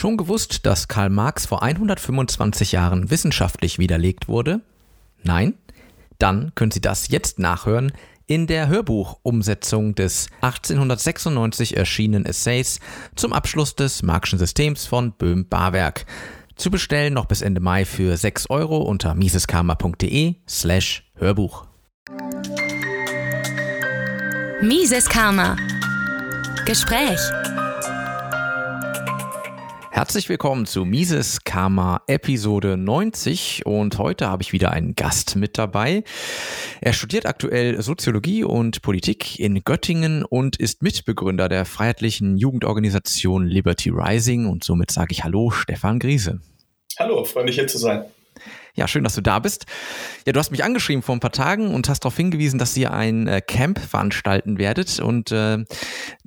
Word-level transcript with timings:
Schon 0.00 0.16
gewusst, 0.16 0.64
dass 0.64 0.88
Karl 0.88 1.10
Marx 1.10 1.44
vor 1.44 1.62
125 1.62 2.72
Jahren 2.72 3.10
wissenschaftlich 3.10 3.78
widerlegt 3.78 4.28
wurde? 4.28 4.62
Nein? 5.22 5.52
Dann 6.18 6.52
können 6.54 6.70
Sie 6.70 6.80
das 6.80 7.08
jetzt 7.08 7.38
nachhören 7.38 7.92
in 8.26 8.46
der 8.46 8.68
Hörbuchumsetzung 8.68 9.94
des 9.94 10.28
1896 10.40 11.76
erschienenen 11.76 12.24
Essays 12.24 12.80
zum 13.14 13.34
Abschluss 13.34 13.76
des 13.76 14.02
Marxischen 14.02 14.38
Systems 14.38 14.86
von 14.86 15.12
Böhm-Barwerk. 15.12 16.06
Zu 16.56 16.70
bestellen 16.70 17.12
noch 17.12 17.26
bis 17.26 17.42
Ende 17.42 17.60
Mai 17.60 17.84
für 17.84 18.16
6 18.16 18.48
Euro 18.48 18.78
unter 18.78 19.14
miseskarma.de 19.14 20.36
slash 20.48 21.12
Hörbuch. 21.16 21.66
Mises 24.62 25.10
Karma. 25.10 25.56
Gespräch. 26.64 27.20
Herzlich 29.92 30.28
willkommen 30.28 30.66
zu 30.66 30.84
Mises 30.84 31.42
Karma 31.42 32.02
Episode 32.06 32.76
90 32.76 33.66
und 33.66 33.98
heute 33.98 34.28
habe 34.28 34.42
ich 34.42 34.52
wieder 34.52 34.70
einen 34.70 34.94
Gast 34.94 35.34
mit 35.34 35.58
dabei. 35.58 36.04
Er 36.80 36.92
studiert 36.92 37.26
aktuell 37.26 37.82
Soziologie 37.82 38.44
und 38.44 38.82
Politik 38.82 39.40
in 39.40 39.64
Göttingen 39.64 40.24
und 40.24 40.56
ist 40.56 40.82
Mitbegründer 40.82 41.48
der 41.48 41.64
freiheitlichen 41.64 42.38
Jugendorganisation 42.38 43.46
Liberty 43.46 43.90
Rising 43.90 44.46
und 44.46 44.62
somit 44.62 44.92
sage 44.92 45.08
ich 45.10 45.24
Hallo 45.24 45.50
Stefan 45.50 45.98
Griese. 45.98 46.40
Hallo, 46.96 47.24
freue 47.24 47.44
mich 47.44 47.56
hier 47.56 47.66
zu 47.66 47.78
sein. 47.78 48.04
Ja, 48.74 48.88
schön, 48.88 49.04
dass 49.04 49.14
du 49.14 49.20
da 49.20 49.38
bist. 49.38 49.66
Ja, 50.26 50.32
du 50.32 50.38
hast 50.38 50.50
mich 50.50 50.64
angeschrieben 50.64 51.02
vor 51.02 51.16
ein 51.16 51.20
paar 51.20 51.32
Tagen 51.32 51.74
und 51.74 51.88
hast 51.88 52.00
darauf 52.00 52.16
hingewiesen, 52.16 52.58
dass 52.58 52.76
ihr 52.76 52.92
ein 52.92 53.26
äh, 53.26 53.40
Camp 53.40 53.78
veranstalten 53.78 54.58
werdet. 54.58 55.00
Und 55.00 55.32
äh, 55.32 55.64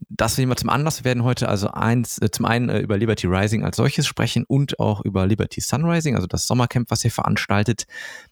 das 0.10 0.38
nehmen 0.38 0.52
wir 0.52 0.56
zum 0.56 0.70
Anlass. 0.70 1.00
Wir 1.00 1.06
werden 1.06 1.24
heute 1.24 1.50
also 1.50 1.70
eins, 1.70 2.22
äh, 2.22 2.30
zum 2.32 2.46
einen 2.46 2.70
äh, 2.70 2.80
über 2.80 2.98
Liberty 2.98 3.28
Rising 3.28 3.64
als 3.64 3.78
solches 3.78 4.08
sprechen 4.08 4.44
und 4.48 4.80
auch 4.80 5.02
über 5.02 5.26
Liberty 5.26 5.62
Sunrising, 5.62 6.16
also 6.16 6.28
das 6.28 6.48
Sommercamp, 6.48 6.92
was 6.92 7.04
ihr 7.04 7.12
veranstaltet. 7.12 7.86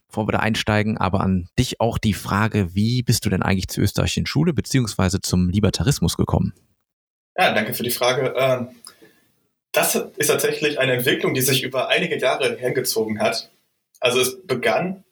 Bevor 0.08 0.28
wir 0.28 0.32
da 0.32 0.40
einsteigen, 0.40 0.98
aber 0.98 1.20
an 1.20 1.48
dich 1.58 1.80
auch 1.80 1.96
die 1.98 2.12
Frage, 2.12 2.74
wie 2.74 3.02
bist 3.02 3.24
du 3.24 3.30
denn 3.30 3.42
eigentlich 3.42 3.68
zur 3.68 3.84
österreichischen 3.84 4.26
Schule 4.26 4.52
beziehungsweise 4.52 5.20
zum 5.20 5.48
Libertarismus 5.48 6.16
gekommen? 6.16 6.52
Ja, 7.36 7.54
danke 7.54 7.72
für 7.72 7.82
die 7.82 7.90
Frage. 7.90 8.34
Ähm, 8.36 8.68
das 9.72 9.94
ist 9.94 10.26
tatsächlich 10.26 10.78
eine 10.78 10.92
Entwicklung, 10.92 11.32
die 11.32 11.40
sich 11.40 11.62
über 11.62 11.88
einige 11.88 12.18
Jahre 12.18 12.56
hergezogen 12.58 13.20
hat. 13.20 13.50
Also 14.02 14.20
es 14.20 14.44
begann 14.44 15.04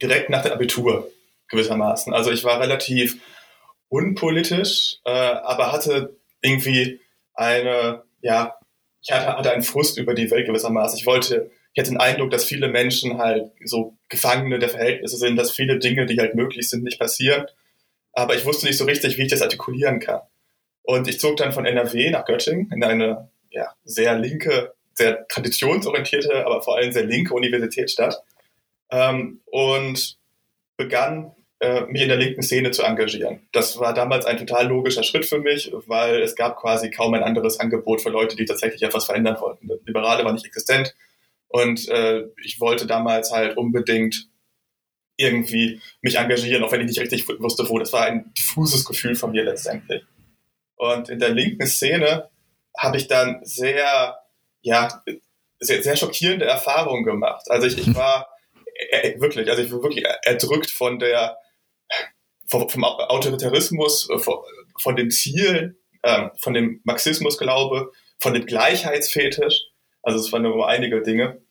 direkt 0.00 0.30
nach 0.30 0.42
dem 0.42 0.52
Abitur 0.52 1.10
gewissermaßen. 1.48 2.14
Also 2.14 2.30
ich 2.30 2.42
war 2.42 2.58
relativ 2.58 3.20
unpolitisch, 3.88 4.96
äh, 5.04 5.10
aber 5.10 5.70
hatte 5.70 6.16
irgendwie 6.40 7.00
eine, 7.34 8.02
ja, 8.22 8.58
ich 9.02 9.12
hatte, 9.12 9.36
hatte 9.36 9.52
einen 9.52 9.62
Frust 9.62 9.98
über 9.98 10.14
die 10.14 10.30
Welt 10.30 10.46
gewissermaßen. 10.46 10.98
Ich 10.98 11.04
wollte, 11.04 11.50
ich 11.74 11.80
hatte 11.80 11.90
den 11.90 12.00
Eindruck, 12.00 12.30
dass 12.30 12.44
viele 12.46 12.68
Menschen 12.68 13.18
halt 13.18 13.52
so 13.62 13.98
Gefangene 14.08 14.58
der 14.58 14.70
Verhältnisse 14.70 15.18
sind, 15.18 15.36
dass 15.36 15.50
viele 15.50 15.78
Dinge, 15.78 16.06
die 16.06 16.18
halt 16.18 16.34
möglich 16.34 16.70
sind, 16.70 16.82
nicht 16.82 16.98
passieren. 16.98 17.44
Aber 18.12 18.34
ich 18.34 18.46
wusste 18.46 18.66
nicht 18.66 18.78
so 18.78 18.86
richtig, 18.86 19.18
wie 19.18 19.22
ich 19.22 19.30
das 19.30 19.42
artikulieren 19.42 20.00
kann. 20.00 20.22
Und 20.82 21.08
ich 21.08 21.20
zog 21.20 21.36
dann 21.36 21.52
von 21.52 21.66
NRW 21.66 22.08
nach 22.08 22.24
Göttingen 22.24 22.70
in 22.72 22.82
eine 22.82 23.30
ja, 23.50 23.74
sehr 23.84 24.18
linke 24.18 24.72
sehr 24.94 25.26
traditionsorientierte, 25.28 26.44
aber 26.44 26.62
vor 26.62 26.76
allem 26.76 26.92
sehr 26.92 27.04
linke 27.04 27.34
Universitätsstadt 27.34 28.22
ähm, 28.90 29.40
und 29.46 30.18
begann 30.76 31.32
äh, 31.60 31.82
mich 31.82 32.02
in 32.02 32.08
der 32.08 32.16
linken 32.16 32.42
Szene 32.42 32.70
zu 32.70 32.82
engagieren. 32.82 33.46
Das 33.52 33.78
war 33.78 33.92
damals 33.92 34.24
ein 34.24 34.38
total 34.38 34.66
logischer 34.66 35.02
Schritt 35.02 35.26
für 35.26 35.38
mich, 35.38 35.72
weil 35.86 36.22
es 36.22 36.34
gab 36.34 36.56
quasi 36.56 36.90
kaum 36.90 37.14
ein 37.14 37.22
anderes 37.22 37.60
Angebot 37.60 38.00
für 38.00 38.10
Leute, 38.10 38.36
die 38.36 38.46
tatsächlich 38.46 38.82
etwas 38.82 39.04
verändern 39.04 39.36
wollten. 39.40 39.68
Liberale 39.84 40.24
war 40.24 40.32
nicht 40.32 40.46
existent 40.46 40.94
und 41.48 41.88
äh, 41.88 42.24
ich 42.42 42.60
wollte 42.60 42.86
damals 42.86 43.30
halt 43.30 43.56
unbedingt 43.56 44.28
irgendwie 45.16 45.80
mich 46.00 46.16
engagieren, 46.16 46.64
auch 46.64 46.72
wenn 46.72 46.80
ich 46.80 46.86
nicht 46.86 47.00
richtig 47.00 47.28
wusste, 47.28 47.68
wo. 47.68 47.78
Das 47.78 47.92
war 47.92 48.06
ein 48.06 48.32
diffuses 48.38 48.86
Gefühl 48.86 49.14
von 49.14 49.32
mir 49.32 49.44
letztendlich. 49.44 50.02
Und 50.76 51.10
in 51.10 51.18
der 51.18 51.28
linken 51.28 51.66
Szene 51.66 52.30
habe 52.76 52.96
ich 52.96 53.06
dann 53.06 53.40
sehr 53.42 54.16
ja, 54.62 55.02
sehr, 55.58 55.82
sehr 55.82 55.96
schockierende 55.96 56.46
Erfahrungen 56.46 57.04
gemacht. 57.04 57.50
Also 57.50 57.66
ich, 57.66 57.78
ich 57.78 57.94
war 57.94 58.28
äh, 58.90 59.20
wirklich, 59.20 59.48
also 59.50 59.62
ich 59.62 59.70
war 59.70 59.82
wirklich 59.82 60.04
erdrückt 60.22 60.70
von 60.70 60.98
der, 60.98 61.36
vom, 62.46 62.84
Autoritarismus, 62.84 64.08
äh, 64.10 64.18
von, 64.18 64.38
von 64.80 64.96
den 64.96 65.10
Zielen, 65.10 65.76
ähm, 66.02 66.30
von 66.38 66.54
dem 66.54 66.80
Marxismusglaube, 66.84 67.92
von 68.18 68.34
dem 68.34 68.46
Gleichheitsfetisch. 68.46 69.66
Also 70.02 70.18
es 70.18 70.32
waren 70.32 70.42
nur 70.42 70.68
einige 70.68 71.02
Dinge. 71.02 71.42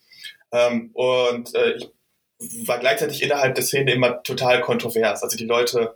Ähm, 0.51 0.89
und 0.93 1.53
äh, 1.53 1.77
ich 1.77 2.67
war 2.67 2.79
gleichzeitig 2.79 3.21
innerhalb 3.21 3.55
der 3.55 3.63
Szene 3.63 3.93
immer 3.93 4.23
total 4.23 4.61
kontrovers. 4.61 5.23
Also 5.23 5.37
die 5.37 5.45
Leute 5.45 5.95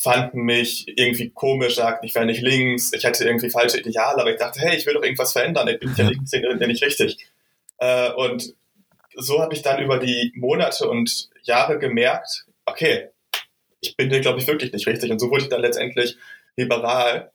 fanden 0.00 0.42
mich 0.42 0.86
irgendwie 0.96 1.30
komisch, 1.30 1.76
sagten, 1.76 2.06
ich 2.06 2.14
wäre 2.14 2.24
nicht 2.24 2.40
links, 2.40 2.92
ich 2.94 3.04
hätte 3.04 3.24
irgendwie 3.24 3.50
falsche 3.50 3.80
Ideale, 3.80 4.22
aber 4.22 4.30
ich 4.30 4.38
dachte, 4.38 4.60
hey, 4.60 4.76
ich 4.76 4.86
will 4.86 4.94
doch 4.94 5.02
irgendwas 5.02 5.32
verändern, 5.32 5.68
ich 5.68 5.78
bin 5.78 5.92
ja 5.94 6.08
links, 6.08 6.30
bin 6.30 6.42
ja 6.42 6.66
nicht 6.66 6.82
richtig. 6.82 7.18
Äh, 7.78 8.10
und 8.12 8.54
so 9.14 9.42
habe 9.42 9.52
ich 9.54 9.60
dann 9.60 9.82
über 9.82 9.98
die 9.98 10.32
Monate 10.36 10.88
und 10.88 11.28
Jahre 11.42 11.78
gemerkt, 11.78 12.46
okay, 12.64 13.10
ich 13.80 13.94
bin 13.96 14.08
dir, 14.08 14.20
glaube 14.20 14.38
ich, 14.38 14.46
wirklich 14.46 14.72
nicht 14.72 14.86
richtig. 14.86 15.10
Und 15.10 15.18
so 15.18 15.30
wurde 15.30 15.42
ich 15.42 15.48
dann 15.50 15.60
letztendlich 15.60 16.16
liberal 16.56 17.30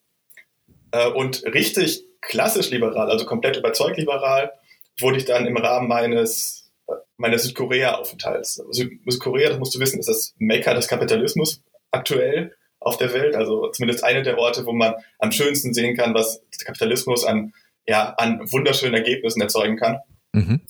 äh, 0.92 1.08
und 1.08 1.44
richtig 1.46 2.04
klassisch 2.22 2.72
liberal, 2.72 3.12
also 3.12 3.26
komplett 3.26 3.58
überzeugt 3.58 3.98
liberal, 3.98 4.52
wurde 5.00 5.18
ich 5.18 5.26
dann 5.26 5.46
im 5.46 5.58
Rahmen 5.58 5.88
meines 5.88 6.72
meines 7.18 7.44
Südkorea-Aufenthalts. 7.44 8.62
Südkorea, 8.72 9.50
das 9.50 9.60
musst 9.60 9.74
du 9.74 9.80
wissen, 9.80 10.00
ist 10.00 10.10
das 10.10 10.36
Mekka 10.38 10.74
des 10.74 10.88
Kapitalismus 10.88 11.64
aktuell 11.92 12.56
auf 12.80 12.98
der 12.98 13.14
Welt. 13.14 13.36
Also 13.36 13.70
zumindest 13.72 14.04
eine 14.04 14.24
der 14.24 14.38
Orte, 14.38 14.66
wo 14.66 14.74
man 14.74 14.96
am 15.20 15.32
schönsten 15.32 15.74
sehen 15.74 15.96
kann, 15.98 16.14
was 16.14 16.42
der 16.60 16.66
Kapitalismus 16.66 17.26
an, 17.26 17.54
ja, 17.88 18.14
an 18.18 18.40
wunderschönen 18.52 18.96
Ergebnissen 18.96 19.42
erzeugen 19.42 19.78
kann. 19.78 20.00
Mhm. 20.34 20.62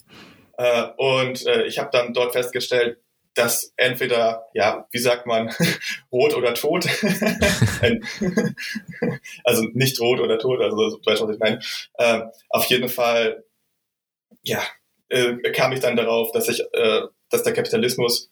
Äh, 0.57 0.87
und 0.97 1.45
äh, 1.45 1.65
ich 1.65 1.79
habe 1.79 1.89
dann 1.91 2.13
dort 2.13 2.33
festgestellt, 2.33 2.99
dass 3.33 3.73
entweder, 3.75 4.45
ja, 4.53 4.87
wie 4.91 4.99
sagt 4.99 5.27
man, 5.27 5.53
rot 6.11 6.33
oder 6.33 6.53
tot, 6.53 6.85
also 9.43 9.63
nicht 9.73 9.99
rot 9.99 10.21
oder 10.21 10.39
tot, 10.39 10.61
also 10.61 10.97
du 10.97 11.05
weißt, 11.05 11.21
was 11.21 11.35
ich 11.35 11.39
meine. 11.39 11.59
Äh, 11.95 12.21
auf 12.49 12.63
jeden 12.65 12.87
Fall, 12.87 13.43
ja, 14.41 14.63
äh, 15.09 15.35
kam 15.51 15.73
ich 15.73 15.81
dann 15.81 15.97
darauf, 15.97 16.31
dass 16.31 16.47
ich, 16.47 16.61
äh, 16.73 17.01
dass 17.29 17.43
der 17.43 17.53
Kapitalismus 17.53 18.31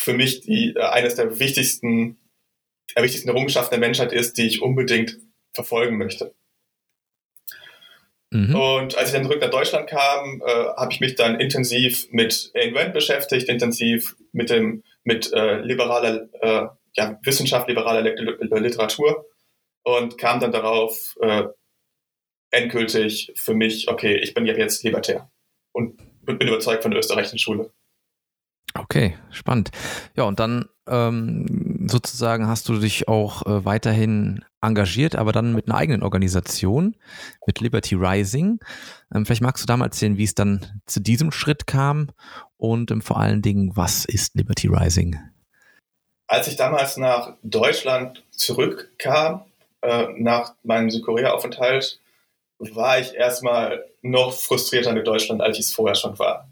für 0.00 0.14
mich 0.14 0.40
die, 0.40 0.74
äh, 0.76 0.80
eines 0.80 1.14
der 1.14 1.38
wichtigsten, 1.38 2.18
der 2.96 3.02
wichtigsten 3.02 3.28
Errungenschaften 3.28 3.72
der 3.72 3.86
Menschheit 3.86 4.12
ist, 4.12 4.38
die 4.38 4.46
ich 4.46 4.62
unbedingt 4.62 5.18
verfolgen 5.52 5.98
möchte. 5.98 6.34
Mhm. 8.30 8.54
Und 8.54 8.96
als 8.96 9.08
ich 9.08 9.14
dann 9.14 9.24
zurück 9.24 9.40
nach 9.40 9.50
Deutschland 9.50 9.88
kam, 9.88 10.40
äh, 10.40 10.64
habe 10.76 10.92
ich 10.92 11.00
mich 11.00 11.16
dann 11.16 11.38
intensiv 11.38 12.08
mit 12.12 12.52
Rand 12.54 12.94
beschäftigt, 12.94 13.48
intensiv 13.48 14.16
mit 14.32 14.50
dem 14.50 14.82
mit 15.02 15.32
äh, 15.32 15.60
liberaler 15.60 16.28
äh, 16.40 16.68
ja, 16.94 17.18
Wissenschaft, 17.22 17.68
liberaler 17.68 18.02
Literatur 18.02 19.26
und 19.82 20.18
kam 20.18 20.40
dann 20.40 20.52
darauf 20.52 21.16
äh, 21.20 21.44
endgültig 22.50 23.32
für 23.36 23.54
mich, 23.54 23.88
okay, 23.88 24.16
ich 24.16 24.34
bin 24.34 24.46
ja 24.46 24.54
jetzt 24.54 24.82
libertär 24.82 25.30
und 25.72 26.00
bin 26.22 26.38
überzeugt 26.40 26.82
von 26.82 26.90
der 26.90 27.00
österreichischen 27.00 27.38
Schule. 27.38 27.72
Okay, 28.74 29.16
spannend. 29.30 29.70
Ja, 30.14 30.24
und 30.24 30.38
dann 30.38 30.66
ähm, 30.88 31.88
sozusagen 31.88 32.46
hast 32.46 32.68
du 32.68 32.78
dich 32.78 33.08
auch 33.08 33.44
äh, 33.46 33.64
weiterhin 33.64 34.44
engagiert, 34.60 35.16
aber 35.16 35.32
dann 35.32 35.54
mit 35.54 35.66
einer 35.66 35.76
eigenen 35.76 36.02
Organisation, 36.02 36.96
mit 37.46 37.60
Liberty 37.60 37.94
Rising. 37.94 38.60
Ähm, 39.12 39.26
vielleicht 39.26 39.42
magst 39.42 39.62
du 39.62 39.66
da 39.66 39.76
mal 39.76 39.86
erzählen, 39.86 40.18
wie 40.18 40.24
es 40.24 40.34
dann 40.34 40.80
zu 40.86 41.00
diesem 41.00 41.32
Schritt 41.32 41.66
kam 41.66 42.10
und 42.56 42.90
ähm, 42.90 43.02
vor 43.02 43.18
allen 43.18 43.42
Dingen, 43.42 43.72
was 43.74 44.04
ist 44.04 44.34
Liberty 44.34 44.68
Rising? 44.68 45.18
Als 46.28 46.46
ich 46.46 46.56
damals 46.56 46.96
nach 46.96 47.34
Deutschland 47.42 48.24
zurückkam, 48.30 49.46
äh, 49.82 50.06
nach 50.16 50.54
meinem 50.62 50.90
Südkorea-Aufenthalt, 50.90 52.00
war 52.58 53.00
ich 53.00 53.14
erstmal 53.14 53.84
noch 54.02 54.32
frustrierter 54.32 54.92
mit 54.92 55.06
Deutschland, 55.06 55.40
als 55.40 55.58
ich 55.58 55.66
es 55.66 55.72
vorher 55.72 55.94
schon 55.94 56.18
war. 56.18 56.49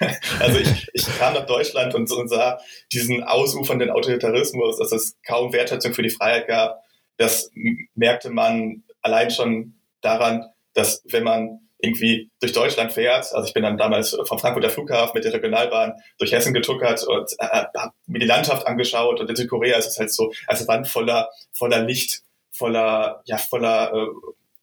also 0.40 0.58
ich, 0.58 0.88
ich 0.92 1.18
kam 1.18 1.34
nach 1.34 1.46
Deutschland 1.46 1.94
und, 1.94 2.10
und 2.10 2.28
sah 2.28 2.58
diesen 2.92 3.22
ausufernden 3.22 3.90
Autoritarismus, 3.90 4.78
dass 4.78 4.92
es 4.92 5.16
kaum 5.26 5.52
Wertschätzung 5.52 5.94
für 5.94 6.02
die 6.02 6.10
Freiheit 6.10 6.46
gab. 6.46 6.82
Das 7.16 7.50
merkte 7.94 8.30
man 8.30 8.84
allein 9.02 9.30
schon 9.30 9.74
daran, 10.00 10.46
dass 10.74 11.02
wenn 11.10 11.24
man 11.24 11.60
irgendwie 11.78 12.30
durch 12.40 12.52
Deutschland 12.52 12.92
fährt, 12.92 13.32
also 13.32 13.46
ich 13.46 13.52
bin 13.52 13.62
dann 13.62 13.76
damals 13.76 14.16
vom 14.24 14.38
Frankfurter 14.38 14.70
Flughafen 14.70 15.12
mit 15.14 15.24
der 15.24 15.32
Regionalbahn 15.32 15.94
durch 16.18 16.32
Hessen 16.32 16.54
getuckert 16.54 17.04
und 17.04 17.30
äh, 17.38 17.64
habe 17.76 17.92
mir 18.06 18.18
die 18.18 18.26
Landschaft 18.26 18.66
angeschaut 18.66 19.20
und 19.20 19.28
in 19.28 19.36
Südkorea 19.36 19.76
ist 19.76 19.88
es 19.88 19.98
halt 19.98 20.12
so, 20.12 20.32
also 20.46 20.66
Wand 20.68 20.88
voller, 20.88 21.28
voller 21.52 21.82
Licht, 21.82 22.22
voller, 22.50 23.22
ja, 23.26 23.36
voller 23.36 23.92
äh, 23.92 24.06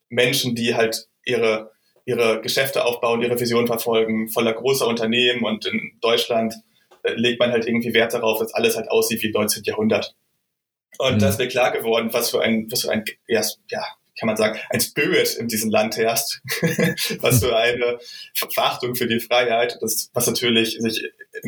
Menschen, 0.08 0.54
die 0.54 0.74
halt 0.74 1.06
ihre, 1.24 1.70
ihre 2.04 2.40
Geschäfte 2.40 2.84
aufbauen, 2.84 3.22
ihre 3.22 3.38
Vision 3.38 3.66
verfolgen, 3.66 4.28
voller 4.28 4.52
großer 4.52 4.86
Unternehmen 4.86 5.44
und 5.44 5.66
in 5.66 5.98
Deutschland 6.00 6.54
äh, 7.02 7.14
legt 7.14 7.40
man 7.40 7.50
halt 7.50 7.66
irgendwie 7.66 7.94
Wert 7.94 8.12
darauf, 8.12 8.38
dass 8.38 8.54
alles 8.54 8.76
halt 8.76 8.90
aussieht 8.90 9.22
wie 9.22 9.30
19. 9.30 9.62
Jahrhundert. 9.64 10.14
Und 10.98 11.14
mhm. 11.14 11.18
da 11.18 11.28
ist 11.28 11.38
mir 11.38 11.48
klar 11.48 11.70
geworden, 11.72 12.10
was 12.12 12.30
für 12.30 12.42
ein, 12.42 12.66
was 12.70 12.82
für 12.82 12.90
ein, 12.90 13.04
ja, 13.26 13.42
ja 13.70 13.84
kann 14.18 14.26
man 14.28 14.36
sagen, 14.36 14.58
ein 14.70 14.80
Spirit 14.80 15.34
in 15.34 15.48
diesem 15.48 15.70
Land 15.70 15.96
herrscht, 15.96 16.40
was 17.20 17.42
für 17.42 17.56
eine 17.56 17.98
Verachtung 18.34 18.94
für 18.94 19.08
die 19.08 19.20
Freiheit, 19.20 19.76
das, 19.80 20.10
was 20.12 20.26
natürlich 20.26 20.76
sich 20.78 21.02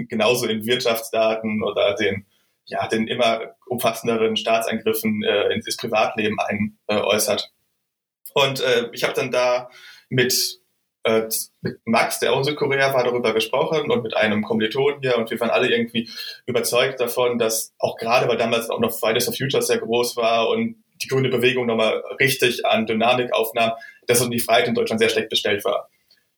genauso 0.09 0.47
in 0.47 0.67
Wirtschaftsdaten 0.67 1.62
oder 1.62 1.94
den, 1.94 2.26
ja, 2.64 2.88
den 2.88 3.06
immer 3.06 3.55
umfassenderen 3.67 4.37
Staatseingriffen 4.37 5.23
äh, 5.23 5.55
ins 5.55 5.76
Privatleben 5.76 6.38
ein, 6.41 6.79
äh, 6.88 6.97
äußert. 6.97 7.52
Und 8.35 8.61
äh, 8.61 8.88
ich 8.93 9.05
habe 9.05 9.14
dann 9.14 9.31
da 9.31 9.70
mit, 10.08 10.61
äh, 11.05 11.29
mit 11.61 11.79
Max, 11.85 12.19
der 12.20 12.32
auch 12.32 12.38
in 12.38 12.44
Südkorea 12.44 12.94
war, 12.94 13.05
darüber 13.05 13.32
gesprochen 13.35 13.91
und 13.91 14.03
mit 14.03 14.17
einem 14.17 14.43
Kommilitonen 14.43 15.00
hier 15.00 15.17
und 15.17 15.31
wir 15.31 15.38
waren 15.41 15.50
alle 15.50 15.70
irgendwie 15.70 16.08
überzeugt 16.47 17.00
davon, 17.00 17.38
dass 17.38 17.75
auch 17.79 17.97
gerade, 17.97 18.29
weil 18.29 18.37
damals 18.37 18.70
auch 18.70 18.81
noch 18.81 18.99
Fridays 18.99 19.25
for 19.25 19.35
Future 19.35 19.62
sehr 19.62 19.79
groß 19.79 20.17
war 20.17 20.49
und 20.49 20.82
die 21.03 21.08
grüne 21.08 21.29
Bewegung 21.29 21.67
nochmal 21.67 22.03
richtig 22.20 22.64
an 22.64 22.87
Dynamik 22.87 23.32
aufnahm, 23.32 23.73
dass 24.06 24.23
um 24.23 24.31
die 24.31 24.41
Freiheit 24.41 24.69
in 24.69 24.75
Deutschland 24.75 25.00
sehr 25.00 25.11
schlecht 25.11 25.29
bestellt 25.29 25.64
war. 25.64 25.88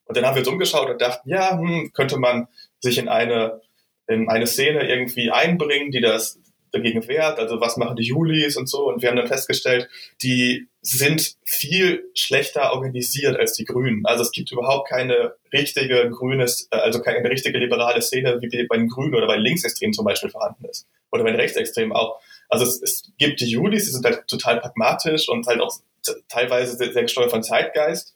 Und 0.06 0.16
dann 0.16 0.24
haben 0.24 0.34
wir 0.34 0.40
uns 0.40 0.48
umgeschaut 0.48 0.88
und 0.88 1.00
dachten, 1.00 1.28
ja, 1.28 1.58
hm, 1.58 1.92
könnte 1.92 2.18
man 2.18 2.48
sich 2.80 2.98
in 2.98 3.08
eine, 3.08 3.60
in 4.06 4.28
eine 4.28 4.46
Szene 4.46 4.88
irgendwie 4.88 5.30
einbringen, 5.30 5.90
die 5.90 6.00
das 6.00 6.40
dagegen 6.72 7.06
wehrt, 7.08 7.38
also 7.38 7.60
was 7.60 7.76
machen 7.76 7.96
die 7.96 8.06
Julis 8.06 8.56
und 8.56 8.68
so. 8.68 8.88
Und 8.88 9.02
wir 9.02 9.08
haben 9.08 9.16
dann 9.16 9.28
festgestellt, 9.28 9.88
die 10.22 10.68
sind 10.90 11.36
viel 11.44 12.04
schlechter 12.14 12.72
organisiert 12.72 13.36
als 13.36 13.52
die 13.52 13.66
Grünen. 13.66 14.06
Also 14.06 14.22
es 14.22 14.32
gibt 14.32 14.50
überhaupt 14.50 14.88
keine 14.88 15.34
richtige 15.52 16.08
grünes, 16.08 16.66
äh, 16.70 16.76
also 16.76 17.02
keine 17.02 17.28
richtige 17.28 17.58
liberale 17.58 18.00
Szene, 18.00 18.40
wie 18.40 18.66
bei 18.66 18.76
den 18.78 18.88
Grünen 18.88 19.14
oder 19.14 19.26
bei 19.26 19.36
Linksextremen 19.36 19.92
zum 19.92 20.06
Beispiel 20.06 20.30
vorhanden 20.30 20.64
ist. 20.64 20.86
Oder 21.12 21.24
bei 21.24 21.30
den 21.30 21.40
Rechtsextremen 21.40 21.92
auch. 21.92 22.18
Also 22.48 22.64
es, 22.64 22.80
es 22.80 23.02
gibt 23.18 23.40
die 23.40 23.50
Julis, 23.50 23.84
die 23.84 23.90
sind 23.90 24.04
halt 24.06 24.26
total 24.28 24.60
pragmatisch 24.60 25.28
und 25.28 25.46
halt 25.46 25.60
auch 25.60 25.78
teilweise 26.26 26.76
sehr, 26.76 26.92
sehr 26.92 27.02
gesteuert 27.02 27.30
von 27.30 27.42
Zeitgeist. 27.42 28.14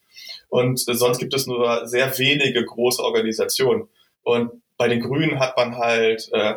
Und 0.49 0.79
sonst 0.79 1.19
gibt 1.19 1.35
es 1.35 1.47
nur 1.47 1.87
sehr 1.87 2.19
wenige 2.19 2.65
große 2.65 3.03
Organisationen. 3.03 3.89
Und 4.23 4.63
bei 4.79 4.89
den 4.89 5.01
Grünen 5.01 5.41
hat 5.41 5.59
man 5.59 5.77
halt 5.77 6.31
äh, 6.33 6.55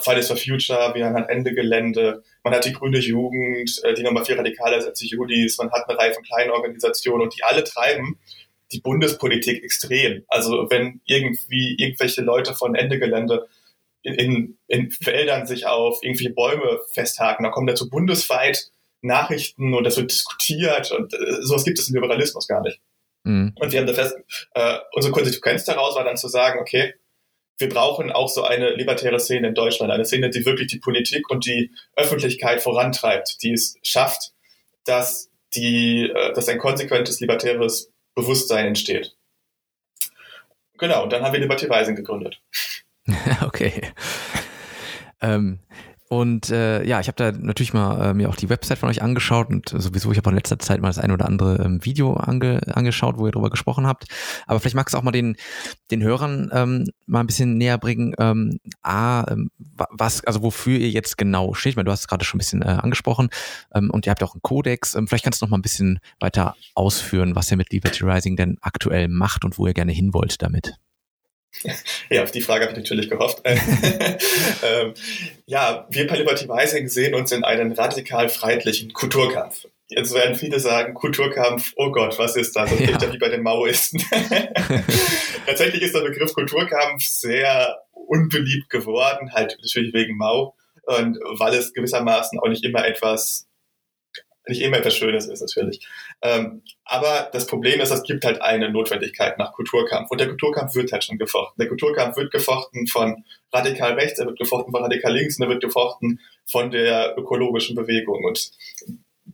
Fridays 0.00 0.28
for 0.28 0.36
Future, 0.36 0.94
wir 0.94 1.06
haben 1.06 1.14
halt 1.14 1.28
Ende 1.28 1.54
Gelände, 1.54 2.22
man 2.42 2.54
hat 2.54 2.64
die 2.64 2.72
grüne 2.72 2.98
Jugend, 2.98 3.80
äh, 3.84 3.94
die 3.94 4.02
nochmal 4.02 4.24
viel 4.24 4.36
radikaler 4.36 4.78
ist 4.78 4.86
als 4.86 4.98
die 4.98 5.08
Julis, 5.08 5.58
man 5.58 5.70
hat 5.70 5.88
eine 5.88 5.98
Reihe 5.98 6.12
von 6.12 6.22
kleinen 6.24 6.50
Organisationen 6.50 7.22
und 7.22 7.36
die 7.36 7.42
alle 7.42 7.64
treiben 7.64 8.18
die 8.72 8.80
Bundespolitik 8.80 9.62
extrem. 9.62 10.24
Also 10.28 10.66
wenn 10.70 11.00
irgendwie 11.04 11.76
irgendwelche 11.78 12.22
Leute 12.22 12.54
von 12.54 12.74
Ende 12.74 12.98
Gelände 12.98 13.46
in, 14.06 14.56
in 14.68 14.92
Wäldern 15.00 15.46
sich 15.46 15.66
auf 15.66 15.98
irgendwelche 16.02 16.32
Bäume 16.32 16.80
festhaken. 16.92 17.44
Da 17.44 17.50
kommen 17.50 17.66
dazu 17.66 17.90
bundesweit 17.90 18.70
Nachrichten 19.02 19.74
und 19.74 19.84
das 19.84 19.96
wird 19.96 20.10
diskutiert 20.10 20.90
und 20.92 21.12
äh, 21.12 21.42
sowas 21.42 21.64
gibt 21.64 21.78
es 21.78 21.88
im 21.88 21.94
Liberalismus 21.96 22.46
gar 22.46 22.62
nicht. 22.62 22.80
Mhm. 23.24 23.52
Und 23.58 23.72
wir 23.72 23.80
haben 23.80 23.86
da 23.86 23.94
fest, 23.94 24.16
äh, 24.54 24.78
unsere 24.92 25.12
Konsequenz 25.12 25.64
daraus 25.64 25.96
war 25.96 26.04
dann 26.04 26.16
zu 26.16 26.28
sagen, 26.28 26.60
okay, 26.60 26.94
wir 27.58 27.68
brauchen 27.68 28.12
auch 28.12 28.28
so 28.28 28.44
eine 28.44 28.74
libertäre 28.74 29.18
Szene 29.18 29.48
in 29.48 29.54
Deutschland, 29.54 29.92
eine 29.92 30.04
Szene, 30.04 30.30
die 30.30 30.44
wirklich 30.44 30.68
die 30.68 30.78
Politik 30.78 31.30
und 31.30 31.46
die 31.46 31.72
Öffentlichkeit 31.94 32.62
vorantreibt, 32.62 33.42
die 33.42 33.52
es 33.52 33.76
schafft, 33.82 34.32
dass 34.84 35.30
die, 35.54 36.10
äh, 36.10 36.32
dass 36.34 36.48
ein 36.48 36.58
konsequentes 36.58 37.20
libertäres 37.20 37.90
Bewusstsein 38.14 38.66
entsteht. 38.66 39.16
Genau, 40.78 41.04
und 41.04 41.12
dann 41.12 41.22
haben 41.22 41.32
wir 41.32 41.40
Liberty 41.40 41.66
Rising 41.66 41.96
gegründet. 41.96 42.40
okay. 43.42 43.72
Ähm, 45.22 45.60
und 46.08 46.50
äh, 46.50 46.84
ja, 46.84 47.00
ich 47.00 47.08
habe 47.08 47.16
da 47.16 47.32
natürlich 47.32 47.72
mal 47.72 48.10
äh, 48.10 48.14
mir 48.14 48.28
auch 48.28 48.36
die 48.36 48.48
Website 48.48 48.78
von 48.78 48.88
euch 48.88 49.02
angeschaut 49.02 49.50
und 49.50 49.68
sowieso, 49.68 50.12
ich 50.12 50.18
habe 50.18 50.30
in 50.30 50.36
letzter 50.36 50.58
Zeit 50.58 50.80
mal 50.80 50.88
das 50.88 50.98
ein 50.98 51.10
oder 51.10 51.26
andere 51.26 51.64
ähm, 51.64 51.84
Video 51.84 52.14
ange, 52.14 52.60
angeschaut, 52.72 53.18
wo 53.18 53.26
ihr 53.26 53.32
darüber 53.32 53.50
gesprochen 53.50 53.86
habt. 53.86 54.04
Aber 54.46 54.60
vielleicht 54.60 54.76
magst 54.76 54.94
du 54.94 54.98
auch 54.98 55.02
mal 55.02 55.10
den, 55.10 55.36
den 55.90 56.02
Hörern 56.02 56.50
ähm, 56.52 56.86
mal 57.06 57.20
ein 57.20 57.26
bisschen 57.26 57.58
näher 57.58 57.78
bringen, 57.78 58.14
ähm, 58.18 58.60
A, 58.82 59.24
ähm, 59.30 59.50
was, 59.58 60.24
also 60.24 60.42
wofür 60.42 60.78
ihr 60.78 60.90
jetzt 60.90 61.18
genau 61.18 61.54
steht. 61.54 61.70
Ich 61.70 61.76
meine, 61.76 61.86
du 61.86 61.92
hast 61.92 62.00
es 62.00 62.08
gerade 62.08 62.24
schon 62.24 62.38
ein 62.38 62.40
bisschen 62.40 62.62
äh, 62.62 62.66
angesprochen 62.66 63.28
ähm, 63.74 63.90
und 63.90 64.06
ihr 64.06 64.10
habt 64.10 64.22
auch 64.22 64.34
einen 64.34 64.42
Kodex. 64.42 64.94
Ähm, 64.94 65.08
vielleicht 65.08 65.24
kannst 65.24 65.42
du 65.42 65.46
noch 65.46 65.50
mal 65.50 65.58
ein 65.58 65.62
bisschen 65.62 65.98
weiter 66.20 66.54
ausführen, 66.74 67.34
was 67.34 67.50
ihr 67.50 67.56
mit 67.56 67.72
Liberty 67.72 68.04
Rising 68.04 68.36
denn 68.36 68.58
aktuell 68.60 69.08
macht 69.08 69.44
und 69.44 69.58
wo 69.58 69.66
ihr 69.66 69.74
gerne 69.74 69.92
hin 69.92 70.14
wollt 70.14 70.40
damit. 70.40 70.78
Ja, 72.10 72.22
auf 72.22 72.30
die 72.30 72.40
Frage 72.40 72.64
habe 72.64 72.72
ich 72.72 72.78
natürlich 72.78 73.10
gehofft. 73.10 73.42
ähm, 73.44 74.94
ja, 75.46 75.86
wir 75.90 76.06
bei 76.06 76.16
Liberty 76.16 76.46
Rising 76.48 76.88
sehen 76.88 77.14
uns 77.14 77.32
in 77.32 77.44
einem 77.44 77.72
radikal 77.72 78.28
freiheitlichen 78.28 78.92
Kulturkampf. 78.92 79.66
Jetzt 79.88 80.14
werden 80.14 80.34
viele 80.34 80.58
sagen, 80.58 80.94
Kulturkampf, 80.94 81.72
oh 81.76 81.92
Gott, 81.92 82.18
was 82.18 82.36
ist 82.36 82.56
das? 82.56 82.70
Das 82.70 82.80
ja. 82.80 82.86
klingt 82.86 83.02
ja 83.02 83.12
wie 83.12 83.18
bei 83.18 83.28
den 83.28 83.42
Maoisten. 83.42 84.02
Tatsächlich 85.46 85.82
ist 85.82 85.94
der 85.94 86.00
Begriff 86.00 86.32
Kulturkampf 86.34 87.02
sehr 87.02 87.78
unbeliebt 87.92 88.68
geworden, 88.68 89.32
halt 89.32 89.56
natürlich 89.62 89.94
wegen 89.94 90.16
Mao 90.16 90.54
und 90.86 91.18
weil 91.38 91.54
es 91.54 91.72
gewissermaßen 91.72 92.38
auch 92.40 92.48
nicht 92.48 92.64
immer 92.64 92.86
etwas 92.86 93.46
nicht 94.48 94.62
immer 94.62 94.78
etwas 94.78 94.96
Schönes 94.96 95.26
ist 95.26 95.40
natürlich. 95.40 95.86
Ähm, 96.22 96.62
aber 96.84 97.28
das 97.32 97.46
Problem 97.46 97.80
ist, 97.80 97.90
es 97.90 98.02
gibt 98.02 98.24
halt 98.24 98.40
eine 98.40 98.70
Notwendigkeit 98.70 99.38
nach 99.38 99.52
Kulturkampf. 99.52 100.10
Und 100.10 100.20
der 100.20 100.28
Kulturkampf 100.28 100.74
wird 100.74 100.92
halt 100.92 101.04
schon 101.04 101.18
gefochten. 101.18 101.60
Der 101.60 101.68
Kulturkampf 101.68 102.16
wird 102.16 102.32
gefochten 102.32 102.86
von 102.86 103.24
radikal 103.52 103.92
rechts, 103.92 104.18
er 104.18 104.26
wird 104.26 104.38
gefochten 104.38 104.72
von 104.72 104.82
radikal 104.82 105.12
links 105.12 105.38
und 105.38 105.44
er 105.44 105.50
wird 105.50 105.62
gefochten 105.62 106.20
von 106.46 106.70
der 106.70 107.14
ökologischen 107.18 107.76
Bewegung. 107.76 108.24
Und 108.24 108.50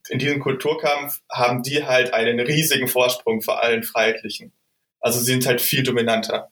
in 0.08 0.18
diesem 0.18 0.40
Kulturkampf 0.40 1.20
haben 1.30 1.62
die 1.62 1.84
halt 1.84 2.12
einen 2.14 2.40
riesigen 2.40 2.88
Vorsprung 2.88 3.42
vor 3.42 3.62
allen 3.62 3.82
Freiheitlichen. 3.82 4.52
Also 5.00 5.18
sie 5.18 5.26
sind 5.26 5.46
halt 5.46 5.60
viel 5.60 5.82
dominanter. 5.82 6.50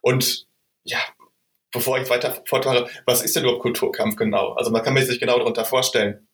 Und 0.00 0.46
ja, 0.84 0.98
bevor 1.72 1.98
ich 1.98 2.08
weiter 2.10 2.42
fortfahre, 2.46 2.88
was 3.04 3.22
ist 3.22 3.36
denn 3.36 3.44
überhaupt 3.44 3.62
Kulturkampf 3.62 4.16
genau? 4.16 4.52
Also 4.52 4.70
man 4.70 4.82
kann 4.82 4.94
mir 4.94 5.04
sich 5.04 5.20
genau 5.20 5.38
darunter 5.38 5.64
vorstellen. 5.64 6.27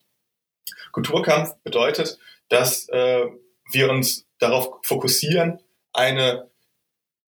Kulturkampf 0.95 1.57
bedeutet, 1.65 2.19
dass 2.49 2.89
äh, 2.89 3.25
wir 3.73 3.91
uns 3.91 4.27
darauf 4.39 4.79
fokussieren, 4.83 5.61
eine 5.93 6.49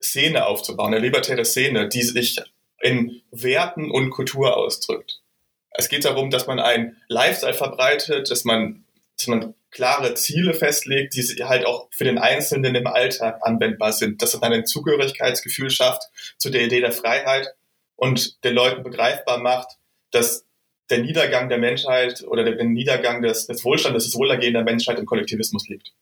Szene 0.00 0.46
aufzubauen, 0.46 0.94
eine 0.94 1.02
libertäre 1.02 1.44
Szene, 1.44 1.88
die 1.88 2.02
sich 2.02 2.40
in 2.80 3.22
Werten 3.32 3.90
und 3.90 4.10
Kultur 4.10 4.56
ausdrückt. 4.56 5.20
Es 5.72 5.88
geht 5.88 6.04
darum, 6.04 6.30
dass 6.30 6.46
man 6.46 6.60
ein 6.60 6.96
Lifestyle 7.08 7.54
verbreitet, 7.54 8.30
dass 8.30 8.44
man, 8.44 8.84
dass 9.16 9.26
man 9.26 9.54
klare 9.72 10.14
Ziele 10.14 10.54
festlegt, 10.54 11.14
die 11.14 11.44
halt 11.44 11.66
auch 11.66 11.88
für 11.90 12.04
den 12.04 12.18
Einzelnen 12.18 12.76
im 12.76 12.86
Alltag 12.86 13.40
anwendbar 13.42 13.92
sind, 13.92 14.22
dass 14.22 14.40
man 14.40 14.52
ein 14.52 14.66
Zugehörigkeitsgefühl 14.66 15.70
schafft 15.70 16.02
zu 16.38 16.50
der 16.50 16.62
Idee 16.62 16.80
der 16.80 16.92
Freiheit 16.92 17.48
und 17.96 18.44
den 18.44 18.54
Leuten 18.54 18.84
begreifbar 18.84 19.38
macht, 19.38 19.76
dass 20.12 20.45
der 20.90 20.98
Niedergang 20.98 21.48
der 21.48 21.58
Menschheit 21.58 22.24
oder 22.26 22.44
der, 22.44 22.64
Niedergang 22.64 23.22
des, 23.22 23.46
des 23.46 23.64
Wohlstandes, 23.64 24.04
des 24.04 24.14
Wohlergehen 24.14 24.54
der 24.54 24.62
Menschheit 24.62 24.98
im 24.98 25.06
Kollektivismus 25.06 25.68
liegt. 25.68 25.92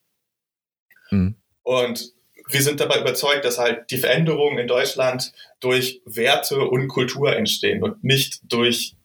Mhm. 1.11 1.37
Und 1.63 2.13
wir 2.49 2.63
sind 2.63 2.81
dabei 2.81 3.01
überzeugt, 3.01 3.45
dass 3.45 3.59
halt 3.59 3.91
die 3.91 3.97
Veränderungen 3.97 4.59
in 4.59 4.69
Deutschland 4.69 5.33
durch 5.61 6.03
Werte 6.05 6.59
und 6.59 6.89
Kultur 6.89 7.35
entstehen 7.35 7.83
und 7.83 8.05
nicht 8.05 8.41
durch, 8.45 8.97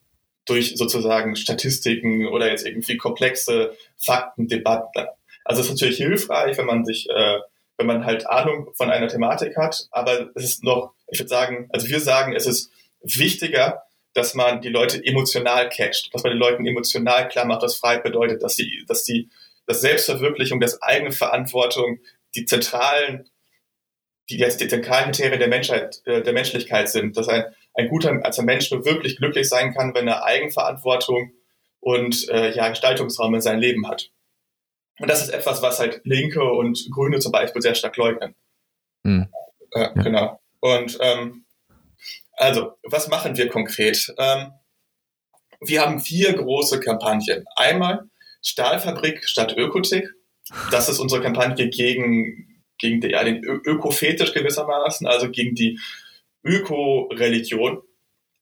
durch 0.45 0.73
sozusagen 0.75 1.35
Statistiken 1.35 2.27
oder 2.27 2.49
jetzt 2.49 2.65
irgendwie 2.65 2.97
komplexe 2.97 3.77
Faktendebatten. 3.97 5.07
Also 5.45 5.61
es 5.61 5.67
ist 5.67 5.73
natürlich 5.73 5.97
hilfreich, 5.97 6.57
wenn 6.57 6.65
man 6.65 6.83
sich, 6.85 7.09
äh, 7.09 7.39
wenn 7.77 7.87
man 7.87 8.05
halt 8.05 8.27
Ahnung 8.27 8.71
von 8.73 8.91
einer 8.91 9.07
Thematik 9.07 9.55
hat, 9.55 9.87
aber 9.91 10.29
es 10.35 10.43
ist 10.43 10.63
noch, 10.63 10.93
ich 11.07 11.19
würde 11.19 11.29
sagen, 11.29 11.69
also 11.71 11.87
wir 11.87 12.01
sagen, 12.01 12.35
es 12.35 12.45
ist 12.45 12.71
wichtiger, 13.01 13.83
dass 14.13 14.33
man 14.33 14.61
die 14.61 14.69
Leute 14.69 15.03
emotional 15.03 15.69
catcht, 15.69 16.13
dass 16.13 16.23
man 16.23 16.31
den 16.31 16.39
Leuten 16.39 16.65
emotional 16.65 17.27
klar 17.27 17.45
macht, 17.45 17.61
was 17.61 17.77
Freiheit 17.77 18.03
bedeutet, 18.03 18.43
dass 18.43 18.55
sie, 18.55 18.83
dass 18.87 19.03
die, 19.03 19.29
dass 19.65 19.81
Selbstverwirklichung, 19.81 20.59
das 20.59 20.81
eigene 20.81 21.11
Verantwortung 21.11 21.99
die 22.35 22.45
zentralen, 22.45 23.29
die 24.29 24.37
jetzt 24.37 24.61
die 24.61 24.67
zentralen 24.67 25.11
Kriterien 25.11 25.39
der 25.39 25.47
Menschheit, 25.47 26.01
äh, 26.05 26.21
der 26.21 26.33
Menschlichkeit 26.33 26.89
sind, 26.89 27.17
dass 27.17 27.27
ein, 27.27 27.45
ein 27.73 27.87
guter, 27.87 28.23
als 28.23 28.39
ein 28.39 28.45
Mensch 28.45 28.71
nur 28.71 28.85
wirklich 28.85 29.17
glücklich 29.17 29.47
sein 29.47 29.73
kann, 29.73 29.93
wenn 29.93 30.07
er 30.07 30.25
Eigenverantwortung 30.25 31.33
und 31.79 32.27
äh, 32.29 32.53
ja, 32.55 32.69
Gestaltungsraum 32.69 33.33
in 33.35 33.41
seinem 33.41 33.59
Leben 33.59 33.87
hat. 33.87 34.11
Und 34.99 35.09
das 35.09 35.21
ist 35.21 35.29
etwas, 35.29 35.61
was 35.61 35.79
halt 35.79 36.01
Linke 36.03 36.43
und 36.43 36.89
Grüne 36.91 37.19
zum 37.19 37.31
Beispiel 37.31 37.61
sehr 37.61 37.75
stark 37.75 37.95
leugnen. 37.97 38.35
Mhm. 39.03 39.29
Äh, 39.71 39.79
ja. 39.79 39.87
Genau. 39.93 40.41
Und 40.59 40.97
ähm, 40.99 41.45
also, 42.39 42.71
was 42.83 43.07
machen 43.09 43.37
wir 43.37 43.49
konkret? 43.49 44.13
Ähm, 44.17 44.51
wir 45.61 45.81
haben 45.81 45.99
vier 45.99 46.33
große 46.33 46.79
Kampagnen. 46.79 47.45
Einmal 47.55 48.05
Stahlfabrik 48.41 49.25
statt 49.27 49.55
Ökotik. 49.57 50.09
Das 50.71 50.89
ist 50.89 50.99
unsere 50.99 51.21
Kampagne 51.21 51.69
gegen 51.69 52.49
gegen 52.79 53.01
die, 53.01 53.09
ja, 53.09 53.23
den 53.23 53.43
Ökofetisch 53.43 54.33
gewissermaßen, 54.33 55.05
also 55.05 55.29
gegen 55.29 55.53
die 55.53 55.79
Öko-Religion, 56.43 57.81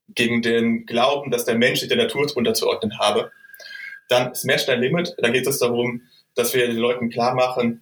gegen 0.10 0.42
den 0.42 0.86
Glauben, 0.86 1.32
dass 1.32 1.46
der 1.46 1.58
Mensch 1.58 1.80
sich 1.80 1.90
der 1.90 1.98
Natur 1.98 2.32
unterzuordnen 2.36 3.00
habe. 3.00 3.32
Dann 4.08 4.34
Smash 4.36 4.66
Dein 4.66 4.80
Limit, 4.80 5.16
da 5.18 5.30
geht 5.30 5.48
es 5.48 5.60
darum, 5.60 6.04
dass 6.36 6.54
wir 6.54 6.68
den 6.68 6.78
Leuten 6.78 7.10
klar 7.10 7.34
machen, 7.34 7.82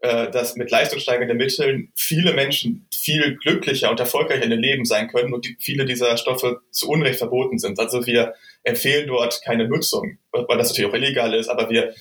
äh, 0.00 0.30
dass 0.30 0.56
mit 0.56 0.70
leistungssteigenden 0.70 1.36
Mitteln 1.36 1.92
viele 1.96 2.32
Menschen 2.32 2.86
viel 2.94 3.36
glücklicher 3.36 3.90
und 3.90 3.98
erfolgreicher 3.98 4.44
in 4.44 4.52
ihrem 4.52 4.60
Leben 4.60 4.84
sein 4.84 5.08
können 5.08 5.32
und 5.32 5.44
die, 5.44 5.56
viele 5.58 5.84
dieser 5.84 6.16
Stoffe 6.16 6.60
zu 6.70 6.88
Unrecht 6.88 7.18
verboten 7.18 7.58
sind. 7.58 7.78
Also 7.80 8.06
wir 8.06 8.34
empfehlen 8.62 9.08
dort 9.08 9.42
keine 9.42 9.66
Nutzung, 9.66 10.18
weil 10.32 10.58
das 10.58 10.68
natürlich 10.68 10.90
auch 10.90 10.94
illegal 10.94 11.34
ist, 11.34 11.48
aber 11.48 11.70
wir 11.70 11.94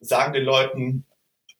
sagen 0.00 0.32
den 0.32 0.44
Leuten, 0.44 1.06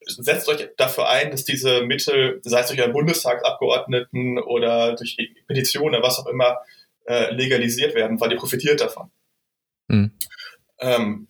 setzt 0.06 0.48
euch 0.48 0.68
dafür 0.76 1.08
ein, 1.08 1.30
dass 1.30 1.44
diese 1.44 1.82
Mittel, 1.82 2.40
sei 2.44 2.60
es 2.60 2.68
durch 2.68 2.82
einen 2.82 2.92
Bundestagsabgeordneten 2.92 4.38
oder 4.38 4.96
durch 4.96 5.16
Petitionen 5.46 5.94
oder 5.94 6.02
was 6.02 6.18
auch 6.18 6.26
immer, 6.26 6.58
äh, 7.06 7.32
legalisiert 7.32 7.94
werden, 7.94 8.20
weil 8.20 8.32
ihr 8.32 8.38
profitiert 8.38 8.80
davon. 8.80 9.10
Mhm. 9.88 10.12
Ähm, 10.80 11.26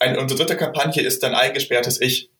eine, 0.00 0.20
unsere 0.20 0.40
dritte 0.40 0.56
Kampagne 0.56 1.02
ist 1.02 1.22
dann 1.22 1.34
eingesperrtes 1.34 2.00
Ich 2.00 2.30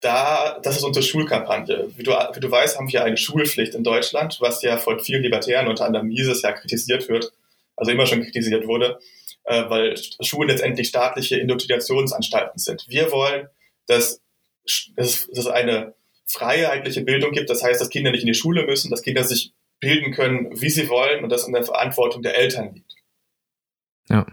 da, 0.00 0.60
das 0.62 0.76
ist 0.76 0.84
unsere 0.84 1.04
Schulkampagne. 1.04 1.90
Wie 1.96 2.02
du, 2.02 2.12
wie 2.12 2.40
du 2.40 2.50
weißt, 2.50 2.78
haben 2.78 2.90
wir 2.90 3.02
eine 3.04 3.16
Schulpflicht 3.16 3.74
in 3.74 3.82
Deutschland, 3.82 4.38
was 4.40 4.62
ja 4.62 4.76
von 4.76 5.00
vielen 5.00 5.22
Libertären, 5.22 5.68
unter 5.68 5.86
anderem 5.86 6.06
Mises, 6.06 6.42
ja 6.42 6.52
kritisiert 6.52 7.08
wird, 7.08 7.32
also 7.76 7.90
immer 7.90 8.06
schon 8.06 8.22
kritisiert 8.22 8.66
wurde, 8.66 8.98
äh, 9.44 9.64
weil 9.68 9.96
Schulen 10.20 10.50
letztendlich 10.50 10.88
staatliche 10.88 11.36
Indoktrinationsanstalten 11.36 12.58
sind. 12.58 12.84
Wir 12.88 13.10
wollen, 13.10 13.48
dass, 13.86 14.20
dass, 14.96 15.26
dass 15.26 15.38
es 15.38 15.46
eine 15.46 15.94
freiheitliche 16.26 17.02
Bildung 17.02 17.32
gibt, 17.32 17.50
das 17.50 17.62
heißt, 17.64 17.80
dass 17.80 17.90
Kinder 17.90 18.12
nicht 18.12 18.22
in 18.22 18.28
die 18.28 18.34
Schule 18.34 18.66
müssen, 18.66 18.90
dass 18.90 19.02
Kinder 19.02 19.24
sich 19.24 19.52
bilden 19.80 20.12
können, 20.12 20.60
wie 20.60 20.70
sie 20.70 20.88
wollen 20.88 21.24
und 21.24 21.30
das 21.30 21.46
in 21.46 21.52
der 21.54 21.64
Verantwortung 21.64 22.22
der 22.22 22.36
Eltern 22.36 22.74
liegt. 22.74 22.94
Ja. 24.08 24.26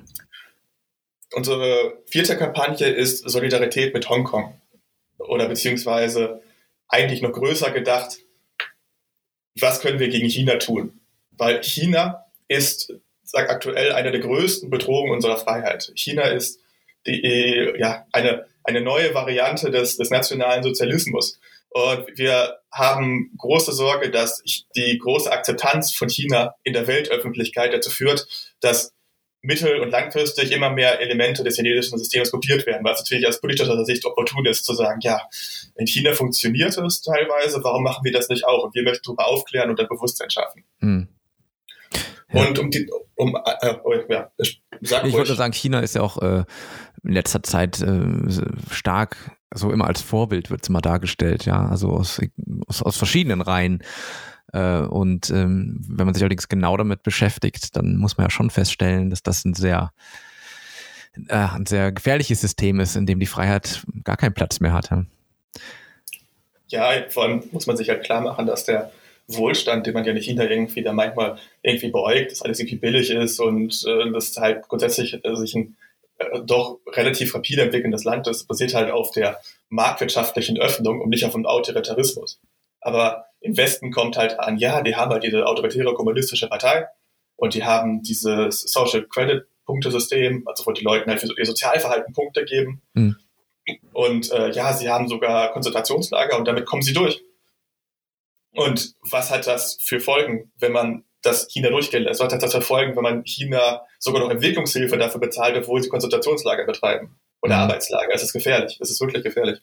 Unsere 1.33 2.01
vierte 2.07 2.37
Kampagne 2.37 2.87
ist 2.87 3.27
Solidarität 3.29 3.93
mit 3.93 4.09
Hongkong 4.09 4.59
oder 5.27 5.47
beziehungsweise 5.47 6.41
eigentlich 6.87 7.21
noch 7.21 7.31
größer 7.31 7.71
gedacht, 7.71 8.17
was 9.59 9.81
können 9.81 9.99
wir 9.99 10.09
gegen 10.09 10.27
China 10.27 10.57
tun? 10.57 10.99
Weil 11.31 11.63
China 11.63 12.25
ist 12.47 12.93
sag, 13.23 13.49
aktuell 13.49 13.91
eine 13.91 14.11
der 14.11 14.21
größten 14.21 14.69
Bedrohungen 14.69 15.11
unserer 15.11 15.37
Freiheit. 15.37 15.91
China 15.95 16.23
ist 16.23 16.59
die, 17.07 17.73
ja, 17.77 18.05
eine, 18.11 18.45
eine 18.63 18.81
neue 18.81 19.13
Variante 19.13 19.71
des, 19.71 19.97
des 19.97 20.09
nationalen 20.09 20.63
Sozialismus. 20.63 21.39
Und 21.69 22.17
wir 22.17 22.59
haben 22.71 23.31
große 23.37 23.73
Sorge, 23.73 24.09
dass 24.09 24.41
die 24.75 24.97
große 24.97 25.31
Akzeptanz 25.31 25.93
von 25.93 26.09
China 26.09 26.55
in 26.63 26.73
der 26.73 26.87
Weltöffentlichkeit 26.87 27.73
dazu 27.73 27.89
führt, 27.89 28.27
dass 28.61 28.93
mittel- 29.45 29.79
und 29.79 29.91
langfristig 29.91 30.51
immer 30.51 30.69
mehr 30.69 30.99
Elemente 30.99 31.43
des 31.43 31.55
chinesischen 31.55 31.97
Systems 31.97 32.31
kopiert 32.31 32.65
werden, 32.65 32.83
weil 32.83 32.93
es 32.93 32.99
natürlich 32.99 33.27
aus 33.27 33.39
politischer 33.39 33.85
Sicht 33.85 34.05
opportun 34.05 34.45
ist, 34.45 34.65
zu 34.65 34.73
sagen, 34.73 34.99
ja, 35.01 35.21
in 35.75 35.87
China 35.87 36.13
funktioniert 36.13 36.77
es 36.77 37.01
teilweise, 37.01 37.63
warum 37.63 37.83
machen 37.83 38.03
wir 38.03 38.11
das 38.11 38.29
nicht 38.29 38.45
auch? 38.45 38.63
Und 38.63 38.75
wir 38.75 38.83
möchten 38.83 39.03
darüber 39.05 39.27
aufklären 39.27 39.69
und 39.69 39.79
ein 39.79 39.87
Bewusstsein 39.87 40.29
schaffen. 40.29 40.63
Hm. 40.79 41.07
Ja. 42.33 42.47
Und 42.47 42.59
um 42.59 42.71
die, 42.71 42.89
um, 43.15 43.35
äh, 43.35 43.75
oh, 43.83 43.93
ja, 44.09 44.31
sag 44.81 45.05
ich 45.05 45.13
wollte 45.13 45.35
sagen, 45.35 45.53
China 45.53 45.79
ist 45.79 45.95
ja 45.95 46.01
auch 46.01 46.21
äh, 46.21 46.43
in 47.03 47.13
letzter 47.13 47.43
Zeit 47.43 47.81
äh, 47.81 48.31
stark, 48.71 49.15
so 49.53 49.71
immer 49.71 49.87
als 49.87 50.01
Vorbild 50.01 50.49
wird 50.49 50.63
es 50.63 50.69
immer 50.69 50.81
dargestellt, 50.81 51.45
ja, 51.45 51.67
also 51.67 51.89
aus, 51.91 52.19
aus, 52.67 52.81
aus 52.81 52.97
verschiedenen 52.97 53.41
Reihen. 53.41 53.83
Äh, 54.55 54.87
und 54.87 55.29
ähm, 55.31 55.81
wenn 55.85 56.05
man 56.05 56.13
sich 56.13 56.23
allerdings 56.23 56.47
genau 56.47 56.77
damit 56.77 57.03
beschäftigt, 57.03 57.75
dann 57.75 57.97
muss 57.97 58.17
man 58.17 58.25
ja 58.25 58.29
schon 58.31 58.49
feststellen, 58.49 59.09
dass 59.09 59.21
das 59.21 59.43
ein 59.43 59.53
sehr, 59.53 59.91
äh, 61.27 61.35
ein 61.35 61.65
sehr 61.65 61.91
gefährliches 61.91 62.39
System 62.39 62.79
ist, 62.79 62.95
in 62.95 63.05
dem 63.05 63.19
die 63.19 63.25
Freiheit 63.25 63.83
gar 64.05 64.15
keinen 64.15 64.33
Platz 64.33 64.61
mehr 64.61 64.71
hat. 64.71 64.89
Ja, 66.67 66.89
vor 67.09 67.23
allem 67.23 67.43
muss 67.51 67.67
man 67.67 67.75
sich 67.75 67.89
halt 67.89 68.03
klar 68.03 68.21
machen, 68.21 68.45
dass 68.45 68.63
der 68.63 68.91
Wohlstand, 69.27 69.87
den 69.87 69.93
man 69.93 70.05
ja 70.05 70.11
in 70.11 70.21
China 70.21 70.49
irgendwie 70.49 70.83
da 70.83 70.93
manchmal 70.93 71.37
irgendwie 71.61 71.89
beäugt, 71.89 72.31
dass 72.31 72.41
alles 72.41 72.59
irgendwie 72.59 72.77
billig 72.77 73.09
ist 73.09 73.39
und 73.41 73.83
äh, 73.85 74.11
das 74.11 74.37
halt 74.37 74.69
grundsätzlich 74.69 75.19
äh, 75.25 75.35
sich 75.35 75.53
ein 75.55 75.75
äh, 76.19 76.39
doch 76.45 76.79
relativ 76.87 77.35
rapide 77.35 77.63
entwickelndes 77.63 78.05
Land 78.05 78.27
ist, 78.27 78.47
basiert 78.47 78.73
halt 78.73 78.89
auf 78.89 79.11
der 79.11 79.41
marktwirtschaftlichen 79.67 80.57
Öffnung 80.59 81.01
und 81.01 81.09
nicht 81.09 81.25
auf 81.25 81.33
dem 81.33 81.45
Autoritarismus. 81.45 82.39
Aber 82.79 83.24
im 83.41 83.57
Westen 83.57 83.91
kommt 83.91 84.17
halt 84.17 84.39
an, 84.39 84.57
ja, 84.57 84.81
die 84.81 84.95
haben 84.95 85.11
halt 85.11 85.23
diese 85.23 85.45
autoritäre 85.45 85.93
kommunistische 85.93 86.47
Partei 86.47 86.87
und 87.35 87.53
die 87.53 87.63
haben 87.63 88.01
dieses 88.01 88.61
Social 88.61 89.05
Credit 89.07 89.45
Punktesystem, 89.65 90.43
also 90.47 90.65
wo 90.65 90.71
die 90.71 90.83
Leuten 90.83 91.09
halt 91.09 91.19
für 91.19 91.27
ihr 91.37 91.45
Sozialverhalten 91.45 92.13
Punkte 92.13 92.45
geben. 92.45 92.81
Mhm. 92.93 93.17
Und 93.93 94.31
äh, 94.31 94.51
ja, 94.51 94.73
sie 94.73 94.89
haben 94.89 95.07
sogar 95.07 95.51
Konzentrationslager 95.51 96.37
und 96.37 96.47
damit 96.47 96.65
kommen 96.65 96.83
sie 96.83 96.93
durch. 96.93 97.23
Und 98.51 98.93
was 99.01 99.31
hat 99.31 99.47
das 99.47 99.77
für 99.81 99.99
Folgen, 99.99 100.51
wenn 100.59 100.71
man 100.71 101.03
das 101.23 101.47
China 101.47 101.69
durchgehen 101.69 102.03
lässt? 102.03 102.21
Was 102.21 102.31
hat 102.31 102.43
das 102.43 102.53
für 102.53 102.61
Folgen, 102.61 102.95
wenn 102.95 103.03
man 103.03 103.23
China 103.25 103.81
sogar 103.99 104.21
noch 104.21 104.29
Entwicklungshilfe 104.29 104.97
dafür 104.97 105.19
bezahlt, 105.19 105.57
obwohl 105.57 105.81
sie 105.81 105.89
Konzentrationslager 105.89 106.65
betreiben 106.65 107.19
oder 107.41 107.55
mhm. 107.55 107.61
Arbeitslager? 107.63 108.13
Es 108.13 108.23
ist 108.23 108.33
gefährlich. 108.33 108.77
Es 108.79 108.91
ist 108.91 109.01
wirklich 109.01 109.23
gefährlich. 109.23 109.59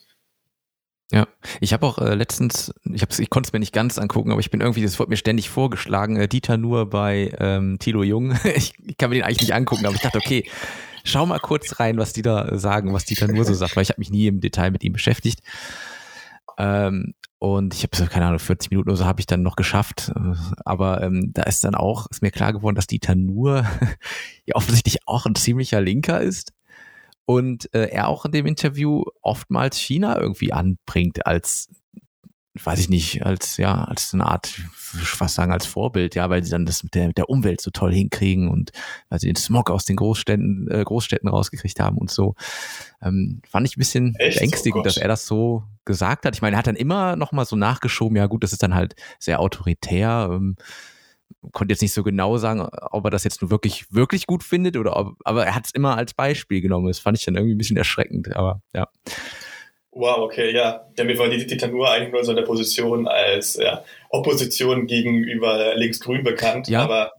Ja, 1.13 1.29
ich 1.61 1.75
habe 1.75 1.85
auch 1.85 1.99
äh, 1.99 2.15
letztens, 2.15 2.73
ich, 2.85 3.03
hab's, 3.03 3.19
ich 3.19 3.29
konnte 3.29 3.49
es 3.49 3.53
mir 3.53 3.59
nicht 3.59 3.75
ganz 3.75 3.99
angucken, 3.99 4.31
aber 4.31 4.41
ich 4.41 4.51
bin 4.51 4.63
irgendwie, 4.63 4.83
das 4.83 4.99
wurde 4.99 5.11
mir 5.11 5.19
ständig 5.19 5.51
vorgeschlagen, 5.51 6.17
äh, 6.17 6.27
Dieter 6.27 6.57
Nur 6.57 6.89
bei 6.89 7.31
ähm, 7.39 7.79
Thilo 7.79 8.03
Jung. 8.03 8.33
ich, 8.57 8.73
ich 8.83 8.97
kann 8.97 9.11
mir 9.11 9.17
den 9.17 9.25
eigentlich 9.25 9.43
nicht 9.43 9.55
angucken, 9.55 9.85
aber 9.85 9.95
ich 9.95 10.01
dachte, 10.01 10.17
okay, 10.17 10.49
schau 11.05 11.27
mal 11.27 11.39
kurz 11.39 11.79
rein, 11.81 11.99
was 11.99 12.15
die 12.15 12.23
da 12.23 12.57
sagen, 12.59 12.95
was 12.95 13.05
Dieter 13.05 13.29
Nur 13.29 13.45
so 13.45 13.53
sagt, 13.53 13.77
weil 13.77 13.83
ich 13.83 13.91
habe 13.91 14.01
mich 14.01 14.11
nie 14.11 14.27
im 14.27 14.41
Detail 14.41 14.71
mit 14.71 14.83
ihm 14.85 14.95
beschäftigt. 14.95 15.41
Ähm, 16.57 17.13
und 17.39 17.75
ich 17.75 17.83
habe 17.83 17.95
so, 17.95 18.07
keine 18.07 18.27
Ahnung, 18.27 18.39
40 18.39 18.71
Minuten 18.71 18.89
oder 18.89 18.97
so 18.97 19.05
habe 19.05 19.21
ich 19.21 19.27
dann 19.27 19.43
noch 19.43 19.57
geschafft. 19.57 20.13
Aber 20.65 21.03
ähm, 21.03 21.33
da 21.35 21.43
ist 21.43 21.63
dann 21.65 21.75
auch, 21.75 22.07
ist 22.07 22.23
mir 22.23 22.31
klar 22.31 22.55
geworden, 22.55 22.77
dass 22.77 22.87
Dieter 22.87 23.17
Nur 23.17 23.67
ja 24.47 24.55
offensichtlich 24.55 25.07
auch 25.07 25.27
ein 25.27 25.35
ziemlicher 25.35 25.83
Linker 25.83 26.23
ist 26.23 26.55
und 27.33 27.73
äh, 27.75 27.89
er 27.89 28.09
auch 28.09 28.25
in 28.25 28.33
dem 28.33 28.47
Interview 28.47 29.05
oftmals 29.23 29.77
China 29.77 30.19
irgendwie 30.19 30.53
anbringt 30.53 31.27
als 31.27 31.69
weiß 32.55 32.81
ich 32.81 32.89
nicht, 32.91 33.25
als 33.25 33.57
ja, 33.57 33.85
als 33.85 34.13
eine 34.13 34.27
Art, 34.27 34.61
was 35.19 35.35
sagen, 35.35 35.53
als 35.53 35.65
Vorbild, 35.65 36.15
ja, 36.15 36.29
weil 36.29 36.45
sie 36.45 36.51
dann 36.51 36.67
das 36.67 36.83
mit 36.83 36.95
der, 36.95 37.07
mit 37.07 37.17
der 37.17 37.31
Umwelt 37.31 37.63
so 37.63 37.71
toll 37.71 37.95
hinkriegen 37.95 38.49
und 38.51 38.73
weil 39.09 39.21
sie 39.21 39.27
den 39.27 39.37
Smog 39.37 39.71
aus 39.71 39.87
den 39.87 39.97
Großstädten, 39.97 40.69
äh, 40.71 40.85
Großstädten 40.85 41.31
rausgekriegt 41.31 41.81
haben 41.81 41.97
und 41.97 42.11
so. 42.11 42.35
Ähm, 43.01 43.41
fand 43.49 43.67
ich 43.67 43.77
ein 43.77 43.81
bisschen 43.81 44.15
Echt? 44.17 44.39
beängstigend, 44.39 44.81
oh 44.81 44.85
dass 44.85 44.99
er 44.99 45.09
das 45.09 45.27
so 45.27 45.65
gesagt 45.87 46.27
hat. 46.27 46.35
Ich 46.37 46.43
meine, 46.43 46.57
er 46.57 46.59
hat 46.59 46.67
dann 46.67 46.77
immer 46.77 47.17
noch 47.17 47.33
mal 47.33 47.47
so 47.47 47.57
nachgeschoben, 47.57 48.17
ja 48.19 48.27
gut, 48.27 48.43
das 48.45 48.53
ist 48.53 48.63
dann 48.63 48.75
halt 48.75 48.97
sehr 49.19 49.41
autoritär. 49.41 50.29
Ähm, 50.31 50.57
konnte 51.51 51.73
jetzt 51.73 51.83
nicht 51.83 51.93
so 51.93 52.03
genau 52.03 52.37
sagen, 52.37 52.69
ob 52.91 53.05
er 53.05 53.11
das 53.11 53.25
jetzt 53.25 53.43
nur 53.43 53.51
wirklich, 53.51 53.87
wirklich 53.91 54.27
gut 54.27 54.45
findet 54.45 54.77
oder 54.77 54.97
ob, 54.97 55.15
aber 55.25 55.45
er 55.45 55.55
hat 55.55 55.67
es 55.67 55.75
immer 55.75 55.97
als 55.97 56.15
Beispiel 56.15 56.61
genommen. 56.61 56.87
Das 56.87 57.01
fand 57.01 57.19
ich 57.19 57.25
dann 57.25 57.35
irgendwie 57.35 57.55
ein 57.55 57.59
bisschen 57.59 57.77
erschreckend, 57.77 58.35
aber 58.37 58.63
ja. 58.73 58.89
Wow, 59.91 60.19
okay, 60.19 60.55
ja. 60.55 60.87
Mir 60.97 61.19
war 61.19 61.29
die 61.29 61.47
Titanur 61.47 61.91
eigentlich 61.91 62.13
nur 62.13 62.25
so 62.25 62.33
in 62.33 62.37
der 62.37 62.45
Position 62.45 63.07
als 63.07 63.57
ja, 63.57 63.85
Opposition 64.09 64.87
gegenüber 64.87 65.75
Linksgrün 65.75 66.23
bekannt, 66.23 66.69
ja. 66.69 66.83
aber 66.83 67.13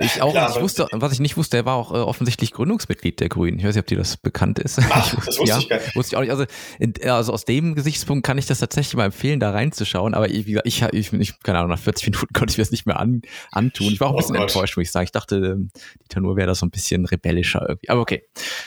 ich 0.00 0.22
auch. 0.22 0.30
Klar, 0.30 0.54
ich 0.54 0.62
wusste, 0.62 0.86
was 0.92 1.12
ich 1.12 1.18
nicht 1.18 1.36
wusste, 1.36 1.56
er 1.56 1.64
war 1.64 1.74
auch 1.74 1.92
äh, 1.92 1.96
offensichtlich 1.96 2.52
Gründungsmitglied 2.52 3.18
der 3.18 3.28
Grünen. 3.28 3.58
Ich 3.58 3.64
weiß 3.64 3.74
nicht, 3.74 3.82
ob 3.82 3.86
dir 3.86 3.98
das 3.98 4.16
bekannt 4.16 4.60
ist. 4.60 4.78
Ach, 4.90 5.14
das 5.26 5.38
wusste 5.38 5.44
ja, 5.44 5.58
ich 5.58 5.68
gar 5.68 5.78
nicht. 5.78 5.96
Wusste 5.96 6.14
ich 6.14 6.16
auch 6.16 6.20
nicht. 6.20 6.30
Also, 6.30 6.44
in, 6.78 6.94
also 7.10 7.32
aus 7.32 7.44
dem 7.44 7.74
Gesichtspunkt 7.74 8.24
kann 8.24 8.38
ich 8.38 8.46
das 8.46 8.60
tatsächlich 8.60 8.94
mal 8.94 9.06
empfehlen, 9.06 9.40
da 9.40 9.50
reinzuschauen. 9.50 10.14
Aber 10.14 10.28
wie 10.28 10.44
gesagt, 10.44 10.68
ich, 10.68 10.82
ich, 10.92 11.12
ich 11.12 11.40
keine 11.42 11.58
Ahnung, 11.58 11.70
nach 11.70 11.80
40 11.80 12.06
Minuten 12.06 12.32
konnte 12.32 12.52
ich 12.52 12.58
mir 12.58 12.62
das 12.62 12.70
nicht 12.70 12.86
mehr 12.86 13.00
an, 13.00 13.22
antun. 13.50 13.88
Ich 13.88 13.98
war 13.98 14.08
auch 14.08 14.12
ein 14.12 14.14
oh 14.14 14.18
bisschen 14.18 14.36
Gott. 14.36 14.48
enttäuscht, 14.50 14.76
muss 14.76 14.84
ich 14.84 14.92
sagen. 14.92 15.04
Ich 15.04 15.12
dachte, 15.12 15.36
ähm, 15.36 15.70
die 16.00 16.08
Tanur 16.08 16.36
wäre 16.36 16.46
da 16.46 16.54
so 16.54 16.64
ein 16.64 16.70
bisschen 16.70 17.04
rebellischer 17.04 17.66
irgendwie. 17.68 17.88
Aber 17.88 18.00
okay. 18.00 18.22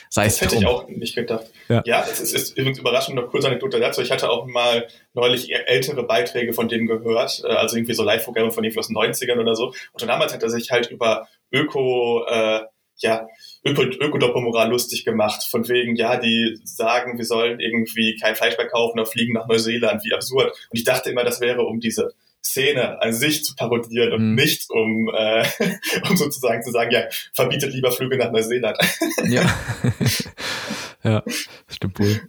Sei 0.10 0.26
das 0.26 0.42
hätte 0.42 0.56
drum. 0.56 0.64
ich 0.64 0.68
auch 0.68 0.88
nicht 0.90 1.16
gedacht. 1.16 1.46
Ja, 1.70 1.82
ja 1.86 2.06
es 2.12 2.20
ist, 2.20 2.34
ist 2.34 2.58
übrigens 2.58 2.80
überraschend, 2.80 3.16
noch 3.16 3.30
kurze 3.30 3.48
Anekdote 3.48 3.80
dazu. 3.80 4.02
Ich 4.02 4.12
hatte 4.12 4.30
auch 4.30 4.48
mal 4.48 4.86
neulich 5.14 5.54
ältere 5.54 6.04
Beiträge 6.04 6.54
von 6.54 6.70
denen 6.70 6.88
gehört, 6.88 7.42
äh, 7.44 7.48
also 7.48 7.76
irgendwie 7.76 7.94
so 7.94 8.04
Live-Programme 8.04 8.52
von 8.52 8.64
irgendwie 8.64 8.80
aus 8.80 8.88
den 8.88 8.98
90ern 8.98 9.40
oder 9.40 9.56
so. 9.56 9.74
Und 9.94 10.02
damals 10.08 10.34
hat 10.34 10.44
er 10.44 10.50
sich 10.50 10.72
halt 10.72 10.90
über 10.90 11.28
Öko, 11.52 12.26
äh, 12.28 12.62
ja, 12.98 13.28
Öko, 13.66 13.84
Ökodoppelmoral 13.84 14.70
lustig 14.70 15.04
gemacht, 15.06 15.44
von 15.44 15.68
wegen, 15.68 15.96
ja, 15.96 16.18
die 16.18 16.60
sagen, 16.64 17.18
wir 17.18 17.26
sollen 17.26 17.60
irgendwie 17.60 18.18
kein 18.22 18.36
Fleisch 18.36 18.58
mehr 18.58 18.68
kaufen 18.68 19.00
oder 19.00 19.10
fliegen 19.10 19.34
nach 19.34 19.48
Neuseeland, 19.48 20.04
wie 20.04 20.14
absurd. 20.14 20.52
Und 20.70 20.78
ich 20.78 20.84
dachte 20.84 21.10
immer, 21.10 21.24
das 21.24 21.42
wäre 21.42 21.64
um 21.64 21.80
diese 21.80 22.14
Szene 22.44 23.02
an 23.02 23.14
sich 23.14 23.44
zu 23.44 23.56
parodieren 23.56 24.14
und 24.14 24.30
mhm. 24.30 24.36
nicht 24.36 24.66
um, 24.70 25.12
äh, 25.16 25.46
um 26.10 26.18
sozusagen 26.18 26.64
zu 26.64 26.72
sagen, 26.72 26.92
ja, 26.92 27.04
verbietet 27.34 27.74
lieber 27.74 27.92
Flüge 27.92 28.18
nach 28.18 28.32
Neuseeland. 28.32 28.78
ja. 29.26 29.44
ja, 31.04 31.24
stimmt 31.68 32.00
wohl. 32.00 32.22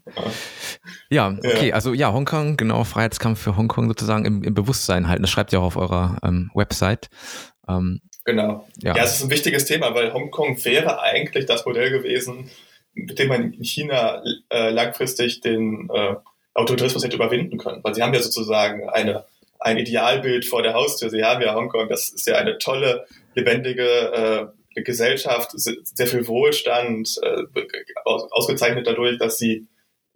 Ja. 1.11 1.37
Okay, 1.39 1.73
also 1.73 1.93
ja, 1.93 2.13
Hongkong, 2.13 2.57
genau, 2.57 2.85
Freiheitskampf 2.85 3.41
für 3.41 3.57
Hongkong 3.57 3.89
sozusagen 3.89 4.25
im, 4.25 4.43
im 4.43 4.55
Bewusstsein 4.55 5.09
halten. 5.09 5.23
Das 5.23 5.31
schreibt 5.31 5.53
ihr 5.53 5.61
auch 5.61 5.65
auf 5.65 5.77
eurer 5.77 6.19
ähm, 6.23 6.51
Website. 6.55 7.11
Ähm, 7.69 8.01
genau. 8.25 8.67
Ja. 8.83 8.97
ja, 8.97 9.05
es 9.05 9.17
ist 9.17 9.25
ein 9.25 9.31
wichtiges 9.31 9.67
Thema, 9.67 9.95
weil 9.95 10.13
Hongkong 10.13 10.65
wäre 10.65 11.01
eigentlich 11.03 11.47
das 11.47 11.67
Modell 11.67 11.91
gewesen, 11.91 12.51
mit 12.95 13.19
dem 13.19 13.29
man 13.29 13.53
in 13.53 13.65
China 13.65 14.23
äh, 14.51 14.71
langfristig 14.71 15.41
den 15.41 15.89
äh, 15.93 16.15
Autoritarismus 16.55 17.05
hätte 17.05 17.17
überwinden 17.17 17.59
können. 17.59 17.83
Weil 17.83 17.95
sie 17.95 18.03
haben 18.03 18.15
ja 18.15 18.21
sozusagen 18.21 18.89
eine, 18.89 19.25
ein 19.59 19.79
Idealbild 19.79 20.45
vor 20.45 20.63
der 20.63 20.75
Haustür. 20.75 21.11
Sie 21.11 21.25
haben 21.25 21.43
ja 21.43 21.55
Hongkong, 21.55 21.89
das 21.89 22.09
ist 22.11 22.27
ja 22.27 22.37
eine 22.37 22.59
tolle, 22.59 23.07
lebendige 23.35 23.83
äh, 23.85 24.47
Gesellschaft, 24.75 25.51
sehr 25.55 26.07
viel 26.07 26.27
Wohlstand, 26.27 27.19
äh, 27.23 27.43
ausgezeichnet 28.05 28.87
dadurch, 28.87 29.19
dass 29.19 29.39
sie 29.39 29.67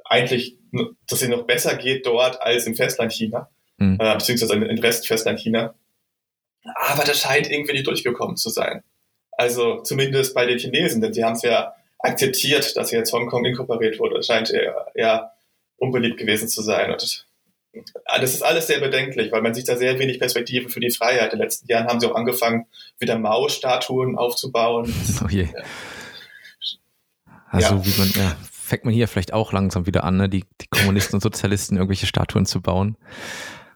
eigentlich, 0.05 0.59
dass 1.09 1.21
sie 1.21 1.29
noch 1.29 1.45
besser 1.45 1.77
geht 1.77 2.07
dort 2.07 2.41
als 2.41 2.67
im 2.67 2.75
Festland 2.75 3.13
China, 3.13 3.51
mhm. 3.79 3.99
äh, 4.01 4.15
beziehungsweise 4.15 4.55
im 4.55 4.79
Rest 4.79 5.07
Festland 5.07 5.41
China. 5.41 5.75
Aber 6.75 7.05
das 7.05 7.21
scheint 7.21 7.51
irgendwie 7.51 7.73
nicht 7.73 7.87
durchgekommen 7.87 8.37
zu 8.37 8.51
sein. 8.51 8.83
Also 9.33 9.83
zumindest 9.83 10.35
bei 10.35 10.47
den 10.47 10.59
Chinesen, 10.59 11.01
denn 11.01 11.13
sie 11.13 11.25
haben 11.25 11.35
es 11.35 11.43
ja 11.43 11.75
akzeptiert, 11.99 12.77
dass 12.77 12.91
jetzt 12.91 13.13
Hongkong 13.13 13.45
inkorporiert 13.45 13.99
wurde. 13.99 14.17
Das 14.17 14.27
scheint 14.27 14.51
eher, 14.51 14.87
eher 14.95 15.33
unbeliebt 15.77 16.19
gewesen 16.19 16.49
zu 16.49 16.63
sein. 16.63 16.91
Und 16.93 17.27
das 18.21 18.35
ist 18.35 18.43
alles 18.43 18.67
sehr 18.67 18.81
bedenklich, 18.81 19.33
weil 19.33 19.43
man 19.43 19.55
sieht 19.55 19.69
da 19.69 19.77
sehr 19.77 19.99
wenig 19.99 20.19
Perspektive 20.19 20.69
für 20.69 20.81
die 20.81 20.91
Freiheit. 20.91 21.33
In 21.33 21.39
den 21.39 21.45
letzten 21.45 21.67
Jahren 21.69 21.87
haben 21.87 22.01
sie 22.01 22.11
auch 22.11 22.15
angefangen, 22.15 22.67
wieder 22.99 23.19
Mao-Statuen 23.19 24.17
aufzubauen. 24.17 24.93
Oh 25.25 25.29
je. 25.29 25.49
Also 27.49 27.77
ja. 27.77 27.87
wie 27.87 27.99
man, 27.99 28.11
ja, 28.15 28.37
fängt 28.51 28.85
man 28.85 28.93
hier 28.93 29.09
vielleicht 29.09 29.33
auch 29.33 29.53
langsam 29.53 29.87
wieder 29.87 30.05
an, 30.05 30.17
ne? 30.17 30.29
die, 30.29 30.45
die 30.61 30.67
Kommunisten 30.69 31.17
und 31.17 31.23
Sozialisten 31.23 31.77
irgendwelche 31.77 32.07
Statuen 32.07 32.47
zu 32.47 32.61
bauen. 32.61 32.97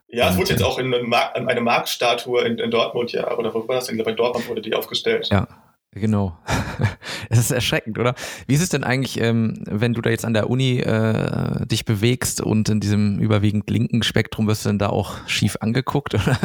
Ja, 0.08 0.30
es 0.30 0.36
wurde 0.36 0.50
jetzt 0.50 0.64
auch 0.64 0.78
in 0.78 0.92
eine, 0.92 1.04
Mark 1.04 1.36
eine 1.36 1.60
Marktstatue 1.60 2.42
in, 2.42 2.58
in, 2.58 2.70
Dortmund, 2.70 3.12
ja, 3.12 3.36
oder 3.36 3.54
wo 3.54 3.66
war 3.68 3.76
das 3.76 3.86
denn? 3.86 4.02
Bei 4.02 4.12
Dortmund 4.12 4.48
wurde 4.48 4.60
die 4.60 4.74
aufgestellt. 4.74 5.28
Ja, 5.30 5.46
genau. 5.92 6.38
es 7.30 7.38
ist 7.38 7.50
erschreckend, 7.50 7.98
oder? 7.98 8.14
Wie 8.46 8.54
ist 8.54 8.62
es 8.62 8.68
denn 8.68 8.84
eigentlich, 8.84 9.20
ähm, 9.20 9.62
wenn 9.66 9.94
du 9.94 10.00
da 10.00 10.10
jetzt 10.10 10.24
an 10.24 10.34
der 10.34 10.50
Uni 10.50 10.80
äh, 10.80 11.66
dich 11.66 11.84
bewegst 11.84 12.40
und 12.40 12.68
in 12.68 12.80
diesem 12.80 13.18
überwiegend 13.18 13.68
linken 13.70 14.02
Spektrum 14.02 14.46
wirst 14.46 14.64
du 14.64 14.70
denn 14.70 14.78
da 14.78 14.88
auch 14.88 15.26
schief 15.28 15.56
angeguckt, 15.60 16.14
oder 16.14 16.38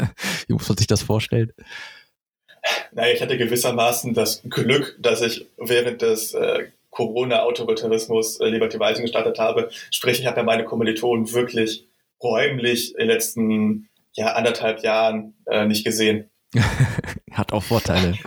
wie 0.48 0.54
muss 0.54 0.68
man 0.68 0.78
sich 0.78 0.88
das 0.88 1.02
vorstellen? 1.02 1.52
Naja, 2.92 3.14
ich 3.14 3.22
hatte 3.22 3.38
gewissermaßen 3.38 4.14
das 4.14 4.42
Glück, 4.50 4.98
dass 5.00 5.22
ich 5.22 5.46
während 5.58 6.02
des 6.02 6.34
äh, 6.34 6.68
Corona-Autoritarismus 6.90 8.40
äh, 8.40 8.48
Liberty 8.48 8.80
Weising 8.80 9.04
gestartet 9.04 9.38
habe. 9.38 9.70
Sprich, 9.92 10.20
ich 10.20 10.26
habe 10.26 10.38
ja 10.38 10.44
meine 10.44 10.64
Kommilitonen 10.64 11.32
wirklich 11.34 11.88
räumlich 12.24 12.94
in 12.94 13.00
den 13.00 13.08
letzten 13.10 13.90
ja, 14.14 14.34
anderthalb 14.34 14.82
Jahren 14.82 15.36
äh, 15.46 15.66
nicht 15.66 15.86
gesehen. 15.86 16.30
Hat 17.32 17.52
auch 17.52 17.64
Vorteile. 17.64 18.18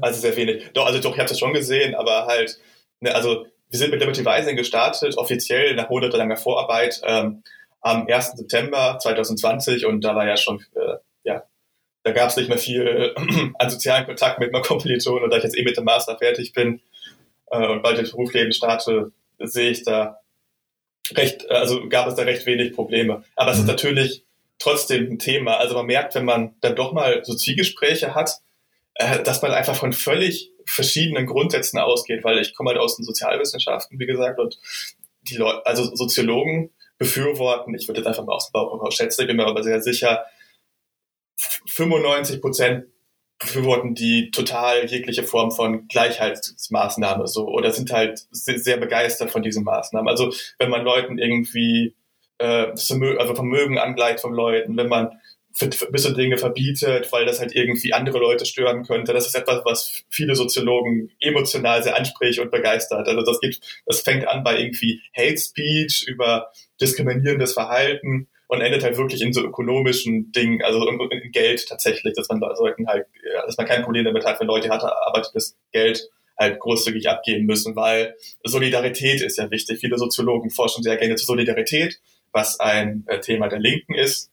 Also 0.00 0.20
sehr 0.20 0.36
wenig. 0.36 0.64
Doch, 0.74 0.86
also 0.86 1.00
doch, 1.00 1.14
ich 1.14 1.20
habe 1.20 1.30
es 1.30 1.38
schon 1.38 1.52
gesehen, 1.52 1.94
aber 1.94 2.26
halt, 2.26 2.58
ne, 3.00 3.14
also 3.14 3.46
wir 3.68 3.78
sind 3.78 3.90
mit 3.90 4.00
Liberty 4.00 4.22
Rising 4.22 4.56
gestartet, 4.56 5.16
offiziell 5.16 5.74
nach 5.74 5.90
monatelanger 5.90 6.36
Vorarbeit 6.36 7.00
ähm, 7.04 7.42
am 7.80 8.06
1. 8.06 8.32
September 8.36 8.98
2020 9.00 9.86
und 9.86 10.02
da 10.02 10.14
war 10.14 10.26
ja 10.26 10.36
schon, 10.36 10.64
äh, 10.74 10.96
ja, 11.24 11.44
da 12.02 12.12
gab 12.12 12.30
es 12.30 12.36
nicht 12.36 12.48
mehr 12.48 12.58
viel 12.58 13.14
an 13.58 13.70
sozialen 13.70 14.06
Kontakt 14.06 14.38
mit 14.38 14.52
meinen 14.52 14.62
Kommilitonen 14.62 15.24
und 15.24 15.30
da 15.30 15.38
ich 15.38 15.44
jetzt 15.44 15.56
eh 15.56 15.64
mit 15.64 15.76
dem 15.76 15.84
Master 15.84 16.16
fertig 16.18 16.52
bin, 16.52 16.80
äh, 17.50 17.66
und 17.66 17.82
bald 17.82 17.98
ins 17.98 18.10
Berufsleben 18.10 18.52
starte, 18.52 19.12
sehe 19.38 19.70
ich 19.70 19.84
da 19.84 20.20
recht, 21.14 21.44
äh, 21.48 21.54
also 21.54 21.88
gab 21.88 22.08
es 22.08 22.14
da 22.14 22.22
recht 22.22 22.46
wenig 22.46 22.72
Probleme. 22.74 23.24
Aber 23.34 23.50
es 23.50 23.58
ist 23.58 23.64
mhm. 23.64 23.70
natürlich 23.70 24.24
trotzdem 24.58 25.10
ein 25.12 25.18
Thema. 25.18 25.58
Also 25.58 25.74
man 25.74 25.86
merkt, 25.86 26.14
wenn 26.14 26.24
man 26.24 26.54
dann 26.60 26.76
doch 26.76 26.92
mal 26.92 27.24
so 27.24 27.34
Zwiegespräche 27.34 28.14
hat, 28.14 28.40
äh, 28.98 29.22
dass 29.22 29.42
man 29.42 29.52
einfach 29.52 29.76
von 29.76 29.92
völlig 29.92 30.52
verschiedenen 30.66 31.26
Grundsätzen 31.26 31.78
ausgeht, 31.78 32.24
weil 32.24 32.38
ich 32.38 32.54
komme 32.54 32.70
halt 32.70 32.80
aus 32.80 32.96
den 32.96 33.04
Sozialwissenschaften, 33.04 33.98
wie 33.98 34.06
gesagt, 34.06 34.38
und 34.38 34.58
die 35.22 35.36
Leute, 35.36 35.64
also 35.64 35.94
Soziologen 35.94 36.70
befürworten, 36.98 37.74
ich 37.74 37.88
würde 37.88 38.00
jetzt 38.00 38.06
einfach 38.06 38.24
mal 38.24 38.34
aus 38.34 38.50
dem 38.50 38.52
Bauch 38.52 38.92
schätzen, 38.92 39.22
ich 39.22 39.26
bin 39.28 39.36
mir 39.36 39.46
aber 39.46 39.62
sehr 39.62 39.80
sicher, 39.80 40.24
95 41.68 42.40
Prozent 42.40 42.86
befürworten 43.38 43.94
die 43.94 44.30
total 44.30 44.86
jegliche 44.86 45.22
Form 45.22 45.50
von 45.50 45.88
Gleichheitsmaßnahme 45.88 47.26
so 47.26 47.46
oder 47.48 47.70
sind 47.70 47.92
halt 47.92 48.26
sehr 48.30 48.78
begeistert 48.78 49.30
von 49.30 49.42
diesen 49.42 49.62
Maßnahmen. 49.64 50.08
Also 50.08 50.32
wenn 50.58 50.70
man 50.70 50.84
Leuten 50.84 51.18
irgendwie 51.18 51.94
äh, 52.38 52.72
also 52.72 53.34
Vermögen 53.34 53.78
angleicht 53.78 54.20
von 54.20 54.32
Leuten, 54.32 54.76
wenn 54.76 54.88
man 54.88 55.20
gewisse 55.58 56.14
Dinge 56.14 56.38
verbietet, 56.38 57.10
weil 57.12 57.24
das 57.24 57.40
halt 57.40 57.54
irgendwie 57.54 57.92
andere 57.92 58.18
Leute 58.18 58.44
stören 58.46 58.84
könnte. 58.84 59.12
Das 59.12 59.26
ist 59.26 59.34
etwas, 59.34 59.62
was 59.64 60.04
viele 60.10 60.34
Soziologen 60.34 61.10
emotional 61.20 61.82
sehr 61.82 61.96
anspricht 61.96 62.38
und 62.38 62.50
begeistert. 62.50 63.08
Also 63.08 63.22
das 63.22 63.40
gibt, 63.40 63.60
das 63.86 64.00
fängt 64.00 64.26
an 64.28 64.44
bei 64.44 64.58
irgendwie 64.58 65.00
Hate 65.16 65.38
Speech 65.38 66.04
über 66.06 66.50
diskriminierendes 66.80 67.54
Verhalten 67.54 68.28
und 68.48 68.60
endet 68.60 68.84
halt 68.84 68.96
wirklich 68.96 69.22
in 69.22 69.32
so 69.32 69.42
ökonomischen 69.42 70.30
Dingen, 70.32 70.62
also 70.62 70.88
in 70.88 71.32
Geld 71.32 71.66
tatsächlich, 71.68 72.14
dass 72.14 72.28
man 72.28 72.40
Leuten 72.40 72.86
halt, 72.86 73.06
dass 73.46 73.56
man 73.56 73.66
kein 73.66 73.82
Problem 73.82 74.04
damit 74.04 74.24
hat, 74.24 74.40
wenn 74.40 74.46
Leute 74.46 74.68
hart 74.68 74.82
erarbeitetes 74.82 75.56
Geld 75.72 76.08
halt 76.38 76.60
großzügig 76.60 77.08
abgeben 77.08 77.46
müssen, 77.46 77.76
weil 77.76 78.14
Solidarität 78.44 79.22
ist 79.22 79.38
ja 79.38 79.50
wichtig. 79.50 79.80
Viele 79.80 79.98
Soziologen 79.98 80.50
forschen 80.50 80.82
sehr 80.82 80.96
gerne 80.96 81.16
zur 81.16 81.26
Solidarität, 81.26 81.98
was 82.32 82.60
ein 82.60 83.04
äh, 83.06 83.20
Thema 83.20 83.48
der 83.48 83.58
Linken 83.58 83.94
ist. 83.94 84.30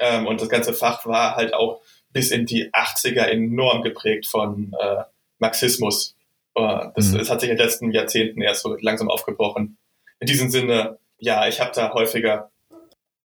Ähm, 0.00 0.26
und 0.26 0.40
das 0.40 0.48
ganze 0.48 0.72
Fach 0.72 1.06
war 1.06 1.36
halt 1.36 1.54
auch 1.54 1.80
bis 2.12 2.30
in 2.30 2.46
die 2.46 2.72
80er 2.72 3.22
enorm 3.22 3.82
geprägt 3.82 4.26
von 4.26 4.74
äh, 4.80 5.02
Marxismus. 5.38 6.16
Äh, 6.54 6.88
das, 6.96 7.12
mhm. 7.12 7.18
das 7.18 7.30
hat 7.30 7.40
sich 7.40 7.50
in 7.50 7.56
den 7.56 7.64
letzten 7.64 7.92
Jahrzehnten 7.92 8.42
erst 8.42 8.62
so 8.62 8.76
langsam 8.80 9.08
aufgebrochen. 9.08 9.78
In 10.18 10.26
diesem 10.26 10.50
Sinne, 10.50 10.98
ja, 11.18 11.46
ich 11.46 11.60
habe 11.60 11.70
da 11.74 11.94
häufiger 11.94 12.50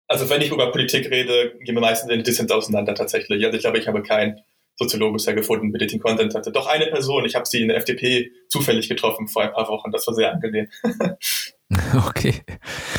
also 0.07 0.29
wenn 0.29 0.43
ich 0.43 0.51
über 0.51 0.71
Politik 0.71 1.11
rede, 1.11 1.55
gehen 1.61 1.75
wir 1.75 1.81
meistens 1.81 2.11
in 2.11 2.23
Dissens 2.23 2.51
auseinander 2.51 2.95
tatsächlich. 2.95 3.45
Also 3.45 3.57
ich 3.57 3.63
glaube, 3.63 3.79
ich 3.79 3.89
habe 3.89 4.03
keinen 4.03 4.41
Soziologen 4.77 5.15
bisher 5.15 5.35
gefunden, 5.35 5.73
ich 5.75 6.01
Content 6.01 6.35
hatte. 6.35 6.51
Doch 6.51 6.67
eine 6.67 6.87
Person, 6.87 7.25
ich 7.25 7.35
habe 7.35 7.47
sie 7.47 7.63
in 7.63 7.69
der 7.69 7.77
FDP 7.77 8.33
zufällig 8.49 8.89
getroffen 8.89 9.29
vor 9.29 9.43
ein 9.43 9.53
paar 9.53 9.69
Wochen. 9.69 9.93
Das 9.93 10.07
war 10.07 10.15
sehr 10.15 10.33
angenehm. 10.33 10.69
Okay. 12.07 12.43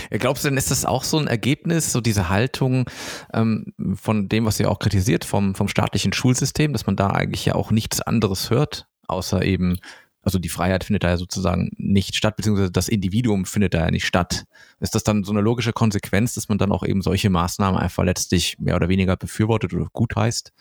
Glaubst 0.09 0.43
du 0.43 0.49
denn, 0.49 0.57
ist 0.57 0.71
das 0.71 0.85
auch 0.85 1.03
so 1.03 1.17
ein 1.17 1.27
Ergebnis, 1.27 1.93
so 1.93 2.01
diese 2.01 2.29
Haltung 2.29 2.89
ähm, 3.33 3.73
von 3.93 4.27
dem, 4.27 4.45
was 4.45 4.59
ihr 4.59 4.69
auch 4.69 4.79
kritisiert, 4.79 5.23
vom, 5.23 5.55
vom 5.55 5.67
staatlichen 5.67 6.11
Schulsystem, 6.11 6.73
dass 6.73 6.85
man 6.85 6.95
da 6.95 7.11
eigentlich 7.11 7.45
ja 7.45 7.55
auch 7.55 7.71
nichts 7.71 8.01
anderes 8.01 8.49
hört, 8.49 8.87
außer 9.07 9.45
eben 9.45 9.77
also 10.25 10.39
die 10.39 10.49
Freiheit 10.49 10.83
findet 10.83 11.03
da 11.03 11.09
ja 11.09 11.17
sozusagen 11.17 11.69
nicht 11.77 12.15
statt, 12.15 12.35
beziehungsweise 12.35 12.71
das 12.71 12.89
Individuum 12.89 13.45
findet 13.45 13.75
da 13.75 13.85
ja 13.85 13.91
nicht 13.91 14.07
statt. 14.07 14.45
Ist 14.79 14.95
das 14.95 15.03
dann 15.03 15.23
so 15.23 15.31
eine 15.31 15.41
logische 15.41 15.71
Konsequenz, 15.71 16.33
dass 16.33 16.49
man 16.49 16.57
dann 16.57 16.71
auch 16.71 16.83
eben 16.83 17.03
solche 17.03 17.29
Maßnahmen 17.29 17.79
einfach 17.79 18.03
letztlich 18.03 18.57
mehr 18.57 18.75
oder 18.75 18.89
weniger 18.89 19.15
befürwortet 19.17 19.75
oder 19.75 19.85
gut 19.93 20.15
heißt? 20.15 20.51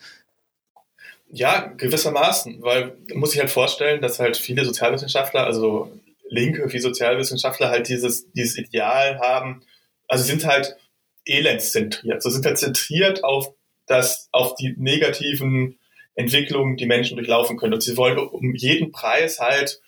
Ja, 1.37 1.67
gewissermaßen, 1.77 2.63
weil 2.63 2.97
muss 3.13 3.35
ich 3.35 3.41
halt 3.41 3.51
vorstellen, 3.51 4.01
dass 4.01 4.21
halt 4.21 4.37
viele 4.37 4.65
Sozialwissenschaftler, 4.65 5.45
also 5.45 5.91
Linke 6.29 6.73
wie 6.73 6.79
Sozialwissenschaftler 6.79 7.71
halt 7.71 7.89
dieses, 7.89 8.31
dieses 8.33 8.57
Ideal 8.57 9.19
haben, 9.19 9.63
also 10.07 10.23
sind 10.23 10.47
halt 10.47 10.77
elendszentriert, 11.25 12.23
so 12.23 12.31
sind 12.31 12.47
halt 12.47 12.59
zentriert 12.59 13.25
auf 13.25 13.53
das, 13.87 14.29
auf 14.31 14.55
die 14.55 14.75
negativen 14.79 15.79
Entwicklung 16.15 16.77
die 16.77 16.87
Menschen 16.87 17.17
durchlaufen 17.17 17.57
können. 17.57 17.75
Und 17.75 17.83
sie 17.83 17.97
wollen 17.97 18.17
um 18.19 18.55
jeden 18.55 18.93
Preis 18.93 19.41
halt 19.41 19.81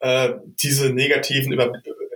äh, 0.00 0.30
diese 0.62 0.90
negativen 0.90 1.52
Über 1.52 1.70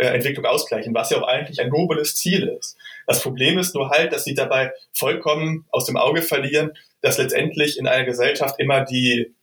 Entwicklung 0.06 0.44
ausgleichen, 0.46 0.94
was 0.94 1.10
ja 1.10 1.18
auch 1.18 1.26
eigentlich 1.26 1.60
ein 1.60 1.70
nobles 1.70 2.16
Ziel 2.16 2.48
ist. 2.58 2.76
Das 3.06 3.22
Problem 3.22 3.58
ist 3.58 3.74
nur 3.74 3.90
halt, 3.90 4.12
dass 4.12 4.24
sie 4.24 4.34
dabei 4.34 4.72
vollkommen 4.92 5.66
aus 5.70 5.86
dem 5.86 5.96
Auge 5.96 6.22
verlieren, 6.22 6.72
dass 7.00 7.18
letztendlich 7.18 7.78
in 7.78 7.86
einer 7.86 8.04
Gesellschaft 8.04 8.56
immer 8.58 8.84
die, 8.84 9.34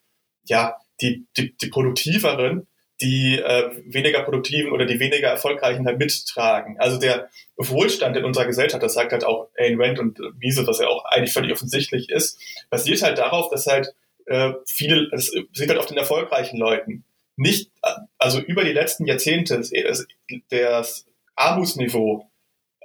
ja, 0.44 0.78
die, 1.02 1.26
die, 1.38 1.56
die 1.58 1.68
produktiveren 1.68 2.68
die 3.02 3.40
äh, 3.40 3.72
weniger 3.86 4.24
produktiven 4.24 4.72
oder 4.72 4.86
die 4.86 5.00
weniger 5.00 5.28
erfolgreichen 5.28 5.86
halt 5.86 6.00
mittragen. 6.00 6.78
Also 6.80 6.98
der 6.98 7.30
Wohlstand 7.58 8.16
in 8.16 8.24
unserer 8.24 8.46
Gesellschaft, 8.46 8.82
das 8.82 8.94
sagt 8.94 9.12
halt 9.12 9.26
auch 9.26 9.50
Ayn 9.58 9.82
Rand 9.82 10.00
und 10.00 10.20
Mises, 10.40 10.66
was 10.66 10.80
ja 10.80 10.88
auch 10.88 11.04
eigentlich 11.06 11.34
völlig 11.34 11.52
offensichtlich 11.52 12.10
ist, 12.10 12.40
basiert 12.70 13.02
halt 13.02 13.18
darauf, 13.18 13.50
dass 13.50 13.66
halt 13.66 13.94
äh, 14.28 14.54
viele, 14.66 15.10
es 15.12 15.32
sieht 15.54 15.70
halt 15.70 15.80
auf 15.80 15.88
den 15.88 15.98
erfolgreichen 15.98 16.58
Leuten. 16.58 17.04
Nicht, 17.38 17.72
also 18.18 18.40
über 18.40 18.64
die 18.64 18.72
letzten 18.72 19.06
Jahrzehnte, 19.06 19.58
das, 19.58 20.06
das 20.50 21.06
Armutsniveau, 21.36 22.30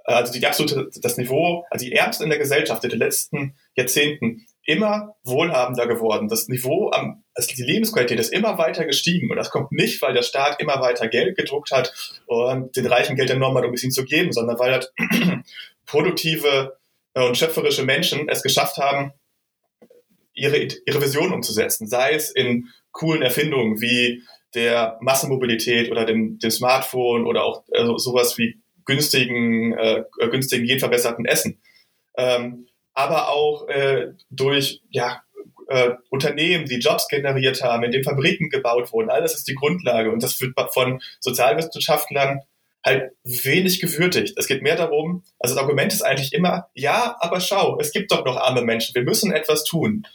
also 0.05 0.33
die 0.33 0.45
absolute, 0.45 0.91
das 1.01 1.17
Niveau, 1.17 1.65
also 1.71 1.85
die 1.85 1.93
Ärmsten 1.93 2.25
in 2.25 2.31
der 2.31 2.39
Gesellschaft 2.39 2.83
in 2.85 2.91
den 2.91 2.99
letzten 2.99 3.55
Jahrzehnten 3.77 4.47
immer 4.65 5.17
wohlhabender 5.25 5.87
geworden. 5.87 6.29
Das 6.29 6.49
Niveau 6.49 6.91
am, 6.91 7.25
also 7.35 7.53
die 7.55 7.63
Lebensqualität 7.63 8.21
ist 8.21 8.33
immer 8.33 8.59
weiter 8.59 8.85
gestiegen. 8.85 9.31
Und 9.31 9.37
das 9.37 9.51
kommt 9.51 9.73
nicht, 9.73 10.01
weil 10.03 10.15
der 10.15 10.23
Staat 10.23 10.61
immer 10.61 10.81
weiter 10.81 11.09
Geld 11.09 11.37
gedruckt 11.37 11.71
hat 11.71 11.93
und 12.27 12.77
den 12.77 12.87
Reichen 12.87 13.17
Geld 13.17 13.31
enorm 13.31 13.57
hat, 13.57 13.65
um 13.65 13.75
es 13.75 13.83
ihnen 13.83 13.93
zu 13.93 14.05
geben, 14.05 14.33
sondern 14.33 14.59
weil 14.59 14.73
halt 14.73 14.93
produktive 15.87 16.79
äh, 17.15 17.27
und 17.27 17.37
schöpferische 17.37 17.85
Menschen 17.85 18.29
es 18.29 18.43
geschafft 18.43 18.77
haben, 18.77 19.13
ihre, 20.35 20.57
ihre 20.87 21.03
Vision 21.03 21.33
umzusetzen. 21.33 21.87
Sei 21.89 22.13
es 22.13 22.31
in 22.31 22.69
coolen 22.93 23.23
Erfindungen 23.23 23.81
wie 23.81 24.23
der 24.55 24.99
Massenmobilität 25.01 25.91
oder 25.91 26.05
dem, 26.05 26.39
dem 26.39 26.51
Smartphone 26.51 27.27
oder 27.27 27.45
auch 27.45 27.65
also 27.73 27.99
sowas 27.99 28.37
wie 28.39 28.61
günstigen, 28.85 29.73
äh, 29.75 30.05
günstigen, 30.31 30.65
jeden 30.65 30.81
verbesserten 30.81 31.25
Essen. 31.25 31.61
Ähm, 32.17 32.67
aber 32.93 33.29
auch 33.29 33.69
äh, 33.69 34.13
durch 34.31 34.83
ja, 34.91 35.23
äh, 35.69 35.91
Unternehmen, 36.11 36.67
die 36.67 36.81
Jobs 36.81 37.09
generiert 37.09 37.63
haben, 37.63 37.85
in 37.85 37.93
denen 37.93 38.05
Fabriken 38.05 38.51
gebaut 38.51 38.93
wurden. 38.93 39.11
All 39.11 39.23
das 39.23 39.35
ist 39.35 39.49
die 39.49 39.55
Grundlage 39.55 40.11
und 40.11 40.23
das 40.23 40.41
wird 40.41 40.55
von 40.73 41.01
Sozialwissenschaftlern 41.21 42.41
halt 42.85 43.13
wenig 43.25 43.81
gewürdigt. 43.81 44.35
Es 44.37 44.47
geht 44.47 44.63
mehr 44.63 44.77
darum, 44.77 45.23
also 45.39 45.55
das 45.55 45.63
Argument 45.63 45.93
ist 45.93 46.03
eigentlich 46.03 46.33
immer, 46.33 46.69
ja, 46.75 47.17
aber 47.21 47.41
schau, 47.41 47.79
es 47.79 47.93
gibt 47.93 48.11
doch 48.11 48.25
noch 48.25 48.37
arme 48.37 48.63
Menschen, 48.63 48.95
wir 48.95 49.03
müssen 49.03 49.33
etwas 49.33 49.65
tun. 49.65 50.07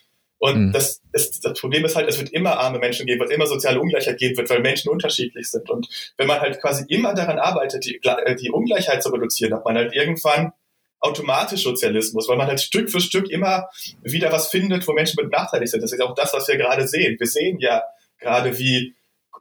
Und 0.46 0.68
mhm. 0.68 0.72
das, 0.74 1.02
ist, 1.12 1.44
das 1.44 1.60
Problem 1.60 1.84
ist 1.86 1.96
halt, 1.96 2.08
es 2.08 2.20
wird 2.20 2.30
immer 2.30 2.60
arme 2.60 2.78
Menschen 2.78 3.08
geben, 3.08 3.20
weil 3.20 3.30
es 3.30 3.34
immer 3.34 3.48
soziale 3.48 3.82
Ungleichheit 3.82 4.20
geben 4.20 4.38
wird, 4.38 4.48
weil 4.52 4.60
Menschen 4.60 4.92
unterschiedlich 4.92 5.50
sind. 5.50 5.72
Und 5.72 5.88
wenn 6.18 6.28
man 6.28 6.40
halt 6.40 6.62
quasi 6.62 6.86
immer 6.88 7.16
daran 7.16 7.40
arbeitet, 7.40 7.84
die, 7.84 8.00
äh, 8.04 8.36
die 8.36 8.52
Ungleichheit 8.52 9.02
zu 9.02 9.10
reduzieren, 9.10 9.56
hat 9.56 9.66
man 9.66 9.76
halt 9.76 9.96
irgendwann 9.96 10.54
automatisch 11.00 11.64
Sozialismus, 11.64 12.30
weil 12.30 12.38
man 12.38 12.46
halt 12.46 12.62
Stück 12.62 12.92
für 12.92 13.02
Stück 13.02 13.28
immer 13.28 13.70
wieder 14.04 14.32
was 14.32 14.50
findet, 14.50 14.88
wo 14.88 14.94
Menschen 14.94 15.16
benachteiligt 15.16 15.72
sind. 15.72 15.82
Das 15.82 15.92
ist 15.92 16.02
auch 16.02 16.14
das, 16.14 16.32
was 16.32 16.48
wir 16.48 16.58
gerade 16.58 16.88
sehen. 16.88 17.16
Wir 17.18 17.28
sehen 17.28 17.58
ja 17.60 17.82
gerade, 18.20 18.56
wie, 18.60 18.94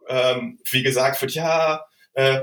ähm, 0.09 0.59
wie 0.71 0.83
gesagt 0.83 1.21
wird, 1.21 1.33
ja, 1.33 1.85
äh, 2.15 2.41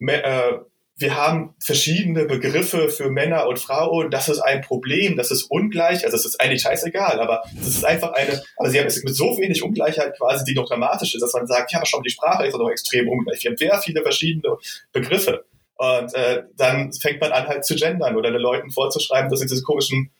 äh, 0.00 0.52
wir 0.96 1.16
haben 1.16 1.54
verschiedene 1.58 2.24
Begriffe 2.24 2.88
für 2.88 3.10
Männer 3.10 3.48
und 3.48 3.58
Frauen. 3.58 4.10
Das 4.10 4.28
ist 4.28 4.38
ein 4.38 4.60
Problem. 4.60 5.16
Das 5.16 5.32
ist 5.32 5.44
ungleich. 5.50 6.04
Also 6.04 6.16
es 6.16 6.24
ist 6.24 6.40
eigentlich 6.40 6.62
scheißegal, 6.62 7.18
aber 7.18 7.42
es 7.60 7.68
ist 7.68 7.84
einfach 7.84 8.12
eine, 8.12 8.42
aber 8.56 8.70
sie 8.70 8.78
haben 8.78 8.86
es 8.86 9.02
mit 9.02 9.16
so 9.16 9.36
wenig 9.38 9.62
Ungleichheit 9.62 10.16
quasi, 10.16 10.44
die 10.44 10.54
noch 10.54 10.68
dramatisch 10.68 11.14
ist, 11.14 11.20
dass 11.20 11.32
man 11.32 11.46
sagt, 11.46 11.72
ja, 11.72 11.78
aber 11.78 11.86
schon 11.86 12.02
die 12.04 12.10
Sprache 12.10 12.46
ist 12.46 12.54
doch 12.54 12.70
extrem 12.70 13.08
ungleich. 13.08 13.42
Wir 13.42 13.50
haben 13.50 13.56
sehr 13.56 13.80
viele 13.82 14.02
verschiedene 14.02 14.56
Begriffe. 14.92 15.44
Und 15.76 16.14
äh, 16.14 16.44
dann 16.56 16.92
fängt 16.92 17.20
man 17.20 17.32
an 17.32 17.48
halt 17.48 17.64
zu 17.64 17.74
gendern 17.74 18.16
oder 18.16 18.30
den 18.30 18.40
Leuten 18.40 18.70
vorzuschreiben, 18.70 19.28
dass 19.28 19.40
sie 19.40 19.46
diese 19.46 19.62
komischen, 19.62 20.12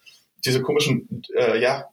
diese 0.43 0.61
komischen, 0.61 1.23
äh, 1.37 1.57
ja, 1.61 1.85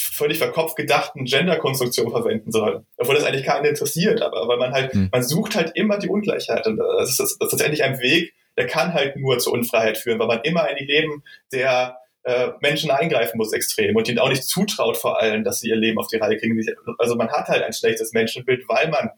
völlig 0.00 0.38
verkopft 0.38 0.76
gedachten 0.76 1.24
Gender-Konstruktionen 1.24 2.12
verwenden 2.12 2.52
sollen. 2.52 2.86
Obwohl 2.96 3.14
das 3.14 3.24
eigentlich 3.24 3.44
keinen 3.44 3.64
interessiert, 3.64 4.22
aber 4.22 4.48
weil 4.48 4.58
man 4.58 4.72
halt, 4.72 4.94
mhm. 4.94 5.08
man 5.10 5.22
sucht 5.22 5.54
halt 5.54 5.72
immer 5.74 5.98
die 5.98 6.08
Ungleichheit. 6.08 6.66
Und 6.66 6.78
das 6.78 7.10
ist, 7.10 7.20
das 7.20 7.32
ist 7.32 7.38
tatsächlich 7.38 7.82
ein 7.84 8.00
Weg, 8.00 8.34
der 8.56 8.66
kann 8.66 8.92
halt 8.94 9.16
nur 9.16 9.38
zur 9.38 9.52
Unfreiheit 9.52 9.98
führen, 9.98 10.18
weil 10.18 10.26
man 10.26 10.40
immer 10.42 10.68
in 10.68 10.76
die 10.76 10.84
Leben 10.84 11.22
der 11.52 11.98
äh, 12.24 12.48
Menschen 12.60 12.90
eingreifen 12.90 13.38
muss 13.38 13.52
extrem 13.52 13.96
und 13.96 14.08
ihnen 14.08 14.18
auch 14.18 14.28
nicht 14.28 14.44
zutraut 14.44 14.96
vor 14.96 15.20
allem, 15.20 15.44
dass 15.44 15.60
sie 15.60 15.68
ihr 15.68 15.76
Leben 15.76 15.98
auf 15.98 16.08
die 16.08 16.16
Reihe 16.16 16.36
kriegen. 16.36 16.60
Also 16.98 17.14
man 17.14 17.30
hat 17.30 17.48
halt 17.48 17.62
ein 17.62 17.72
schlechtes 17.72 18.12
Menschenbild, 18.12 18.68
weil 18.68 18.88
man, 18.88 19.10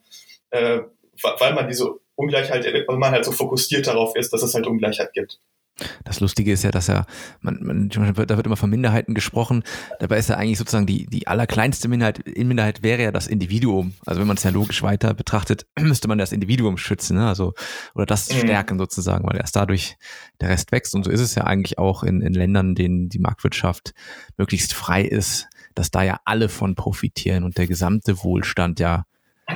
äh, 0.51 0.81
weil 1.39 1.53
man 1.53 1.67
diese 1.67 1.89
Ungleichheit, 2.15 2.65
weil 2.87 2.97
man 2.97 3.11
halt 3.11 3.25
so 3.25 3.31
fokussiert 3.31 3.87
darauf 3.87 4.15
ist, 4.15 4.31
dass 4.31 4.43
es 4.43 4.53
halt 4.53 4.67
Ungleichheit 4.67 5.13
gibt. 5.13 5.39
Das 6.03 6.19
Lustige 6.19 6.51
ist 6.51 6.63
ja, 6.63 6.71
dass 6.71 6.89
er, 6.89 7.05
man, 7.41 7.59
man, 7.61 7.89
da 7.89 8.37
wird 8.37 8.45
immer 8.45 8.57
von 8.57 8.69
Minderheiten 8.69 9.13
gesprochen, 9.13 9.63
dabei 9.99 10.17
ist 10.17 10.29
ja 10.29 10.37
eigentlich 10.37 10.57
sozusagen 10.57 10.85
die, 10.85 11.05
die 11.07 11.27
allerkleinste 11.27 11.87
Minderheit, 11.87 12.19
in 12.19 12.47
Minderheit 12.47 12.83
wäre 12.83 13.03
ja 13.03 13.11
das 13.11 13.27
Individuum. 13.27 13.93
Also 14.05 14.21
wenn 14.21 14.27
man 14.27 14.37
es 14.37 14.43
ja 14.43 14.51
logisch 14.51 14.83
weiter 14.83 15.13
betrachtet, 15.13 15.65
müsste 15.79 16.07
man 16.07 16.17
das 16.17 16.31
Individuum 16.31 16.77
schützen, 16.77 17.17
ne? 17.17 17.27
also, 17.27 17.53
oder 17.95 18.05
das 18.05 18.29
mhm. 18.29 18.39
stärken 18.39 18.77
sozusagen, 18.77 19.27
weil 19.27 19.37
erst 19.37 19.55
dadurch 19.55 19.97
der 20.39 20.49
Rest 20.49 20.71
wächst. 20.71 20.95
Und 20.95 21.03
so 21.03 21.11
ist 21.11 21.21
es 21.21 21.35
ja 21.35 21.43
eigentlich 21.43 21.77
auch 21.77 22.03
in, 22.03 22.21
in 22.21 22.33
Ländern, 22.33 22.75
denen 22.75 23.09
die 23.09 23.19
Marktwirtschaft 23.19 23.93
möglichst 24.37 24.73
frei 24.73 25.03
ist, 25.03 25.47
dass 25.75 25.91
da 25.91 26.03
ja 26.03 26.19
alle 26.25 26.49
von 26.49 26.75
profitieren 26.75 27.43
und 27.43 27.57
der 27.57 27.67
gesamte 27.67 28.23
Wohlstand 28.23 28.79
ja 28.79 29.05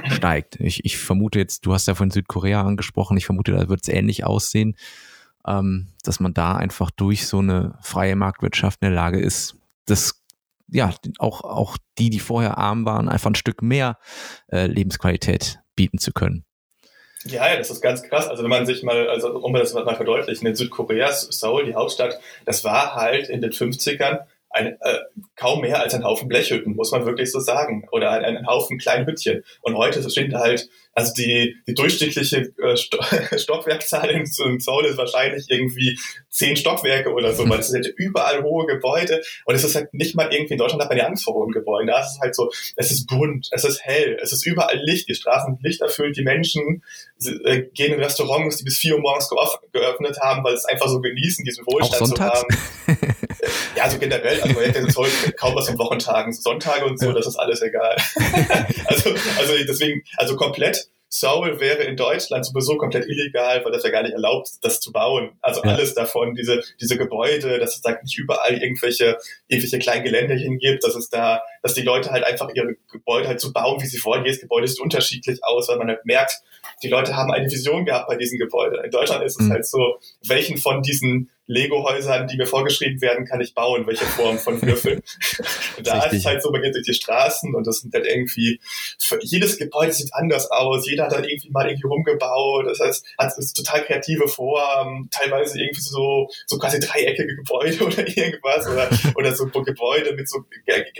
steigt. 0.07 0.59
Ich, 0.59 0.83
ich 0.85 0.97
vermute 0.97 1.39
jetzt, 1.39 1.65
du 1.65 1.73
hast 1.73 1.87
ja 1.87 1.95
von 1.95 2.11
Südkorea 2.11 2.61
angesprochen, 2.63 3.17
ich 3.17 3.25
vermute, 3.25 3.51
da 3.51 3.69
wird 3.69 3.81
es 3.83 3.89
ähnlich 3.89 4.23
aussehen, 4.23 4.75
ähm, 5.47 5.87
dass 6.03 6.19
man 6.19 6.33
da 6.33 6.55
einfach 6.55 6.91
durch 6.91 7.27
so 7.27 7.39
eine 7.39 7.77
freie 7.81 8.15
Marktwirtschaft 8.15 8.81
in 8.81 8.87
der 8.87 8.95
Lage 8.95 9.19
ist, 9.19 9.55
das 9.85 10.23
ja 10.67 10.93
auch, 11.19 11.41
auch 11.41 11.77
die, 11.97 12.09
die 12.09 12.19
vorher 12.19 12.57
arm 12.57 12.85
waren, 12.85 13.09
einfach 13.09 13.29
ein 13.29 13.35
Stück 13.35 13.61
mehr 13.61 13.97
äh, 14.51 14.65
Lebensqualität 14.65 15.59
bieten 15.75 15.99
zu 15.99 16.11
können. 16.11 16.45
Ja, 17.25 17.47
ja, 17.47 17.57
das 17.57 17.71
ist 17.71 17.81
ganz 17.81 18.03
krass. 18.03 18.27
Also 18.27 18.43
wenn 18.43 18.49
man 18.49 18.65
sich 18.65 18.83
mal, 18.83 19.09
also 19.09 19.39
um 19.39 19.53
das 19.53 19.73
mal 19.73 19.95
verdeutlichen, 19.95 20.45
in 20.47 20.55
Südkorea, 20.55 21.11
Seoul, 21.11 21.65
die 21.65 21.73
Hauptstadt, 21.73 22.19
das 22.45 22.63
war 22.63 22.95
halt 22.95 23.29
in 23.29 23.41
den 23.41 23.51
50ern 23.51 24.25
ein, 24.51 24.77
äh, 24.79 24.99
kaum 25.35 25.61
mehr 25.61 25.81
als 25.81 25.93
ein 25.93 26.03
Haufen 26.03 26.27
Blechhütten, 26.27 26.75
muss 26.75 26.91
man 26.91 27.05
wirklich 27.05 27.31
so 27.31 27.39
sagen. 27.39 27.87
Oder 27.91 28.11
ein, 28.11 28.37
ein 28.37 28.47
Haufen 28.47 28.77
kleinen 28.77 29.05
Hüttchen. 29.05 29.43
Und 29.61 29.75
heute 29.75 30.01
sind 30.01 30.33
halt, 30.33 30.69
also 30.93 31.13
die, 31.13 31.55
die 31.67 31.73
durchschnittliche 31.73 32.53
äh, 32.57 32.77
Stockwerkzahl 33.37 34.09
in, 34.09 34.21
in 34.21 34.59
Seoul 34.59 34.85
ist 34.85 34.97
wahrscheinlich 34.97 35.45
irgendwie 35.49 35.99
zehn 36.29 36.55
Stockwerke 36.55 37.11
oder 37.11 37.33
so, 37.33 37.47
weil 37.49 37.59
es 37.59 37.67
sind 37.67 37.85
überall 37.97 38.43
hohe 38.43 38.65
Gebäude 38.65 39.21
und 39.45 39.55
es 39.55 39.63
ist 39.63 39.75
halt 39.75 39.93
nicht 39.93 40.15
mal 40.15 40.33
irgendwie 40.33 40.53
in 40.53 40.59
Deutschland 40.59 40.81
hat 40.81 40.89
man 40.89 40.97
ja 40.97 41.05
Angst 41.05 41.25
vor 41.25 41.33
hohen 41.33 41.51
Gebäuden. 41.51 41.87
Da 41.87 41.99
ist 41.99 42.13
es 42.13 42.19
halt 42.21 42.35
so, 42.35 42.49
es 42.77 42.91
ist 42.91 43.07
bunt, 43.07 43.49
es 43.51 43.65
ist 43.65 43.83
hell, 43.83 44.17
es 44.21 44.31
ist 44.31 44.45
überall 44.45 44.77
Licht, 44.77 45.09
die 45.09 45.15
Straßen 45.15 45.55
sind 45.55 45.63
lichterfüllt, 45.63 46.15
die 46.15 46.23
Menschen 46.23 46.83
äh, 47.43 47.63
gehen 47.73 47.93
in 47.93 47.99
Restaurants, 47.99 48.57
die 48.57 48.63
bis 48.63 48.77
vier 48.77 48.95
Uhr 48.95 49.01
morgens 49.01 49.29
geöffnet 49.71 50.17
haben, 50.21 50.43
weil 50.43 50.53
es 50.53 50.65
einfach 50.65 50.87
so 50.87 51.01
genießen, 51.01 51.43
diesen 51.43 51.65
Wohlstand 51.65 52.07
zu 52.07 52.23
haben. 52.23 52.47
ja, 53.75 53.83
also 53.83 53.97
generell, 53.97 54.41
also 54.41 54.53
man 54.53 54.63
hätte 54.63 54.87
heute 54.95 55.31
kaum 55.33 55.55
was 55.55 55.67
von 55.67 55.77
Wochentagen, 55.77 56.33
Sonntage 56.33 56.85
und 56.85 56.99
so, 56.99 57.11
das 57.11 57.27
ist 57.27 57.35
alles 57.37 57.61
egal. 57.61 57.95
also, 58.85 59.09
also 59.37 59.53
deswegen, 59.67 60.03
also 60.17 60.35
komplett 60.35 60.89
Seoul 61.09 61.59
wäre 61.61 61.83
in 61.83 61.95
Deutschland 61.95 62.45
sowieso 62.45 62.77
komplett 62.77 63.05
illegal, 63.07 63.63
weil 63.63 63.71
das 63.71 63.83
ja 63.83 63.89
gar 63.89 64.03
nicht 64.03 64.13
erlaubt, 64.13 64.49
das 64.61 64.81
zu 64.81 64.91
bauen. 64.91 65.31
Also 65.41 65.61
ja. 65.63 65.69
alles 65.71 65.93
davon, 65.93 66.35
diese, 66.35 66.61
diese 66.81 66.97
Gebäude, 66.97 67.57
dass 67.59 67.75
es 67.75 67.81
da 67.81 67.97
nicht 68.01 68.17
überall 68.17 68.61
irgendwelche, 68.61 69.17
irgendwelche 69.47 69.79
kleinen 69.79 70.03
Geländchen 70.03 70.57
gibt, 70.57 70.83
dass 70.83 70.95
es 70.95 71.09
da, 71.09 71.41
dass 71.65 71.73
die 71.73 71.81
Leute 71.81 72.11
halt 72.11 72.23
einfach 72.23 72.51
ihre 72.53 72.75
Gebäude 72.91 73.27
halt 73.27 73.41
so 73.41 73.51
bauen, 73.51 73.81
wie 73.81 73.87
sie 73.87 73.97
wollen. 74.03 74.23
Jedes 74.23 74.39
Gebäude 74.39 74.67
sieht 74.67 74.79
unterschiedlich 74.79 75.43
aus, 75.43 75.67
weil 75.67 75.79
man 75.79 75.87
halt 75.87 76.05
merkt, 76.05 76.43
die 76.83 76.89
Leute 76.89 77.15
haben 77.15 77.31
eine 77.31 77.49
Vision 77.49 77.85
gehabt 77.85 78.07
bei 78.07 78.17
diesen 78.17 78.37
Gebäuden. 78.37 78.85
In 78.85 78.91
Deutschland 78.91 79.23
ist 79.23 79.39
es 79.39 79.47
mhm. 79.47 79.51
halt 79.51 79.65
so, 79.65 79.97
welchen 80.27 80.57
von 80.59 80.83
diesen 80.83 81.31
Lego-Häusern, 81.47 82.27
die 82.27 82.37
mir 82.37 82.47
vorgeschrieben 82.47 83.01
werden, 83.01 83.25
kann 83.25 83.39
ich 83.39 83.53
bauen, 83.53 83.85
welche 83.85 84.05
Form 84.05 84.37
von 84.37 84.61
Würfeln. 84.61 85.01
da 85.83 86.05
ist 86.05 86.13
es 86.13 86.25
halt 86.25 86.41
so, 86.41 86.51
man 86.51 86.61
geht 86.61 86.73
durch 86.73 86.85
die 86.85 86.93
Straßen 86.93 87.53
und 87.53 87.67
das 87.67 87.79
sind 87.79 87.93
halt 87.93 88.05
irgendwie, 88.07 88.59
jedes 89.21 89.57
Gebäude 89.57 89.91
sieht 89.91 90.13
anders 90.13 90.49
aus, 90.49 90.87
jeder 90.89 91.05
hat 91.05 91.11
da 91.11 91.19
irgendwie 91.19 91.51
mal 91.51 91.67
irgendwie 91.67 91.87
rumgebaut, 91.87 92.65
das 92.67 92.79
heißt, 92.79 93.05
hat 93.17 93.33
total 93.55 93.83
kreative 93.83 94.27
Formen, 94.27 95.09
teilweise 95.11 95.59
irgendwie 95.59 95.81
so, 95.81 96.29
so 96.47 96.57
quasi 96.57 96.79
dreieckige 96.79 97.35
Gebäude 97.35 97.79
oder 97.85 98.07
irgendwas 98.07 98.67
oder, 98.67 98.89
oder 99.15 99.35
so 99.35 99.45
Gebäude 99.47 100.13
mit 100.15 100.27
so 100.27 100.43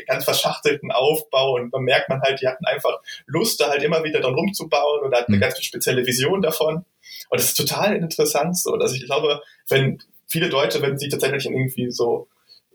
ganz 0.07 0.23
verschachtelten 0.23 0.54
Aufbau 0.91 1.55
und 1.55 1.73
dann 1.73 1.83
merkt 1.83 2.09
man 2.09 2.21
halt, 2.21 2.41
die 2.41 2.47
hatten 2.47 2.65
einfach 2.65 2.99
Lust, 3.25 3.59
da 3.59 3.69
halt 3.69 3.83
immer 3.83 4.03
wieder 4.03 4.19
dran 4.21 4.33
rumzubauen 4.33 5.03
und 5.03 5.15
hatten 5.15 5.31
eine 5.33 5.37
mhm. 5.37 5.41
ganz 5.41 5.63
spezielle 5.63 6.05
Vision 6.05 6.41
davon. 6.41 6.85
Und 7.29 7.39
das 7.39 7.45
ist 7.45 7.55
total 7.55 7.95
interessant 7.95 8.57
so, 8.57 8.77
dass 8.77 8.93
ich 8.93 9.05
glaube, 9.05 9.41
wenn 9.69 9.99
viele 10.27 10.49
Deutsche, 10.49 10.81
wenn 10.81 10.97
sie 10.97 11.09
tatsächlich 11.09 11.45
irgendwie 11.45 11.91
so 11.91 12.27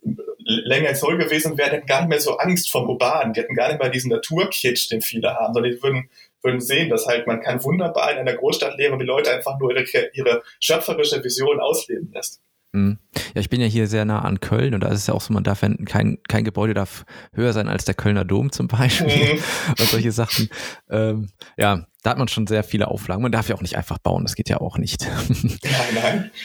länger 0.02 0.90
in 0.90 0.96
Seoul 0.96 1.18
gewesen 1.18 1.58
wären, 1.58 1.70
hätten 1.70 1.86
gar 1.86 2.00
nicht 2.00 2.08
mehr 2.08 2.20
so 2.20 2.36
Angst 2.38 2.70
vom 2.70 2.88
Urban, 2.88 3.32
die 3.32 3.40
hätten 3.40 3.54
gar 3.54 3.68
nicht 3.68 3.80
mehr 3.80 3.90
diesen 3.90 4.10
Naturkitsch, 4.10 4.90
den 4.90 5.02
viele 5.02 5.34
haben, 5.34 5.52
sondern 5.52 5.72
die 5.72 5.82
würden, 5.82 6.08
würden 6.42 6.60
sehen, 6.60 6.88
dass 6.88 7.06
halt 7.06 7.26
man 7.26 7.40
kann 7.40 7.62
wunderbar 7.62 8.10
in 8.12 8.18
einer 8.18 8.34
Großstadt 8.34 8.78
leben 8.78 8.94
und 8.94 9.00
die 9.00 9.06
Leute 9.06 9.30
einfach 9.30 9.58
nur 9.58 9.76
ihre, 9.76 10.10
ihre 10.14 10.42
schöpferische 10.58 11.22
Vision 11.22 11.60
ausleben 11.60 12.10
lässt. 12.12 12.40
Mhm. 12.72 12.98
Ja, 13.34 13.40
ich 13.40 13.50
bin 13.50 13.60
ja 13.60 13.66
hier 13.66 13.86
sehr 13.86 14.04
nah 14.04 14.20
an 14.20 14.40
Köln 14.40 14.74
und 14.74 14.80
da 14.80 14.88
ist 14.88 14.98
es 15.00 15.06
ja 15.06 15.14
auch 15.14 15.20
so, 15.20 15.32
man 15.32 15.44
darf 15.44 15.60
kein, 15.86 16.18
kein 16.28 16.44
Gebäude 16.44 16.74
darf 16.74 17.04
höher 17.32 17.52
sein 17.52 17.68
als 17.68 17.84
der 17.84 17.94
Kölner 17.94 18.24
Dom 18.24 18.52
zum 18.52 18.68
Beispiel 18.68 19.34
mhm. 19.34 19.42
und 19.70 19.88
solche 19.88 20.12
Sachen. 20.12 20.48
Ähm, 20.88 21.30
ja, 21.56 21.86
da 22.02 22.10
hat 22.10 22.18
man 22.18 22.28
schon 22.28 22.46
sehr 22.46 22.62
viele 22.62 22.88
Auflagen. 22.88 23.22
Man 23.22 23.32
darf 23.32 23.48
ja 23.48 23.56
auch 23.56 23.62
nicht 23.62 23.76
einfach 23.76 23.98
bauen, 23.98 24.24
das 24.24 24.34
geht 24.34 24.48
ja 24.48 24.60
auch 24.60 24.78
nicht. 24.78 25.06
Nein, 25.28 25.54
nein. 25.94 26.30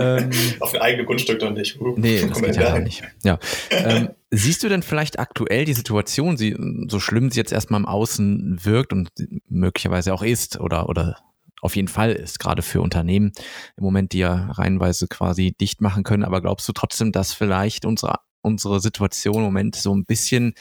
Ähm, 0.00 0.30
Auf 0.60 0.74
ein 0.74 0.80
eigenes 0.80 1.06
Grundstück 1.06 1.40
doch 1.40 1.50
nicht. 1.50 1.80
Uh, 1.80 1.94
nee, 1.96 2.24
das 2.24 2.40
geht 2.40 2.56
ja 2.56 2.78
nicht. 2.78 3.02
Ja. 3.24 3.38
Ähm, 3.70 4.10
siehst 4.30 4.62
du 4.62 4.68
denn 4.68 4.82
vielleicht 4.82 5.18
aktuell 5.18 5.64
die 5.64 5.74
Situation, 5.74 6.36
sie, 6.36 6.56
so 6.86 7.00
schlimm 7.00 7.30
sie 7.30 7.40
jetzt 7.40 7.52
erstmal 7.52 7.80
im 7.80 7.86
Außen 7.86 8.60
wirkt 8.62 8.92
und 8.92 9.10
möglicherweise 9.48 10.14
auch 10.14 10.22
ist 10.22 10.60
oder, 10.60 10.88
oder 10.88 11.16
auf 11.60 11.76
jeden 11.76 11.88
Fall 11.88 12.12
ist, 12.12 12.38
gerade 12.38 12.62
für 12.62 12.80
Unternehmen 12.80 13.32
im 13.76 13.84
Moment, 13.84 14.12
die 14.12 14.18
ja 14.18 14.50
reihenweise 14.52 15.08
quasi 15.08 15.52
dicht 15.52 15.80
machen 15.80 16.04
können. 16.04 16.24
Aber 16.24 16.40
glaubst 16.40 16.68
du 16.68 16.72
trotzdem, 16.72 17.12
dass 17.12 17.32
vielleicht 17.32 17.84
unsere, 17.84 18.20
unsere 18.42 18.80
Situation 18.80 19.36
im 19.36 19.42
Moment 19.42 19.76
so 19.76 19.94
ein 19.94 20.04
bisschen 20.04 20.54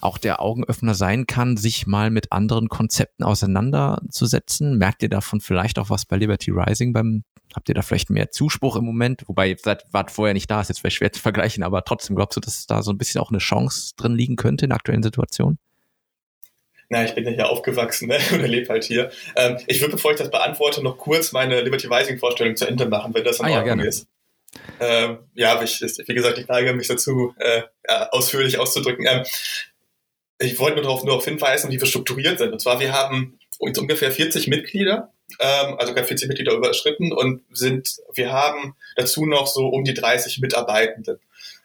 auch 0.00 0.18
der 0.18 0.40
Augenöffner 0.42 0.94
sein 0.94 1.26
kann, 1.26 1.56
sich 1.56 1.86
mal 1.86 2.10
mit 2.10 2.32
anderen 2.32 2.68
Konzepten 2.68 3.24
auseinanderzusetzen? 3.24 4.78
Merkt 4.78 5.02
ihr 5.02 5.08
davon 5.08 5.40
vielleicht 5.40 5.78
auch 5.78 5.90
was 5.90 6.06
bei 6.06 6.16
Liberty 6.16 6.50
Rising 6.50 6.92
beim 6.92 7.24
Habt 7.54 7.68
ihr 7.68 7.74
da 7.74 7.82
vielleicht 7.82 8.08
mehr 8.08 8.30
Zuspruch 8.30 8.76
im 8.76 8.84
Moment? 8.84 9.24
Wobei 9.26 9.50
ihr 9.50 9.56
seid, 9.62 9.84
wart 9.92 10.10
vorher 10.10 10.32
nicht 10.34 10.50
da, 10.50 10.60
ist 10.60 10.68
jetzt 10.68 10.80
vielleicht 10.80 10.96
schwer 10.96 11.12
zu 11.12 11.20
vergleichen, 11.20 11.62
aber 11.62 11.84
trotzdem 11.84 12.16
glaubst 12.16 12.36
du, 12.36 12.40
dass 12.40 12.66
da 12.66 12.82
so 12.82 12.90
ein 12.90 12.98
bisschen 12.98 13.20
auch 13.20 13.30
eine 13.30 13.38
Chance 13.38 13.92
drin 13.96 14.14
liegen 14.14 14.36
könnte 14.36 14.64
in 14.64 14.70
der 14.70 14.76
aktuellen 14.76 15.02
Situation? 15.02 15.58
Na, 16.92 17.06
ich 17.06 17.14
bin 17.14 17.24
ja 17.24 17.30
hier 17.30 17.48
aufgewachsen 17.48 18.08
ne? 18.08 18.18
oder 18.34 18.46
lebe 18.46 18.68
halt 18.68 18.84
hier. 18.84 19.10
Ähm, 19.34 19.56
ich 19.66 19.80
würde, 19.80 19.94
bevor 19.94 20.10
ich 20.10 20.18
das 20.18 20.30
beantworte, 20.30 20.82
noch 20.82 20.98
kurz 20.98 21.32
meine 21.32 21.62
Liberty 21.62 21.86
Rising-Vorstellung 21.86 22.54
zu 22.54 22.66
Ende 22.66 22.84
machen, 22.84 23.14
wenn 23.14 23.24
das 23.24 23.40
in 23.40 23.46
ah, 23.46 23.60
Ordnung 23.60 23.80
ja, 23.80 23.86
ist. 23.86 24.06
Ähm, 24.78 25.20
ja, 25.32 25.62
ich, 25.62 25.80
wie 25.80 26.14
gesagt, 26.14 26.36
ich 26.36 26.48
neige 26.48 26.74
mich 26.74 26.88
dazu, 26.88 27.34
äh, 27.38 27.62
ausführlich 28.10 28.58
auszudrücken. 28.58 29.06
Ähm, 29.08 29.24
ich 30.36 30.58
wollte 30.58 30.74
nur 30.74 30.82
darauf, 30.82 31.02
nur 31.02 31.12
darauf 31.12 31.24
hinweisen, 31.24 31.70
wie 31.70 31.80
wir 31.80 31.86
strukturiert 31.86 32.38
sind. 32.38 32.52
Und 32.52 32.60
zwar, 32.60 32.78
wir 32.78 32.92
haben 32.92 33.38
ungefähr 33.58 34.10
40 34.10 34.48
Mitglieder, 34.48 35.14
ähm, 35.40 35.76
also 35.78 35.94
gar 35.94 36.04
40 36.04 36.28
Mitglieder 36.28 36.52
überschritten 36.52 37.14
und 37.14 37.40
sind, 37.52 37.96
wir 38.12 38.34
haben 38.34 38.76
dazu 38.96 39.24
noch 39.24 39.46
so 39.46 39.68
um 39.68 39.84
die 39.84 39.94
30 39.94 40.40
Mitarbeitende 40.40 41.20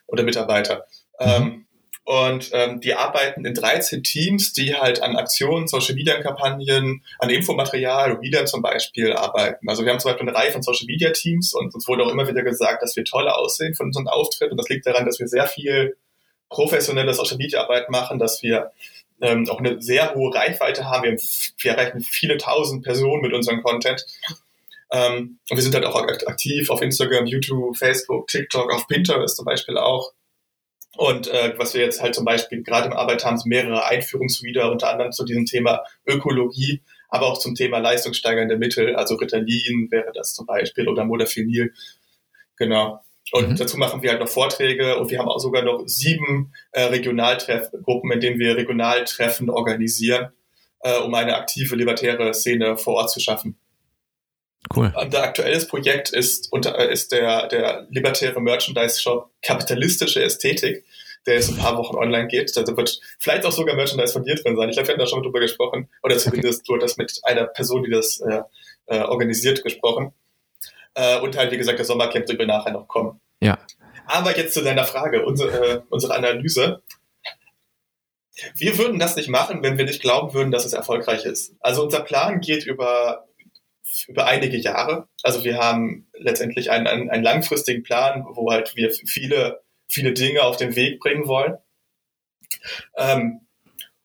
oder 0.06 0.24
Mitarbeiter. 0.24 0.86
Mhm. 1.20 1.66
Und 2.08 2.52
ähm, 2.54 2.80
die 2.80 2.94
arbeiten 2.94 3.44
in 3.44 3.54
13 3.54 4.02
Teams, 4.02 4.54
die 4.54 4.74
halt 4.74 5.04
an 5.04 5.18
Aktionen, 5.18 5.68
Social 5.68 5.94
Media 5.94 6.22
Kampagnen, 6.22 7.04
an 7.20 7.30
Infomaterial, 7.30 8.14
Readern 8.14 8.48
zum 8.48 8.62
Beispiel 8.62 9.12
arbeiten. 9.12 9.68
Also 9.68 9.84
wir 9.84 9.92
haben 9.92 10.00
zum 10.00 10.12
Beispiel 10.12 10.30
eine 10.30 10.38
Reihe 10.38 10.54
von 10.54 10.62
Social 10.62 10.86
Media 10.86 11.12
Teams 11.12 11.54
und 11.54 11.76
uns 11.76 11.86
wurde 11.86 12.06
auch 12.06 12.10
immer 12.10 12.26
wieder 12.26 12.44
gesagt, 12.44 12.82
dass 12.82 12.96
wir 12.96 13.04
tolle 13.04 13.36
aussehen 13.36 13.74
von 13.74 13.88
unserem 13.88 14.08
Auftritt. 14.08 14.52
Und 14.52 14.58
das 14.58 14.70
liegt 14.70 14.86
daran, 14.86 15.06
dass 15.06 15.20
wir 15.20 15.28
sehr 15.28 15.48
viel 15.48 15.98
professionelle 16.48 17.14
Social 17.14 17.36
Media 17.36 17.60
Arbeit 17.62 17.90
machen, 17.90 18.20
dass 18.20 18.42
wir 18.42 18.72
ähm, 19.20 19.46
auch 19.50 19.60
eine 19.60 19.82
sehr 19.82 20.16
hohe 20.16 20.34
Reichweite 20.34 20.86
haben. 20.86 21.04
Wir, 21.04 21.18
wir 21.60 21.72
erreichen 21.74 22.00
viele 22.00 22.38
tausend 22.38 22.86
Personen 22.86 23.22
mit 23.22 23.34
unserem 23.34 23.62
Content. 23.62 24.06
Ähm, 24.94 25.40
und 25.50 25.58
wir 25.58 25.62
sind 25.62 25.76
halt 25.76 25.84
auch 25.84 26.02
aktiv 26.02 26.70
auf 26.70 26.82
Instagram, 26.82 27.26
YouTube, 27.26 27.76
Facebook, 27.76 28.28
TikTok, 28.28 28.74
auf 28.74 28.88
Pinterest 28.88 29.36
zum 29.36 29.44
Beispiel 29.44 29.78
auch. 29.78 30.14
Und 30.98 31.28
äh, 31.28 31.54
was 31.58 31.76
wir 31.76 31.82
jetzt 31.82 32.02
halt 32.02 32.16
zum 32.16 32.26
Beispiel 32.26 32.64
gerade 32.64 32.88
im 32.88 32.94
Arbeit 32.94 33.24
haben, 33.24 33.38
sind 33.38 33.50
mehrere 33.50 33.86
Einführungsvideos, 33.86 34.72
unter 34.72 34.90
anderem 34.90 35.12
zu 35.12 35.26
diesem 35.26 35.46
Thema 35.46 35.84
Ökologie, 36.08 36.82
aber 37.10 37.28
auch 37.28 37.38
zum 37.38 37.54
Thema 37.54 37.78
leistungssteigernde 37.78 38.58
Mittel, 38.58 38.96
also 38.96 39.16
Ritalin 39.16 39.90
wäre 39.92 40.12
das 40.14 40.34
zum 40.34 40.48
Beispiel 40.48 40.88
oder 40.88 41.06
Modafinil. 41.06 41.72
Genau. 42.58 43.04
Und 43.32 43.50
mhm. 43.50 43.56
dazu 43.58 43.78
machen 43.78 44.02
wir 44.02 44.10
halt 44.10 44.22
noch 44.22 44.28
Vorträge 44.28 44.98
und 44.98 45.12
wir 45.12 45.20
haben 45.20 45.28
auch 45.28 45.40
sogar 45.40 45.62
noch 45.62 45.84
sieben 45.86 46.52
äh, 46.72 46.84
Regionaltreffgruppen, 46.84 48.12
in 48.12 48.20
denen 48.20 48.40
wir 48.40 48.58
Regionaltreffen 48.58 49.52
organisieren, 49.52 50.32
äh, 50.80 50.98
um 50.98 51.14
eine 51.14 51.36
aktive 51.36 51.76
libertäre 51.76 52.34
Szene 52.34 52.76
vor 52.76 52.96
Ort 52.96 53.12
zu 53.12 53.20
schaffen. 53.20 53.56
Cool. 54.76 54.94
Unser 54.96 55.24
aktuelles 55.24 55.68
Projekt 55.68 56.12
ist, 56.12 56.52
unter, 56.52 56.90
ist 56.90 57.12
der, 57.12 57.48
der 57.48 57.88
libertäre 57.90 58.42
Merchandise-Shop 58.42 59.32
Kapitalistische 59.42 60.22
Ästhetik, 60.22 60.84
der 61.26 61.36
jetzt 61.36 61.50
ein 61.50 61.58
paar 61.58 61.78
Wochen 61.78 61.96
online 61.96 62.28
geht. 62.28 62.56
Da 62.56 62.66
wird 62.66 63.00
vielleicht 63.20 63.46
auch 63.46 63.52
sogar 63.52 63.76
Merchandise 63.76 64.14
von 64.14 64.24
dir 64.24 64.36
drin 64.36 64.56
sein. 64.56 64.70
Ich 64.70 64.76
glaube, 64.76 64.88
wir 64.88 64.94
hatten 64.94 65.00
da 65.00 65.08
schon 65.08 65.20
mal 65.20 65.26
drüber 65.26 65.40
gesprochen. 65.40 65.90
Oder 66.04 66.18
zumindest 66.18 66.62
okay. 66.62 66.80
du 66.80 66.86
das 66.86 66.98
mit 66.98 67.20
einer 67.24 67.46
Person, 67.46 67.84
die 67.84 67.92
das 67.92 68.20
äh, 68.22 68.42
äh, 68.88 69.02
organisiert, 69.02 69.64
gesprochen. 69.64 70.14
Äh, 70.96 71.20
und 71.20 71.38
halt, 71.38 71.52
wie 71.52 71.58
gesagt, 71.58 71.78
der 71.78 71.86
Sommercamp 71.86 72.28
wird 72.28 72.48
nachher 72.48 72.72
noch 72.72 72.88
kommen. 72.88 73.20
Ja. 73.42 73.58
Aber 74.06 74.36
jetzt 74.36 74.54
zu 74.54 74.64
deiner 74.64 74.86
Frage, 74.86 75.26
unsere, 75.26 75.52
äh, 75.52 75.82
unsere 75.90 76.16
Analyse. 76.16 76.82
Wir 78.56 78.78
würden 78.78 79.00
das 79.00 79.16
nicht 79.16 79.30
machen, 79.30 79.64
wenn 79.64 79.78
wir 79.78 79.86
nicht 79.86 80.02
glauben 80.02 80.34
würden, 80.34 80.52
dass 80.52 80.66
es 80.66 80.74
erfolgreich 80.74 81.26
ist. 81.26 81.54
Also 81.60 81.84
unser 81.84 82.02
Plan 82.02 82.40
geht 82.40 82.66
über, 82.66 83.27
über 84.08 84.26
einige 84.26 84.58
Jahre. 84.58 85.08
Also 85.24 85.44
wir 85.44 85.58
haben 85.58 86.10
letztendlich 86.14 86.72
einen, 86.72 86.88
einen, 86.88 87.10
einen 87.10 87.24
langfristigen 87.24 87.84
Plan, 87.84 88.26
wo 88.30 88.52
halt 88.52 88.76
wir 88.76 88.92
viele, 88.92 89.62
viele 89.88 90.14
Dinge 90.14 90.44
auf 90.44 90.58
den 90.58 90.76
Weg 90.76 91.00
bringen 91.00 91.28
wollen. 91.28 91.58
Ähm, 92.96 93.48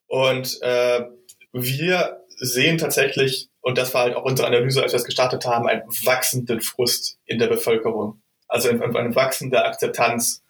und 0.07 0.61
äh, 0.63 1.05
wir 1.53 2.25
sehen 2.37 2.79
tatsächlich 2.79 3.51
und 3.63 3.79
das 3.79 3.95
war 3.95 4.03
halt 4.03 4.17
auch 4.17 4.25
unsere 4.25 4.49
Analyse, 4.49 4.83
als 4.83 4.93
wir 4.93 4.99
es 4.99 5.05
gestartet 5.05 5.47
haben, 5.47 5.69
einen 5.69 5.83
wachsenden 6.05 6.61
Frust 6.61 7.19
in 7.25 7.39
der 7.39 7.47
Bevölkerung. 7.47 8.21
Also 8.49 8.69
eine 8.69 9.15
wachsende 9.15 9.65
Akzeptanz 9.65 10.43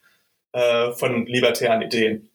äh, 0.53 0.93
von 0.93 1.27
libertären 1.27 1.83
Ideen. 1.83 2.31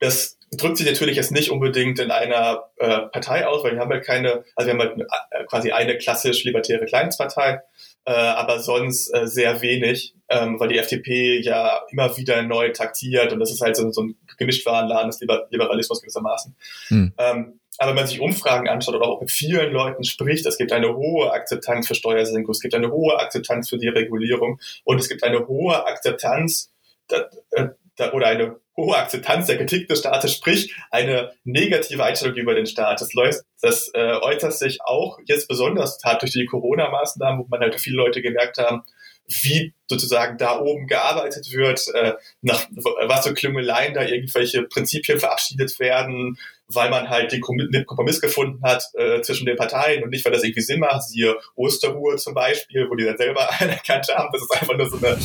Das 0.00 0.38
drückt 0.52 0.76
sich 0.76 0.86
natürlich 0.86 1.16
jetzt 1.16 1.32
nicht 1.32 1.50
unbedingt 1.50 1.98
in 1.98 2.10
einer 2.10 2.64
äh, 2.76 3.00
Partei 3.10 3.46
aus, 3.46 3.64
weil 3.64 3.72
wir 3.72 3.80
haben 3.80 3.90
halt 3.90 4.04
keine, 4.04 4.44
also 4.54 4.66
wir 4.66 4.74
haben 4.74 4.80
halt 4.80 5.00
äh, 5.30 5.44
quasi 5.44 5.72
eine 5.72 5.96
klassisch 5.96 6.44
libertäre 6.44 6.84
Kleinstpartei, 6.84 7.60
äh, 8.04 8.12
aber 8.12 8.58
sonst 8.58 9.14
äh, 9.14 9.26
sehr 9.26 9.62
wenig, 9.62 10.14
ähm, 10.28 10.60
weil 10.60 10.68
die 10.68 10.78
FDP 10.78 11.40
ja 11.40 11.80
immer 11.90 12.16
wieder 12.16 12.42
neu 12.42 12.70
taktiert 12.70 13.32
und 13.32 13.40
das 13.40 13.50
ist 13.50 13.62
halt 13.62 13.76
so, 13.76 13.90
so 13.92 14.02
ein 14.02 14.16
Gemischtwarenladen 14.36 15.10
des 15.10 15.20
Liberalismus 15.50 16.02
gewissermaßen. 16.02 16.54
Hm. 16.88 17.12
Ähm, 17.16 17.60
aber 17.78 17.90
wenn 17.90 17.96
man 17.96 18.06
sich 18.06 18.20
Umfragen 18.20 18.68
anschaut 18.68 18.94
oder 18.94 19.06
auch 19.06 19.20
mit 19.20 19.32
vielen 19.32 19.72
Leuten 19.72 20.04
spricht, 20.04 20.44
es 20.44 20.58
gibt 20.58 20.72
eine 20.72 20.94
hohe 20.94 21.32
Akzeptanz 21.32 21.88
für 21.88 21.94
Steuersenkung, 21.94 22.52
es 22.52 22.60
gibt 22.60 22.74
eine 22.74 22.90
hohe 22.90 23.18
Akzeptanz 23.18 23.70
für 23.70 23.78
die 23.78 23.88
Regulierung 23.88 24.60
und 24.84 24.98
es 24.98 25.08
gibt 25.08 25.24
eine 25.24 25.48
hohe 25.48 25.86
Akzeptanz 25.86 26.70
da, 27.08 27.28
äh, 27.52 27.68
da, 27.96 28.12
oder 28.12 28.26
eine 28.26 28.56
hohe 28.76 28.96
Akzeptanz 28.96 29.46
der 29.46 29.58
Kritik 29.58 29.88
des 29.88 30.00
Staates, 30.00 30.32
sprich 30.32 30.74
eine 30.90 31.32
negative 31.44 32.02
Einstellung 32.02 32.36
über 32.36 32.54
den 32.54 32.66
Staat. 32.66 33.00
Das, 33.00 33.12
läuft, 33.12 33.42
das 33.60 33.90
äh, 33.94 34.14
äußert 34.20 34.54
sich 34.54 34.80
auch 34.82 35.18
jetzt 35.26 35.48
besonders 35.48 35.98
tat 35.98 36.22
durch 36.22 36.32
die 36.32 36.46
Corona-Maßnahmen, 36.46 37.40
wo 37.40 37.46
man 37.48 37.60
halt 37.60 37.80
viele 37.80 37.96
Leute 37.96 38.22
gemerkt 38.22 38.58
haben, 38.58 38.82
wie 39.26 39.74
sozusagen 39.88 40.36
da 40.38 40.58
oben 40.58 40.86
gearbeitet 40.86 41.52
wird, 41.52 41.86
äh, 41.94 42.14
nach 42.40 42.66
was 43.06 43.26
für 43.26 43.34
Klüngeleien 43.34 43.94
da 43.94 44.02
irgendwelche 44.02 44.62
Prinzipien 44.62 45.18
verabschiedet 45.18 45.78
werden, 45.78 46.38
weil 46.66 46.90
man 46.90 47.08
halt 47.08 47.32
den 47.32 47.40
Kompromiss 47.40 48.20
gefunden 48.20 48.62
hat 48.62 48.84
äh, 48.94 49.20
zwischen 49.20 49.46
den 49.46 49.56
Parteien 49.56 50.02
und 50.02 50.10
nicht, 50.10 50.24
weil 50.24 50.32
das 50.32 50.42
irgendwie 50.42 50.62
Sinn 50.62 50.80
macht. 50.80 51.02
Siehe 51.04 51.36
Osterruhe 51.54 52.16
zum 52.16 52.34
Beispiel, 52.34 52.88
wo 52.88 52.94
die 52.94 53.04
dann 53.04 53.18
selber 53.18 53.48
anerkannt 53.60 54.08
haben, 54.08 54.30
dass 54.32 54.42
es 54.42 54.50
einfach 54.50 54.76
nur 54.76 54.88
so 54.88 54.96
eine 54.96 55.18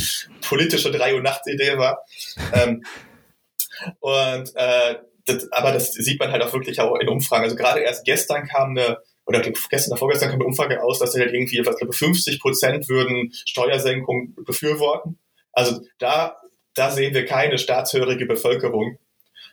politische 0.48 0.92
Drei- 0.92 1.16
und 1.16 1.24
Nacht-Idee 1.24 1.78
war. 1.78 2.04
Ähm, 2.54 2.84
und 4.00 4.52
äh, 4.56 4.96
das, 5.26 5.52
aber 5.52 5.72
das 5.72 5.92
sieht 5.92 6.20
man 6.20 6.32
halt 6.32 6.42
auch 6.44 6.54
wirklich 6.54 6.80
auch 6.80 6.96
in 6.96 7.10
Umfragen. 7.10 7.44
Also 7.44 7.56
gerade 7.56 7.82
erst 7.82 8.06
gestern 8.06 8.48
kam 8.48 8.72
eine 8.72 8.98
oder 9.26 9.42
gestern 9.42 9.92
oder 9.92 10.00
vorgestern 10.00 10.30
kam 10.30 10.40
eine 10.40 10.48
Umfrage 10.48 10.82
aus, 10.82 11.00
dass 11.00 11.14
halt 11.14 11.34
irgendwie, 11.34 11.66
was 11.66 11.78
glaube 11.78 11.94
50 11.94 12.40
Prozent 12.40 12.88
würden 12.88 13.34
Steuersenkung 13.46 14.34
befürworten. 14.46 15.20
Also 15.52 15.82
da, 16.00 16.38
da 16.76 16.92
sehen 16.92 17.14
wir 17.14 17.26
keine 17.26 17.58
staatshörige 17.58 18.26
Bevölkerung, 18.26 18.98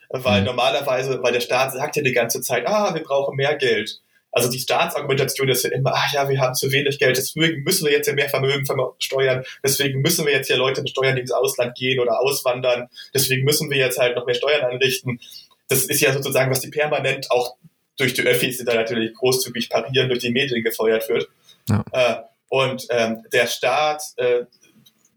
weil 0.09 0.41
mhm. 0.41 0.47
normalerweise, 0.47 1.21
weil 1.21 1.33
der 1.33 1.41
Staat 1.41 1.73
sagt 1.73 1.97
ja 1.97 2.03
die 2.03 2.13
ganze 2.13 2.41
Zeit, 2.41 2.67
ah, 2.67 2.93
wir 2.93 3.03
brauchen 3.03 3.35
mehr 3.35 3.55
Geld. 3.55 3.99
Also 4.35 4.51
die 4.51 4.59
Staatsargumentation 4.59 5.47
ist 5.47 5.63
ja 5.63 5.71
immer, 5.71 5.93
ach 5.95 6.11
ja, 6.11 6.27
wir 6.27 6.41
haben 6.41 6.53
zu 6.55 6.69
wenig 6.69 6.99
Geld, 6.99 7.15
deswegen 7.15 7.63
müssen 7.63 7.85
wir 7.85 7.93
jetzt 7.93 8.07
ja 8.07 8.13
mehr 8.13 8.27
Vermögen 8.27 8.65
steuern, 8.99 9.45
deswegen 9.63 10.01
müssen 10.01 10.25
wir 10.25 10.33
jetzt 10.33 10.49
ja 10.49 10.57
Leute 10.57 10.81
besteuern, 10.81 11.15
die 11.15 11.21
ins 11.21 11.31
Ausland 11.31 11.73
gehen 11.75 12.01
oder 12.01 12.19
auswandern, 12.19 12.89
deswegen 13.13 13.45
müssen 13.45 13.69
wir 13.69 13.77
jetzt 13.77 13.97
halt 13.97 14.17
noch 14.17 14.25
mehr 14.25 14.35
Steuern 14.35 14.69
anrichten. 14.69 15.21
Das 15.69 15.85
ist 15.85 16.01
ja 16.01 16.11
sozusagen, 16.11 16.51
was 16.51 16.59
die 16.59 16.67
permanent 16.67 17.31
auch 17.31 17.55
durch 17.97 18.13
die 18.13 18.23
Öffis, 18.23 18.57
die 18.57 18.65
da 18.65 18.73
natürlich 18.73 19.13
großzügig 19.13 19.69
parieren, 19.69 20.09
durch 20.09 20.19
die 20.19 20.31
Medien 20.31 20.61
gefeuert 20.65 21.07
wird. 21.07 21.29
Ja. 21.69 21.85
Äh, 21.93 22.15
und 22.49 22.87
ähm, 22.89 23.23
der 23.31 23.47
Staat 23.47 24.03
äh, 24.17 24.43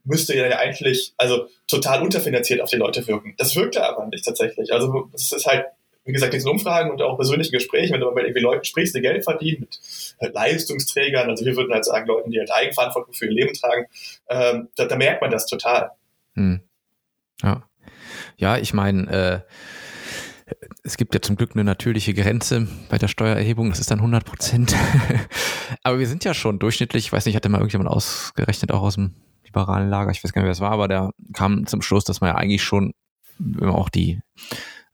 müsste 0.05 0.37
ja 0.37 0.57
eigentlich 0.59 1.13
also 1.17 1.49
total 1.67 2.03
unterfinanziert 2.03 2.61
auf 2.61 2.71
die 2.71 2.77
Leute 2.77 3.05
wirken. 3.09 3.35
Das 3.37 3.57
wirkt 3.57 3.75
er 3.75 3.89
aber 3.89 4.07
nicht 4.07 4.25
tatsächlich. 4.25 4.73
Also 4.73 5.11
es 5.13 5.33
ist 5.33 5.47
halt, 5.47 5.67
wie 6.09 6.13
gesagt, 6.13 6.33
diesen 6.33 6.49
Umfragen 6.49 6.91
und 6.91 7.03
auch 7.03 7.17
persönlichen 7.17 7.53
Gesprächen, 7.53 7.93
wenn 7.93 8.01
du 8.01 8.11
mit 8.13 8.25
irgendwie 8.25 8.41
Leuten 8.41 8.65
sprichst, 8.65 8.95
die 8.95 9.03
Geld 9.03 9.25
verdienen, 9.25 9.61
mit 9.61 9.79
äh, 10.21 10.29
Leistungsträgern, 10.29 11.29
also 11.29 11.45
wir 11.45 11.55
würden 11.55 11.71
halt 11.71 11.85
sagen, 11.85 12.07
Leuten, 12.07 12.31
die 12.31 12.39
halt 12.39 12.51
Eigenverantwortung 12.51 13.13
für 13.13 13.27
ihr 13.27 13.33
Leben 13.33 13.53
tragen, 13.53 13.85
ähm, 14.31 14.69
da, 14.77 14.87
da 14.87 14.97
merkt 14.97 15.21
man 15.21 15.31
das 15.31 15.45
total. 15.45 15.91
Hm. 16.33 16.63
Ja. 17.43 17.63
Ja, 18.39 18.57
ich 18.57 18.73
meine, 18.73 19.45
äh, 20.49 20.55
es 20.83 20.97
gibt 20.97 21.13
ja 21.13 21.21
zum 21.21 21.37
Glück 21.37 21.51
eine 21.53 21.65
natürliche 21.65 22.15
Grenze 22.15 22.67
bei 22.89 22.97
der 22.97 23.09
Steuererhebung, 23.09 23.69
das 23.69 23.81
ist 23.81 23.91
dann 23.91 23.99
100 23.99 24.25
Prozent. 24.25 24.75
aber 25.83 25.99
wir 25.99 26.07
sind 26.07 26.25
ja 26.25 26.33
schon 26.33 26.59
durchschnittlich, 26.59 27.05
ich 27.05 27.13
weiß 27.13 27.27
nicht, 27.27 27.37
hatte 27.37 27.51
mal 27.51 27.59
irgendjemand 27.59 27.91
ausgerechnet, 27.91 28.73
auch 28.73 28.81
aus 28.81 28.95
dem 28.95 29.15
liberalen 29.45 29.91
Lager, 29.91 30.11
ich 30.11 30.25
weiß 30.25 30.33
gar 30.33 30.41
nicht, 30.41 30.47
wer 30.47 30.53
es 30.53 30.61
war, 30.63 30.73
aber 30.73 30.89
der 30.89 31.11
kam 31.35 31.67
zum 31.67 31.83
Schluss, 31.83 32.05
dass 32.05 32.23
man 32.23 32.29
ja 32.29 32.37
eigentlich 32.37 32.63
schon, 32.63 32.95
wenn 33.39 33.69
man 33.69 33.77
auch 33.77 33.91
die 33.91 34.23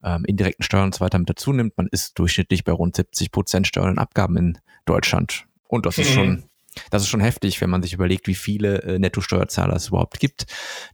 ähm, 0.04 0.24
indirekten 0.26 0.62
Steuern 0.62 0.86
und 0.86 0.94
so 0.94 1.00
weiter 1.00 1.18
mit 1.18 1.28
dazu 1.28 1.52
nimmt, 1.52 1.76
man 1.76 1.88
ist 1.90 2.18
durchschnittlich 2.18 2.64
bei 2.64 2.72
rund 2.72 2.94
70 2.94 3.32
Prozent 3.32 3.66
Steuern 3.66 3.90
und 3.90 3.98
Abgaben 3.98 4.36
in 4.36 4.58
Deutschland. 4.84 5.46
Und 5.66 5.86
das 5.86 5.98
ist 5.98 6.12
schon, 6.12 6.44
das 6.90 7.02
ist 7.02 7.08
schon 7.08 7.20
heftig, 7.20 7.60
wenn 7.60 7.70
man 7.70 7.82
sich 7.82 7.94
überlegt, 7.94 8.26
wie 8.26 8.34
viele 8.34 8.82
äh, 8.82 8.98
Netto-Steuerzahler 8.98 9.74
es 9.74 9.88
überhaupt 9.88 10.20
gibt, 10.20 10.46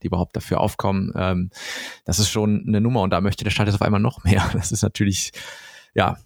die 0.03 0.07
überhaupt 0.07 0.37
dafür 0.37 0.61
aufkommen. 0.61 1.13
Ähm, 1.17 1.51
das 2.05 2.19
ist 2.19 2.31
schon 2.31 2.65
eine 2.67 2.81
Nummer 2.81 3.03
und 3.03 3.11
da 3.11 3.21
möchte 3.21 3.45
der 3.45 3.51
Staat 3.51 3.67
jetzt 3.67 3.75
auf 3.77 3.83
einmal 3.83 4.01
noch 4.01 4.25
mehr. 4.25 4.49
Das 4.61 4.73
ist 4.73 4.83
natürlich, 4.83 5.33
ja, 5.95 6.19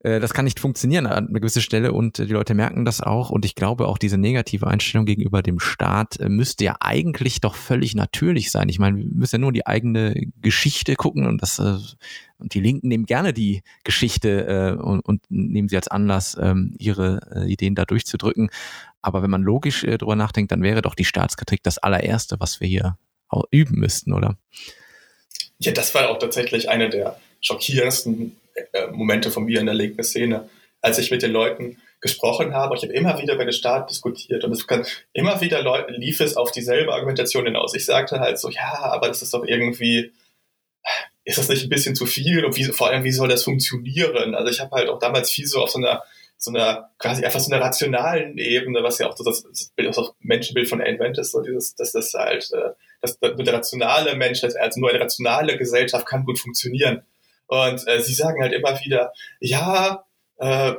das 0.00 0.32
kann 0.32 0.44
nicht 0.44 0.60
funktionieren 0.60 1.06
an 1.06 1.28
einer 1.28 1.40
gewissen 1.40 1.60
Stelle 1.60 1.92
und 1.92 2.20
äh, 2.20 2.26
die 2.26 2.32
Leute 2.32 2.54
merken 2.54 2.84
das 2.84 3.00
auch 3.00 3.30
und 3.30 3.44
ich 3.44 3.56
glaube 3.56 3.88
auch 3.88 3.98
diese 3.98 4.16
negative 4.16 4.66
Einstellung 4.68 5.06
gegenüber 5.06 5.42
dem 5.42 5.58
Staat 5.58 6.20
äh, 6.20 6.28
müsste 6.28 6.64
ja 6.64 6.76
eigentlich 6.78 7.40
doch 7.40 7.56
völlig 7.56 7.96
natürlich 7.96 8.52
sein. 8.52 8.68
Ich 8.68 8.78
meine, 8.78 8.98
wir 8.98 9.06
müssen 9.06 9.36
ja 9.36 9.40
nur 9.40 9.52
die 9.52 9.66
eigene 9.66 10.14
Geschichte 10.40 10.94
gucken 10.94 11.26
und 11.26 11.42
das 11.42 11.58
und 11.58 12.54
die 12.54 12.60
Linken 12.60 12.86
nehmen 12.86 13.06
gerne 13.06 13.32
die 13.32 13.62
Geschichte 13.82 14.78
und, 14.80 15.00
und 15.00 15.22
nehmen 15.28 15.68
sie 15.68 15.74
als 15.74 15.88
Anlass, 15.88 16.36
ähm, 16.40 16.76
ihre 16.78 17.46
Ideen 17.48 17.74
da 17.74 17.84
durchzudrücken. 17.84 18.50
Aber 19.02 19.24
wenn 19.24 19.30
man 19.30 19.42
logisch 19.42 19.80
drüber 19.80 20.14
nachdenkt, 20.14 20.52
dann 20.52 20.62
wäre 20.62 20.80
doch 20.80 20.94
die 20.94 21.04
Staatskritik 21.04 21.64
das 21.64 21.78
allererste, 21.78 22.36
was 22.38 22.60
wir 22.60 22.68
hier 22.68 22.98
üben 23.50 23.80
müssten, 23.80 24.12
oder? 24.12 24.38
Ja, 25.58 25.72
das 25.72 25.92
war 25.96 26.10
auch 26.10 26.20
tatsächlich 26.20 26.68
eine 26.68 26.88
der 26.90 27.18
schockierendsten 27.40 28.36
äh, 28.72 28.86
Momente 28.88 29.30
von 29.30 29.44
mir 29.44 29.60
in 29.60 29.66
der 29.66 29.74
linken 29.74 30.02
Szene, 30.02 30.48
als 30.80 30.98
ich 30.98 31.10
mit 31.10 31.22
den 31.22 31.32
Leuten 31.32 31.78
gesprochen 32.00 32.54
habe. 32.54 32.76
Ich 32.76 32.82
habe 32.82 32.92
immer 32.92 33.20
wieder 33.20 33.34
über 33.34 33.44
den 33.44 33.52
Staat 33.52 33.90
diskutiert 33.90 34.44
und 34.44 34.52
es 34.52 34.66
kann, 34.66 34.86
immer 35.12 35.40
wieder 35.40 35.62
Leute, 35.62 35.92
lief 35.92 36.20
es 36.20 36.36
auf 36.36 36.52
dieselbe 36.52 36.92
Argumentation 36.92 37.44
hinaus. 37.44 37.74
Ich 37.74 37.84
sagte 37.84 38.20
halt 38.20 38.38
so, 38.38 38.50
ja, 38.50 38.78
aber 38.82 39.08
das 39.08 39.22
ist 39.22 39.34
doch 39.34 39.44
irgendwie, 39.44 40.12
ist 41.24 41.38
das 41.38 41.48
nicht 41.48 41.64
ein 41.64 41.68
bisschen 41.68 41.96
zu 41.96 42.06
viel 42.06 42.44
und 42.44 42.56
wie, 42.56 42.64
vor 42.64 42.88
allem, 42.88 43.04
wie 43.04 43.10
soll 43.10 43.28
das 43.28 43.42
funktionieren? 43.42 44.34
Also 44.34 44.50
ich 44.50 44.60
habe 44.60 44.70
halt 44.76 44.88
auch 44.88 44.98
damals 44.98 45.30
viel 45.30 45.46
so 45.46 45.60
auf 45.60 45.70
so 45.70 45.78
einer, 45.78 46.02
so 46.36 46.52
einer, 46.52 46.90
quasi 46.98 47.24
einfach 47.24 47.40
so 47.40 47.52
einer 47.52 47.62
rationalen 47.62 48.38
Ebene, 48.38 48.82
was 48.84 48.98
ja 48.98 49.08
auch 49.08 49.16
so 49.16 49.24
das, 49.24 49.42
das, 49.42 49.72
Bild, 49.74 49.88
das 49.88 50.12
Menschenbild 50.20 50.68
von 50.68 50.80
Ayn 50.80 51.14
ist, 51.14 51.32
so 51.32 51.42
dieses, 51.42 51.74
dass 51.74 51.92
das 51.92 52.14
halt, 52.14 52.48
äh, 52.52 52.70
dass 53.00 53.18
der 53.18 53.52
rationale 53.52 54.14
Mensch, 54.14 54.44
also 54.44 54.80
nur 54.80 54.90
eine 54.90 55.00
rationale 55.00 55.58
Gesellschaft 55.58 56.06
kann 56.06 56.24
gut 56.24 56.38
funktionieren. 56.38 57.02
Und 57.48 57.86
äh, 57.88 58.00
sie 58.00 58.14
sagen 58.14 58.40
halt 58.40 58.52
immer 58.52 58.78
wieder, 58.80 59.12
ja, 59.40 60.04
äh, 60.38 60.74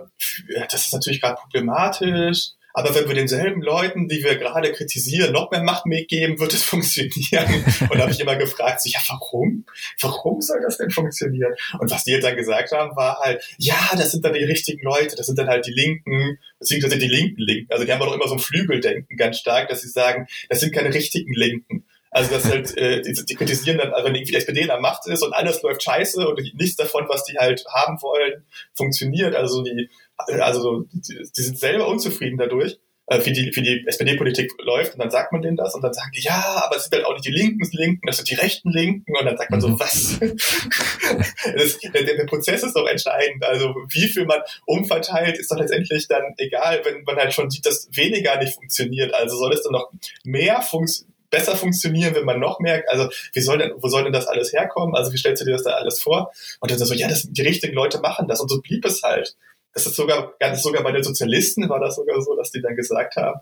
das 0.72 0.86
ist 0.86 0.94
natürlich 0.94 1.22
gerade 1.22 1.36
problematisch, 1.36 2.52
aber 2.74 2.94
wenn 2.94 3.08
wir 3.08 3.16
denselben 3.16 3.62
Leuten, 3.62 4.08
die 4.08 4.24
wir 4.24 4.38
gerade 4.38 4.72
kritisieren, 4.72 5.34
noch 5.34 5.52
mehr 5.52 5.64
Macht 5.64 5.86
mitgeben, 5.86 6.40
wird 6.40 6.54
es 6.54 6.64
funktionieren. 6.66 7.66
Und 7.82 7.96
da 7.96 8.00
habe 8.00 8.12
ich 8.12 8.20
immer 8.20 8.36
gefragt, 8.36 8.82
so, 8.82 8.90
ja, 8.90 9.00
warum? 9.08 9.66
Warum 10.00 10.42
soll 10.42 10.62
das 10.62 10.78
denn 10.78 10.92
funktionieren? 10.92 11.54
Und 11.80 11.92
was 11.92 12.04
die 12.04 12.20
dann 12.20 12.36
gesagt 12.36 12.72
haben, 12.72 12.96
war 12.96 13.20
halt, 13.20 13.44
ja, 13.58 13.76
das 13.98 14.12
sind 14.12 14.24
dann 14.24 14.34
die 14.34 14.44
richtigen 14.44 14.84
Leute, 14.84 15.16
das 15.16 15.26
sind 15.26 15.38
dann 15.38 15.48
halt 15.48 15.66
die 15.66 15.74
Linken, 15.74 16.38
beziehungsweise 16.60 16.98
die 16.98 17.08
linken 17.08 17.42
Linken. 17.42 17.72
Also 17.72 17.86
die 17.86 17.92
haben 17.92 18.02
auch 18.02 18.14
immer 18.14 18.28
so 18.28 18.36
ein 18.36 18.40
Flügeldenken 18.40 19.18
ganz 19.18 19.40
stark, 19.40 19.70
dass 19.70 19.82
sie 19.82 19.90
sagen, 19.90 20.28
das 20.48 20.60
sind 20.60 20.74
keine 20.74 20.94
richtigen 20.94 21.34
Linken. 21.34 21.86
Also 22.12 22.32
das 22.32 22.46
halt, 22.46 22.76
äh, 22.78 23.02
die, 23.02 23.14
die 23.14 23.36
kritisieren 23.36 23.78
dann, 23.78 23.94
also 23.94 24.08
wenn 24.08 24.16
irgendwie 24.16 24.32
die 24.32 24.38
SPD 24.38 24.62
in 24.62 24.68
der 24.68 24.80
Macht 24.80 25.06
ist 25.08 25.22
und 25.22 25.34
alles 25.34 25.62
läuft 25.62 25.84
scheiße 25.84 26.28
und 26.28 26.42
nichts 26.56 26.76
davon, 26.76 27.06
was 27.08 27.24
die 27.24 27.38
halt 27.38 27.64
haben 27.72 28.02
wollen, 28.02 28.46
funktioniert. 28.74 29.36
Also 29.36 29.62
die, 29.64 29.90
also 30.18 30.86
die, 30.92 31.30
die 31.38 31.42
sind 31.42 31.60
selber 31.60 31.88
unzufrieden 31.88 32.38
dadurch, 32.38 32.80
äh, 33.06 33.24
wie 33.26 33.34
die, 33.34 33.56
wie 33.56 33.62
die 33.62 33.84
SPD-Politik 33.86 34.52
läuft. 34.64 34.94
Und 34.94 35.00
dann 35.00 35.12
sagt 35.12 35.32
man 35.32 35.44
denen 35.44 35.56
das 35.56 35.76
und 35.76 35.84
dann 35.84 35.94
sagen 35.94 36.10
die, 36.16 36.22
ja, 36.22 36.64
aber 36.66 36.78
es 36.78 36.86
sind 36.86 36.96
halt 36.96 37.06
auch 37.06 37.14
nicht 37.14 37.26
die 37.26 37.32
linken 37.32 37.68
Linken, 37.74 38.08
das 38.08 38.18
sind 38.18 38.30
die 38.30 38.36
rechten 38.36 38.72
Linken. 38.72 39.16
Und 39.16 39.26
dann 39.26 39.38
sagt 39.38 39.52
man 39.52 39.62
so, 39.62 39.68
mhm. 39.68 39.80
was? 39.80 40.20
das, 41.56 41.78
der, 41.80 42.04
der 42.04 42.26
Prozess 42.26 42.64
ist 42.64 42.76
doch 42.76 42.88
entscheidend. 42.88 43.44
Also 43.46 43.76
wie 43.90 44.08
viel 44.08 44.26
man 44.26 44.42
umverteilt, 44.66 45.38
ist 45.38 45.52
doch 45.52 45.58
letztendlich 45.58 46.08
dann 46.08 46.34
egal, 46.38 46.82
wenn 46.86 47.04
man 47.04 47.18
halt 47.18 47.36
schon 47.36 47.52
sieht, 47.52 47.68
dass 47.68 47.88
weniger 47.92 48.36
nicht 48.38 48.56
funktioniert. 48.56 49.14
Also 49.14 49.38
soll 49.38 49.54
es 49.54 49.62
dann 49.62 49.74
noch 49.74 49.92
mehr 50.24 50.64
funktionieren? 50.64 51.19
Besser 51.30 51.56
funktionieren, 51.56 52.16
wenn 52.16 52.26
man 52.26 52.40
noch 52.40 52.60
mehr, 52.60 52.84
also 52.88 53.10
wie 53.34 53.42
soll 53.42 53.58
denn, 53.60 53.74
wo 53.78 53.88
soll 53.88 54.04
denn 54.04 54.14
das 54.14 54.28
alles 54.28 54.54
herkommen? 54.54 54.96
Also 54.96 55.14
wie 55.14 55.18
stellst 55.18 55.42
du 55.42 55.46
dir 55.46 55.54
das 55.54 55.64
da 55.64 55.72
alles 55.72 56.02
vor? 56.02 56.32
Und 56.60 56.72
dann 56.72 56.78
so, 56.80 56.94
ja, 56.94 57.08
das, 57.08 57.28
die 57.30 57.42
richtigen 57.42 57.74
Leute 57.74 58.00
machen 58.00 58.28
das 58.28 58.42
und 58.42 58.50
so 58.50 58.62
blieb 58.62 58.86
es 58.86 59.04
halt. 59.04 59.36
Das 59.74 59.86
ist 59.86 59.96
sogar, 59.96 60.34
ganz 60.40 60.64
sogar 60.64 60.84
bei 60.84 60.92
den 60.92 61.04
Sozialisten 61.04 61.70
war 61.70 61.80
das 61.80 61.96
sogar 61.96 62.22
so, 62.22 62.36
dass 62.36 62.52
die 62.52 62.62
dann 62.62 62.76
gesagt 62.76 63.16
haben, 63.16 63.40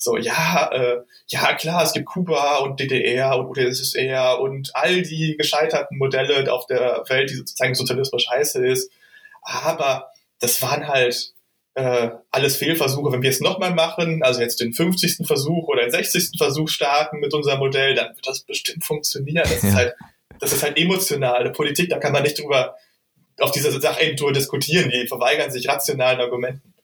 so, 0.00 0.16
ja, 0.16 0.70
äh, 0.72 1.02
ja, 1.26 1.54
klar, 1.54 1.82
es 1.82 1.92
gibt 1.92 2.06
Kuba 2.06 2.58
und 2.58 2.78
DDR 2.78 3.36
und 3.36 3.48
UdSSR 3.48 4.40
und 4.40 4.70
all 4.74 5.02
die 5.02 5.36
gescheiterten 5.36 5.98
Modelle 5.98 6.52
auf 6.52 6.66
der 6.66 7.02
Welt, 7.08 7.30
die 7.30 7.34
sozusagen 7.34 7.74
Sozialismus 7.74 8.22
scheiße 8.22 8.64
ist. 8.64 8.92
Aber 9.42 10.10
das 10.40 10.62
waren 10.62 10.86
halt 10.86 11.32
äh, 11.78 12.10
alles 12.32 12.56
Fehlversuche. 12.56 13.12
Wenn 13.12 13.22
wir 13.22 13.30
es 13.30 13.40
nochmal 13.40 13.72
machen, 13.72 14.22
also 14.24 14.40
jetzt 14.40 14.60
den 14.60 14.72
50. 14.72 15.26
Versuch 15.26 15.68
oder 15.68 15.82
den 15.82 15.92
60. 15.92 16.30
Versuch 16.36 16.68
starten 16.68 17.20
mit 17.20 17.32
unserem 17.32 17.60
Modell, 17.60 17.94
dann 17.94 18.08
wird 18.16 18.26
das 18.26 18.40
bestimmt 18.40 18.84
funktionieren. 18.84 19.44
Das 19.44 19.62
ja. 19.62 19.68
ist 19.68 19.74
halt, 19.76 19.94
das 20.40 20.52
ist 20.52 20.62
halt 20.64 20.76
emotionale 20.76 21.50
Politik, 21.50 21.88
da 21.90 21.98
kann 21.98 22.12
man 22.12 22.24
nicht 22.24 22.38
drüber 22.38 22.74
auf 23.38 23.52
diese 23.52 23.70
Sachentour 23.80 24.32
diskutieren, 24.32 24.90
die 24.90 25.06
verweigern 25.06 25.52
sich 25.52 25.68
rationalen 25.68 26.20
Argumenten. 26.20 26.74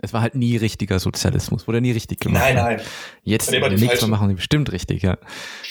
Es 0.00 0.12
war 0.12 0.20
halt 0.20 0.34
nie 0.34 0.56
richtiger 0.56 0.98
Sozialismus, 0.98 1.68
wurde 1.68 1.80
nie 1.80 1.92
richtig 1.92 2.18
gemacht. 2.18 2.42
Nein, 2.42 2.56
nein. 2.56 2.80
Jetzt 3.22 3.52
nächstes 3.52 4.00
Mal 4.00 4.08
machen 4.08 4.28
sie 4.30 4.34
bestimmt 4.34 4.72
richtig, 4.72 5.04
ja. 5.04 5.16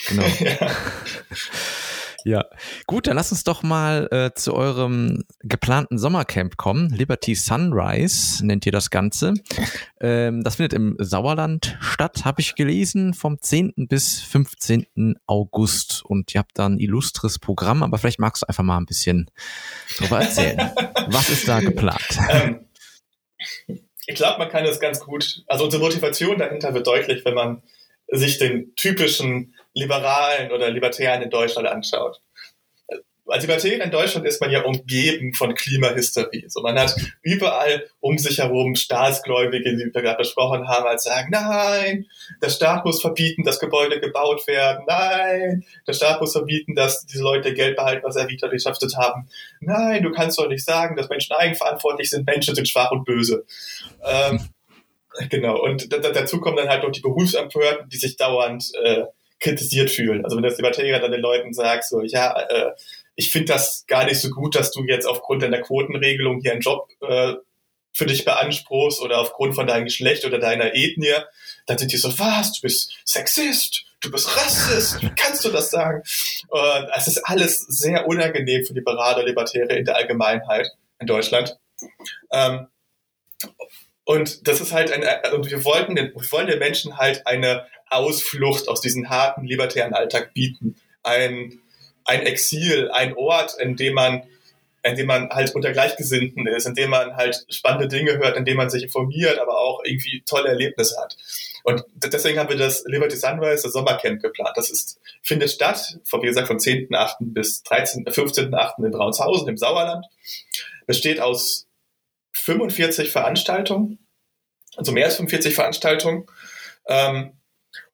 Genau. 0.08 0.22
ja. 0.40 0.56
Ja, 2.24 2.44
gut, 2.86 3.06
dann 3.06 3.16
lass 3.16 3.32
uns 3.32 3.44
doch 3.44 3.62
mal 3.62 4.08
äh, 4.10 4.30
zu 4.34 4.54
eurem 4.54 5.24
geplanten 5.40 5.98
Sommercamp 5.98 6.56
kommen. 6.56 6.90
Liberty 6.90 7.34
Sunrise 7.34 8.46
nennt 8.46 8.66
ihr 8.66 8.72
das 8.72 8.90
Ganze. 8.90 9.34
Ähm, 10.04 10.42
das 10.42 10.56
findet 10.56 10.72
im 10.72 10.96
Sauerland 10.98 11.78
statt, 11.80 12.24
habe 12.24 12.40
ich 12.40 12.56
gelesen, 12.56 13.14
vom 13.14 13.40
10. 13.40 13.86
bis 13.88 14.20
15. 14.20 15.14
August. 15.26 16.04
Und 16.04 16.34
ihr 16.34 16.40
habt 16.40 16.58
da 16.58 16.66
ein 16.66 16.80
illustres 16.80 17.38
Programm, 17.38 17.84
aber 17.84 17.98
vielleicht 17.98 18.18
magst 18.18 18.42
du 18.42 18.48
einfach 18.48 18.64
mal 18.64 18.78
ein 18.78 18.86
bisschen 18.86 19.30
darüber 19.96 20.20
erzählen. 20.20 20.72
Was 21.06 21.28
ist 21.28 21.46
da 21.46 21.60
geplant? 21.60 22.18
Ähm, 22.30 22.66
ich 24.06 24.16
glaube, 24.16 24.40
man 24.40 24.48
kann 24.48 24.64
das 24.64 24.80
ganz 24.80 24.98
gut, 24.98 25.44
also 25.46 25.64
unsere 25.64 25.80
Motivation 25.80 26.36
dahinter 26.36 26.74
wird 26.74 26.88
deutlich, 26.88 27.24
wenn 27.24 27.34
man 27.34 27.62
sich 28.08 28.38
den 28.38 28.74
typischen 28.74 29.54
Liberalen 29.74 30.52
oder 30.52 30.70
Libertären 30.70 31.22
in 31.22 31.30
Deutschland 31.30 31.68
anschaut. 31.68 32.20
Als 33.24 33.44
Libertärer 33.44 33.84
in 33.84 33.90
Deutschland 33.90 34.26
ist 34.26 34.40
man 34.40 34.50
ja 34.50 34.62
umgeben 34.62 35.32
von 35.32 35.54
Klimahysterie. 35.54 36.44
So, 36.48 36.60
man 36.60 36.78
hat 36.78 36.94
überall 37.22 37.86
um 38.00 38.18
sich 38.18 38.38
herum 38.38 38.74
Staatsgläubige, 38.74 39.76
die 39.76 39.90
wir 39.94 40.02
gerade 40.02 40.18
besprochen 40.18 40.68
haben, 40.68 40.86
als 40.86 41.04
sagen, 41.04 41.30
nein, 41.30 42.06
der 42.42 42.50
Staat 42.50 42.84
muss 42.84 43.00
verbieten, 43.00 43.44
dass 43.44 43.60
Gebäude 43.60 44.00
gebaut 44.00 44.46
werden. 44.48 44.84
Nein, 44.88 45.64
der 45.86 45.92
Staat 45.92 46.20
muss 46.20 46.32
verbieten, 46.32 46.74
dass 46.74 47.06
diese 47.06 47.22
Leute 47.22 47.54
Geld 47.54 47.76
behalten, 47.76 48.04
was 48.04 48.16
sie 48.16 48.20
erwirtschaftet 48.20 48.96
haben. 48.96 49.28
Nein, 49.60 50.02
du 50.02 50.10
kannst 50.10 50.38
doch 50.38 50.48
nicht 50.48 50.64
sagen, 50.64 50.96
dass 50.96 51.08
Menschen 51.08 51.34
eigenverantwortlich 51.34 52.10
sind. 52.10 52.26
Menschen 52.26 52.56
sind 52.56 52.68
schwach 52.68 52.90
und 52.90 53.04
böse. 53.04 53.46
Ähm, 54.04 54.48
genau. 55.30 55.62
Und 55.62 55.92
dazu 55.92 56.40
kommen 56.40 56.56
dann 56.56 56.68
halt 56.68 56.82
noch 56.82 56.90
die 56.90 57.00
Berufsempörten, 57.00 57.88
die 57.88 57.98
sich 57.98 58.16
dauernd 58.16 58.72
äh, 58.82 59.04
kritisiert 59.42 59.90
fühlen. 59.90 60.24
Also 60.24 60.36
wenn 60.36 60.42
das 60.42 60.56
Libertärer 60.56 61.00
dann 61.00 61.12
den 61.12 61.20
Leuten 61.20 61.52
sagt, 61.52 61.84
so, 61.84 62.00
ja, 62.02 62.40
äh, 62.48 62.72
ich 63.14 63.30
finde 63.30 63.52
das 63.52 63.84
gar 63.86 64.04
nicht 64.06 64.20
so 64.20 64.30
gut, 64.30 64.54
dass 64.54 64.70
du 64.70 64.84
jetzt 64.84 65.06
aufgrund 65.06 65.42
deiner 65.42 65.60
Quotenregelung 65.60 66.40
hier 66.40 66.52
einen 66.52 66.60
Job 66.60 66.88
äh, 67.00 67.34
für 67.92 68.06
dich 68.06 68.24
beanspruchst 68.24 69.02
oder 69.02 69.18
aufgrund 69.18 69.54
von 69.54 69.66
deinem 69.66 69.84
Geschlecht 69.84 70.24
oder 70.24 70.38
deiner 70.38 70.74
Ethnie, 70.74 71.14
dann 71.66 71.76
sind 71.76 71.92
die 71.92 71.98
so, 71.98 72.18
was, 72.18 72.52
du 72.54 72.62
bist 72.62 72.94
Sexist, 73.04 73.84
du 74.00 74.10
bist 74.10 74.34
Rassist, 74.34 75.02
wie 75.02 75.10
kannst 75.14 75.44
du 75.44 75.50
das 75.50 75.70
sagen? 75.70 76.02
Und 76.48 76.88
es 76.96 77.08
ist 77.08 77.18
alles 77.24 77.58
sehr 77.68 78.06
unangenehm 78.06 78.64
für 78.64 78.72
liberale 78.72 79.26
Libertäre 79.26 79.76
in 79.76 79.84
der 79.84 79.96
Allgemeinheit 79.96 80.68
in 81.00 81.06
Deutschland. 81.06 81.58
Ähm, 82.30 82.68
und 84.12 84.46
das 84.46 84.60
ist 84.60 84.72
halt 84.72 84.92
ein, 84.92 85.02
und 85.32 85.50
wir 85.50 85.64
wollten 85.64 85.94
den, 85.94 86.12
wir 86.14 86.32
wollen 86.32 86.46
den 86.46 86.58
Menschen 86.58 86.98
halt 86.98 87.26
eine 87.26 87.66
Ausflucht 87.88 88.68
aus 88.68 88.82
diesem 88.82 89.08
harten 89.08 89.46
libertären 89.46 89.94
Alltag 89.94 90.34
bieten. 90.34 90.76
Ein, 91.02 91.60
ein 92.04 92.20
Exil, 92.26 92.90
ein 92.90 93.16
Ort, 93.16 93.54
in 93.58 93.74
dem 93.74 93.94
man, 93.94 94.24
in 94.82 94.96
dem 94.96 95.06
man 95.06 95.30
halt 95.30 95.54
unter 95.54 95.72
Gleichgesinnten 95.72 96.46
ist, 96.46 96.66
in 96.66 96.74
dem 96.74 96.90
man 96.90 97.16
halt 97.16 97.46
spannende 97.48 97.88
Dinge 97.88 98.18
hört, 98.18 98.36
in 98.36 98.44
dem 98.44 98.58
man 98.58 98.68
sich 98.68 98.82
informiert, 98.82 99.38
aber 99.38 99.58
auch 99.58 99.82
irgendwie 99.82 100.22
tolle 100.26 100.50
Erlebnisse 100.50 101.00
hat. 101.00 101.16
Und 101.64 101.82
deswegen 101.94 102.38
haben 102.38 102.50
wir 102.50 102.58
das 102.58 102.84
Liberty 102.84 103.16
Sunrise, 103.16 103.66
Sommercamp 103.70 104.20
geplant. 104.20 104.52
Das 104.56 104.68
ist, 104.68 105.00
findet 105.22 105.52
statt, 105.52 105.98
von, 106.04 106.20
wie 106.20 106.26
gesagt, 106.26 106.48
vom 106.48 106.58
10.8. 106.58 107.14
bis 107.32 107.62
13, 107.62 108.04
15.8. 108.04 108.84
in 108.84 108.90
Braunshausen 108.90 109.48
im 109.48 109.56
Sauerland. 109.56 110.04
Besteht 110.86 111.18
aus 111.18 111.66
45 112.32 113.10
Veranstaltungen, 113.10 114.01
also 114.76 114.92
mehr 114.92 115.06
als 115.06 115.16
45 115.16 115.54
Veranstaltungen. 115.54 116.26
Ähm, 116.86 117.32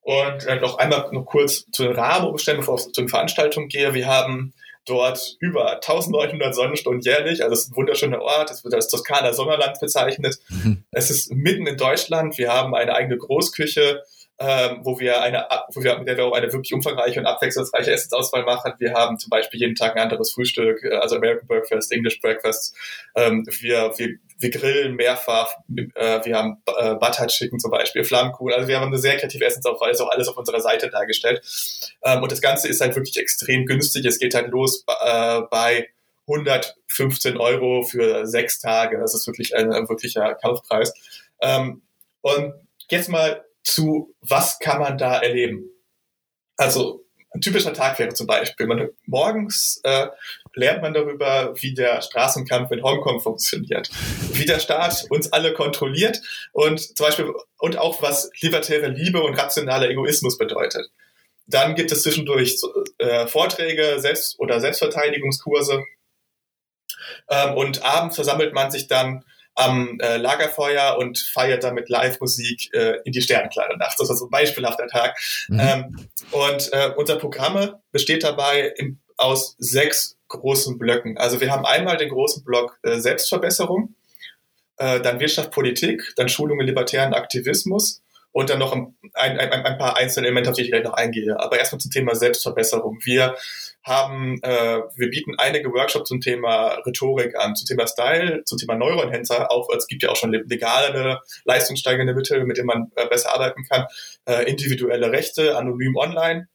und 0.00 0.46
äh, 0.46 0.56
noch 0.60 0.78
einmal 0.78 1.08
noch 1.12 1.26
kurz 1.26 1.66
zu 1.70 1.84
den 1.84 1.92
Rahmenumständen, 1.92 2.60
bevor 2.60 2.76
ich 2.76 2.92
zu 2.92 3.02
den 3.02 3.08
Veranstaltungen 3.08 3.68
gehe. 3.68 3.92
Wir 3.92 4.06
haben 4.06 4.54
dort 4.86 5.36
über 5.38 5.74
1900 5.74 6.54
Sonnenstunden 6.54 7.02
jährlich. 7.02 7.42
Also 7.42 7.52
es 7.52 7.60
ist 7.64 7.72
ein 7.72 7.76
wunderschöner 7.76 8.22
Ort. 8.22 8.50
Es 8.50 8.64
wird 8.64 8.72
als 8.72 8.88
Toskana 8.88 9.34
Sommerland 9.34 9.78
bezeichnet. 9.80 10.38
Mhm. 10.48 10.84
Es 10.92 11.10
ist 11.10 11.30
mitten 11.30 11.66
in 11.66 11.76
Deutschland. 11.76 12.38
Wir 12.38 12.50
haben 12.50 12.74
eine 12.74 12.94
eigene 12.94 13.18
Großküche 13.18 14.02
ähm, 14.40 14.80
wo 14.84 15.00
wir 15.00 15.20
eine, 15.20 15.46
wo 15.74 15.82
wir, 15.82 15.98
mit 15.98 16.06
der 16.06 16.16
wir 16.16 16.26
auch 16.26 16.32
eine 16.32 16.52
wirklich 16.52 16.72
umfangreiche 16.72 17.18
und 17.18 17.26
abwechslungsreiche 17.26 17.90
Essensauswahl 17.90 18.44
machen. 18.44 18.72
Wir 18.78 18.94
haben 18.94 19.18
zum 19.18 19.30
Beispiel 19.30 19.58
jeden 19.60 19.74
Tag 19.74 19.96
ein 19.96 20.02
anderes 20.02 20.32
Frühstück, 20.32 20.82
äh, 20.84 20.94
also 20.94 21.16
American 21.16 21.48
Breakfast, 21.48 21.92
English 21.92 22.20
Breakfast. 22.20 22.76
Ähm, 23.16 23.44
wir, 23.60 23.92
wir, 23.96 24.18
wir 24.38 24.50
grillen 24.50 24.94
mehrfach. 24.94 25.52
Äh, 25.94 26.24
wir 26.24 26.36
haben 26.36 26.62
äh, 26.78 26.94
Butter 26.94 27.26
Chicken 27.26 27.58
zum 27.58 27.70
Beispiel, 27.70 28.04
Flammkuchen. 28.04 28.54
Also 28.54 28.68
wir 28.68 28.80
haben 28.80 28.88
eine 28.88 28.98
sehr 28.98 29.16
kreative 29.16 29.44
Essensauswahl, 29.44 29.90
ist 29.90 30.00
auch 30.00 30.10
alles 30.10 30.28
auf 30.28 30.36
unserer 30.36 30.60
Seite 30.60 30.88
dargestellt. 30.88 31.42
Ähm, 32.04 32.22
und 32.22 32.30
das 32.30 32.40
Ganze 32.40 32.68
ist 32.68 32.80
halt 32.80 32.94
wirklich 32.94 33.18
extrem 33.18 33.66
günstig. 33.66 34.04
Es 34.06 34.18
geht 34.18 34.34
halt 34.34 34.48
los 34.48 34.84
äh, 34.86 35.40
bei 35.50 35.88
115 36.28 37.36
Euro 37.36 37.82
für 37.82 38.26
sechs 38.26 38.60
Tage. 38.60 38.98
Das 38.98 39.14
ist 39.14 39.26
wirklich 39.26 39.56
ein, 39.56 39.72
ein 39.72 39.88
wirklicher 39.88 40.34
Kaufpreis. 40.34 40.92
Ähm, 41.40 41.82
und 42.20 42.54
jetzt 42.90 43.08
mal 43.08 43.44
zu, 43.64 44.14
was 44.20 44.58
kann 44.58 44.80
man 44.80 44.98
da 44.98 45.18
erleben? 45.18 45.70
Also 46.56 47.04
ein 47.30 47.40
typischer 47.40 47.74
Tag 47.74 47.98
wäre 47.98 48.14
zum 48.14 48.26
Beispiel, 48.26 48.66
man, 48.66 48.88
morgens 49.06 49.80
äh, 49.84 50.08
lernt 50.54 50.82
man 50.82 50.94
darüber, 50.94 51.52
wie 51.56 51.74
der 51.74 52.00
Straßenkampf 52.00 52.70
in 52.70 52.82
Hongkong 52.82 53.20
funktioniert, 53.20 53.90
wie 54.32 54.46
der 54.46 54.60
Staat 54.60 55.04
uns 55.10 55.32
alle 55.32 55.52
kontrolliert 55.52 56.20
und 56.52 56.80
zum 56.80 57.06
Beispiel 57.06 57.32
und 57.58 57.76
auch 57.76 58.02
was 58.02 58.30
libertäre 58.40 58.88
Liebe 58.88 59.22
und 59.22 59.34
rationaler 59.34 59.90
Egoismus 59.90 60.38
bedeutet. 60.38 60.90
Dann 61.46 61.74
gibt 61.74 61.92
es 61.92 62.02
zwischendurch 62.02 62.56
äh, 62.98 63.26
Vorträge 63.26 64.00
selbst 64.00 64.38
oder 64.38 64.60
Selbstverteidigungskurse 64.60 65.84
ähm, 67.28 67.54
und 67.54 67.84
abends 67.84 68.16
versammelt 68.16 68.54
man 68.54 68.70
sich 68.70 68.86
dann 68.86 69.24
am 69.58 69.98
äh, 70.00 70.18
Lagerfeuer 70.18 70.96
und 70.98 71.18
feiert 71.18 71.64
damit 71.64 71.88
Live-Musik 71.88 72.72
äh, 72.72 72.98
in 73.04 73.12
die 73.12 73.20
Sternenklare 73.20 73.76
Nacht. 73.76 73.98
Das 73.98 74.08
ist 74.08 74.18
so 74.18 74.26
ein 74.26 74.30
beispielhafter 74.30 74.86
Tag. 74.86 75.18
Mhm. 75.48 75.60
Ähm, 75.60 76.08
und 76.30 76.72
äh, 76.72 76.92
unser 76.96 77.16
Programm 77.16 77.74
besteht 77.90 78.22
dabei 78.22 78.72
im, 78.76 79.00
aus 79.16 79.56
sechs 79.58 80.16
großen 80.28 80.78
Blöcken. 80.78 81.18
Also 81.18 81.40
wir 81.40 81.50
haben 81.50 81.66
einmal 81.66 81.96
den 81.96 82.10
großen 82.10 82.44
Block 82.44 82.78
äh, 82.82 83.00
Selbstverbesserung, 83.00 83.96
äh, 84.76 85.00
dann 85.00 85.18
Wirtschaft, 85.18 85.50
Politik, 85.50 86.12
dann 86.14 86.28
Schulung 86.28 86.60
in 86.60 86.66
libertären 86.66 87.12
Aktivismus 87.12 88.00
und 88.30 88.50
dann 88.50 88.60
noch 88.60 88.72
ein, 88.72 88.94
ein, 89.14 89.38
ein, 89.40 89.50
ein 89.50 89.78
paar 89.78 89.96
einzelne 89.96 90.28
Elemente, 90.28 90.50
auf 90.50 90.56
die 90.56 90.62
ich 90.62 90.70
gleich 90.70 90.84
noch 90.84 90.94
eingehe. 90.94 91.38
Aber 91.40 91.58
erstmal 91.58 91.80
zum 91.80 91.90
Thema 91.90 92.14
Selbstverbesserung. 92.14 93.00
Wir 93.02 93.34
haben, 93.84 94.42
äh, 94.42 94.80
wir 94.96 95.10
bieten 95.10 95.34
einige 95.38 95.72
Workshops 95.72 96.08
zum 96.08 96.20
Thema 96.20 96.74
Rhetorik 96.86 97.36
an, 97.38 97.56
zum 97.56 97.66
Thema 97.66 97.86
Style, 97.86 98.42
zum 98.44 98.58
Thema 98.58 98.74
Neuroenhancer, 98.74 99.50
auch 99.50 99.68
es 99.76 99.86
gibt 99.86 100.02
ja 100.02 100.10
auch 100.10 100.16
schon 100.16 100.32
legale, 100.32 101.20
leistungssteigende 101.44 102.14
Mittel, 102.14 102.44
mit 102.44 102.56
denen 102.56 102.66
man 102.66 102.92
äh, 102.96 103.06
besser 103.06 103.32
arbeiten 103.34 103.64
kann, 103.64 103.86
äh, 104.26 104.48
individuelle 104.48 105.10
Rechte, 105.10 105.56
anonym 105.56 105.96
online, 105.96 106.48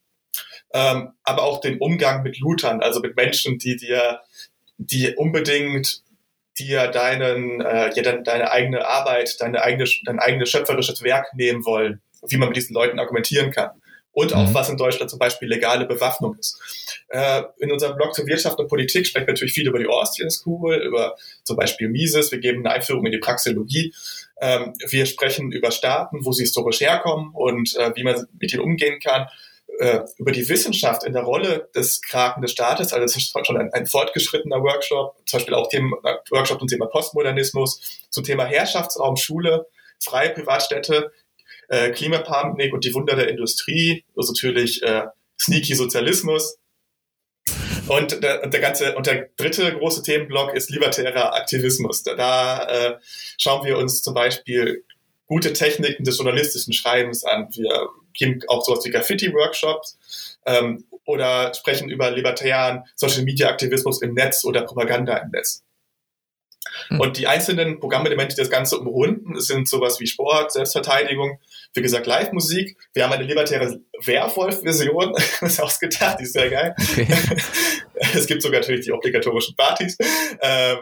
ähm, 0.74 1.14
aber 1.24 1.44
auch 1.44 1.62
den 1.62 1.80
Umgang 1.80 2.24
mit 2.24 2.40
Lootern, 2.40 2.82
also 2.82 3.00
mit 3.00 3.16
Menschen, 3.16 3.58
die 3.58 3.78
dir, 3.78 4.22
die 4.78 5.16
unbedingt 5.16 6.04
dir 6.60 6.88
deinen, 6.88 7.62
äh, 7.62 7.92
ja, 7.96 8.04
deine, 8.04 8.24
deine 8.24 8.52
eigene 8.52 8.88
Arbeit, 8.88 9.40
deine 9.40 9.64
eigene, 9.64 9.90
dein 10.06 10.20
eigenes 10.20 10.50
schöpferisches 10.50 11.02
Werk 11.02 11.34
nehmen 11.34 11.66
wollen, 11.66 12.02
wie 12.28 12.38
man 12.38 12.50
mit 12.50 12.58
diesen 12.58 12.76
Leuten 12.76 13.00
argumentieren 13.00 13.52
kann 13.52 13.72
und 14.14 14.34
auch 14.34 14.48
mhm. 14.48 14.54
was 14.54 14.70
in 14.70 14.78
Deutschland 14.78 15.10
zum 15.10 15.20
Beispiel 15.20 15.50
legale 15.50 15.86
Bewaffnung 15.86 16.36
ist. 16.40 16.60
Äh, 17.10 17.44
in 17.60 17.72
unserem 17.72 17.96
Blog 17.96 18.14
zur 18.14 18.26
Wirtschaft 18.28 18.60
und 18.60 18.68
Politik 18.68 19.06
sprechen 19.06 19.28
wir 19.28 19.34
natürlich 19.34 19.54
viel 19.54 19.68
über 19.68 19.80
die 19.80 19.88
Austrian 19.88 20.30
School, 20.30 20.76
über 20.76 21.16
zum 21.44 21.58
Beispiel 21.58 21.90
Mises. 21.90 22.32
Wir 22.32 22.40
geben 22.40 22.66
eine 22.66 22.76
Einführung 22.76 23.06
in 23.06 23.12
die 23.12 23.18
Praxeologie. 23.18 23.94
Ähm, 24.40 24.74
wir 24.88 25.06
sprechen 25.08 25.52
über 25.52 25.72
Staaten, 25.72 26.26
wo 26.26 26.32
sie 26.32 26.44
historisch 26.44 26.82
herkommen 26.82 27.32
und 27.34 27.76
äh, 27.76 27.92
wie 27.96 28.04
man 28.04 28.28
mit 28.40 28.54
ihnen 28.54 28.64
umgehen 28.64 29.00
kann. 29.00 29.28
Äh, 29.80 30.02
über 30.18 30.32
die 30.32 30.48
Wissenschaft 30.48 31.04
in 31.04 31.14
der 31.14 31.24
Rolle 31.24 31.70
des 31.76 32.02
Kraken 32.04 32.44
des 32.44 32.52
Staates, 32.52 32.94
also 32.94 33.06
das 33.06 33.16
ist 33.16 33.34
schon 33.44 33.58
ein, 33.58 33.74
ein 33.74 33.88
fortgeschrittener 33.88 34.62
Workshop, 34.62 35.16
zum 35.26 35.40
Beispiel 35.40 35.56
auch 35.56 35.68
dem 35.70 35.96
Workshop 36.30 36.60
zum 36.60 36.68
Thema 36.68 36.86
Postmodernismus, 36.86 37.82
zum 38.12 38.24
Thema 38.24 38.46
Herrschaftsraum, 38.46 39.16
Schule, 39.18 39.66
freie 40.00 40.30
Privatstädte, 40.30 41.12
äh, 41.70 41.92
und 42.72 42.84
die 42.84 42.94
Wunder 42.94 43.16
der 43.16 43.30
Industrie, 43.30 44.04
also 44.16 44.32
natürlich 44.32 44.84
äh, 44.84 45.04
Sneaky 45.40 45.76
Sozialismus. 45.76 46.58
Und 47.88 48.24
der, 48.24 48.48
der 48.48 48.60
ganze 48.62 48.96
und 48.96 49.08
der 49.08 49.30
dritte 49.36 49.74
große 49.78 50.04
Themenblock 50.04 50.54
ist 50.54 50.70
libertärer 50.70 51.34
Aktivismus. 51.34 52.04
Da, 52.04 52.16
da 52.16 52.68
äh, 52.68 52.98
schauen 53.38 53.66
wir 53.66 53.78
uns 53.78 54.02
zum 54.02 54.14
Beispiel 54.14 54.86
gute 55.26 55.54
Techniken 55.54 56.04
des 56.04 56.18
journalistischen 56.18 56.74
Schreibens 56.74 57.26
an. 57.26 57.48
Wir 57.52 57.90
geben 58.14 58.40
auch 58.48 58.64
sowas 58.64 58.86
wie 58.86 58.92
Graffiti-Workshops 58.92 60.38
ähm, 60.46 60.86
oder 61.06 61.54
sprechen 61.54 61.90
über 61.90 62.12
libertären 62.12 62.84
Social 62.96 63.24
Media 63.24 63.50
Aktivismus 63.50 64.02
im 64.02 64.14
Netz 64.14 64.46
oder 64.46 64.62
Propaganda 64.62 65.18
im 65.18 65.32
Netz. 65.32 65.64
Hm. 66.88 67.00
Und 67.00 67.18
die 67.18 67.28
einzelnen 67.28 67.80
Programmelemente, 67.80 68.36
die 68.36 68.42
das 68.42 68.50
Ganze 68.50 68.80
umrunden, 68.80 69.40
sind 69.40 69.68
sowas 69.68 70.00
wie 70.00 70.08
Sport, 70.08 70.52
Selbstverteidigung, 70.52 71.40
wie 71.74 71.82
gesagt, 71.82 72.06
Live-Musik. 72.06 72.78
Wir 72.94 73.04
haben 73.04 73.14
eine 73.14 73.24
libertäre 73.24 73.80
Werwolf-Version 74.06 75.16
ausgedacht, 75.60 76.20
die 76.20 76.24
ist 76.24 76.34
sehr 76.34 76.50
geil. 76.50 76.76
Okay. 76.80 77.08
es 78.14 78.28
gibt 78.28 78.42
sogar 78.42 78.62
natürlich 78.62 78.86
die 78.86 78.92
obligatorischen 78.92 79.56
Partys. 79.56 79.98
Äh, 80.40 80.76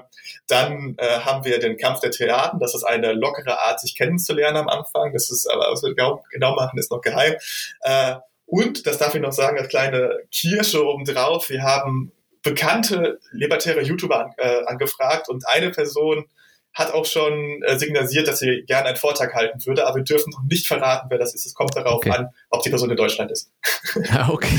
dann 0.47 0.95
äh, 0.97 1.19
haben 1.19 1.45
wir 1.45 1.59
den 1.59 1.77
Kampf 1.77 2.01
der 2.01 2.11
Triaden. 2.11 2.59
Das 2.59 2.75
ist 2.75 2.83
eine 2.83 3.13
lockere 3.13 3.59
Art, 3.61 3.79
sich 3.79 3.95
kennenzulernen 3.95 4.57
am 4.57 4.67
Anfang. 4.67 5.13
Das 5.13 5.29
ist 5.29 5.47
aber, 5.47 5.71
was 5.71 5.81
wir 5.81 5.93
genau, 5.95 6.23
genau 6.29 6.55
machen, 6.55 6.77
ist 6.77 6.91
noch 6.91 7.01
geheim. 7.01 7.35
Äh, 7.81 8.15
und, 8.45 8.85
das 8.85 8.97
darf 8.97 9.15
ich 9.15 9.21
noch 9.21 9.31
sagen, 9.31 9.57
als 9.57 9.69
kleine 9.69 10.19
Kirsche 10.29 10.85
obendrauf, 10.85 11.49
wir 11.49 11.63
haben 11.63 12.11
bekannte 12.43 13.19
libertäre 13.31 13.81
YouTuber 13.81 14.25
an, 14.25 14.33
äh, 14.37 14.65
angefragt 14.65 15.29
und 15.29 15.47
eine 15.47 15.69
Person 15.69 16.25
hat 16.73 16.93
auch 16.93 17.05
schon 17.05 17.61
äh, 17.63 17.77
signalisiert, 17.77 18.27
dass 18.27 18.39
sie 18.39 18.63
gerne 18.65 18.87
einen 18.87 18.97
Vortrag 18.97 19.33
halten 19.33 19.65
würde, 19.65 19.85
aber 19.85 19.97
wir 19.97 20.03
dürfen 20.03 20.31
noch 20.31 20.43
nicht 20.43 20.67
verraten, 20.67 21.07
wer 21.09 21.17
das 21.17 21.35
ist. 21.35 21.45
Es 21.45 21.53
kommt 21.53 21.75
darauf 21.75 21.97
okay. 21.97 22.11
an, 22.11 22.29
ob 22.49 22.61
die 22.63 22.69
Person 22.69 22.89
in 22.89 22.97
Deutschland 22.97 23.31
ist. 23.31 23.51
Ja, 24.09 24.29
okay. 24.31 24.57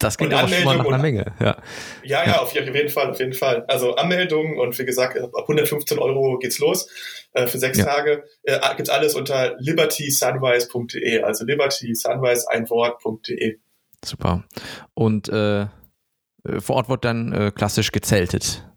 Das 0.00 0.16
geht 0.16 0.32
aber 0.32 0.48
schon 0.48 0.64
mal 0.64 0.78
nach 0.78 0.86
einer 0.86 0.98
Menge. 0.98 1.34
Ja, 1.40 1.58
ja, 2.02 2.26
ja, 2.26 2.40
auf 2.40 2.54
jeden 2.54 2.88
Fall, 2.88 3.10
auf 3.10 3.18
jeden 3.18 3.34
Fall. 3.34 3.66
Also 3.68 3.96
Anmeldung 3.96 4.56
und 4.56 4.78
wie 4.78 4.86
gesagt, 4.86 5.18
ab 5.18 5.30
115 5.34 5.98
Euro 5.98 6.38
geht's 6.38 6.58
los 6.58 6.88
äh, 7.32 7.46
für 7.46 7.58
sechs 7.58 7.76
ja. 7.76 7.84
Tage. 7.84 8.24
Äh, 8.42 8.58
gibt's 8.76 8.88
alles 8.88 9.14
unter 9.14 9.56
libertysunrise.de, 9.58 11.22
also 11.22 11.44
libertysunrise 11.44 12.50
ein 12.50 12.70
Wort.de. 12.70 13.58
Super. 14.02 14.44
Und 14.94 15.28
äh, 15.28 15.66
vor 16.60 16.76
Ort 16.76 16.88
wird 16.88 17.04
dann 17.04 17.32
äh, 17.32 17.52
klassisch 17.54 17.92
gezeltet. 17.92 18.69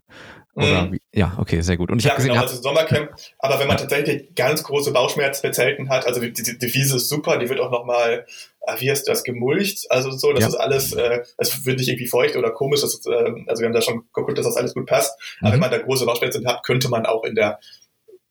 Oder 0.54 0.86
mhm. 0.86 0.98
Ja, 1.12 1.36
okay, 1.38 1.60
sehr 1.62 1.76
gut. 1.76 1.90
Und 1.90 1.98
ich 1.98 2.04
ja, 2.04 2.10
habe 2.10 2.18
gesehen, 2.18 2.32
genau, 2.32 2.42
also 2.42 2.60
Sommercamp. 2.60 3.10
Aber 3.38 3.58
wenn 3.58 3.66
man 3.66 3.76
tatsächlich 3.76 4.34
ganz 4.34 4.62
große 4.62 4.92
Bauchschmerzen 4.92 5.46
mit 5.46 5.54
Zelten 5.54 5.88
hat, 5.88 6.06
also 6.06 6.20
die, 6.20 6.32
die, 6.32 6.58
die 6.58 6.74
Wiese 6.74 6.96
ist 6.96 7.08
super, 7.08 7.38
die 7.38 7.48
wird 7.48 7.60
auch 7.60 7.70
nochmal, 7.70 8.24
äh, 8.66 8.80
wie 8.80 8.90
heißt 8.90 9.08
das, 9.08 9.24
gemulcht. 9.24 9.90
Also 9.90 10.10
so, 10.12 10.32
das 10.32 10.42
ja. 10.42 10.48
ist 10.48 10.54
alles, 10.54 10.92
äh, 10.92 11.22
es 11.38 11.66
wird 11.66 11.78
nicht 11.78 11.88
irgendwie 11.88 12.06
feucht 12.06 12.36
oder 12.36 12.50
komisch. 12.50 12.82
Das 12.82 12.94
ist, 12.94 13.06
äh, 13.06 13.32
also 13.46 13.60
wir 13.60 13.66
haben 13.66 13.74
da 13.74 13.82
schon 13.82 14.04
geguckt, 14.12 14.38
dass 14.38 14.46
das 14.46 14.56
alles 14.56 14.74
gut 14.74 14.86
passt. 14.86 15.18
Aber 15.40 15.48
mhm. 15.48 15.52
wenn 15.54 15.60
man 15.60 15.70
da 15.72 15.78
große 15.78 16.06
Bauchschmerzen 16.06 16.46
hat, 16.46 16.62
könnte 16.64 16.88
man 16.88 17.04
auch 17.06 17.24
in 17.24 17.34
der 17.34 17.58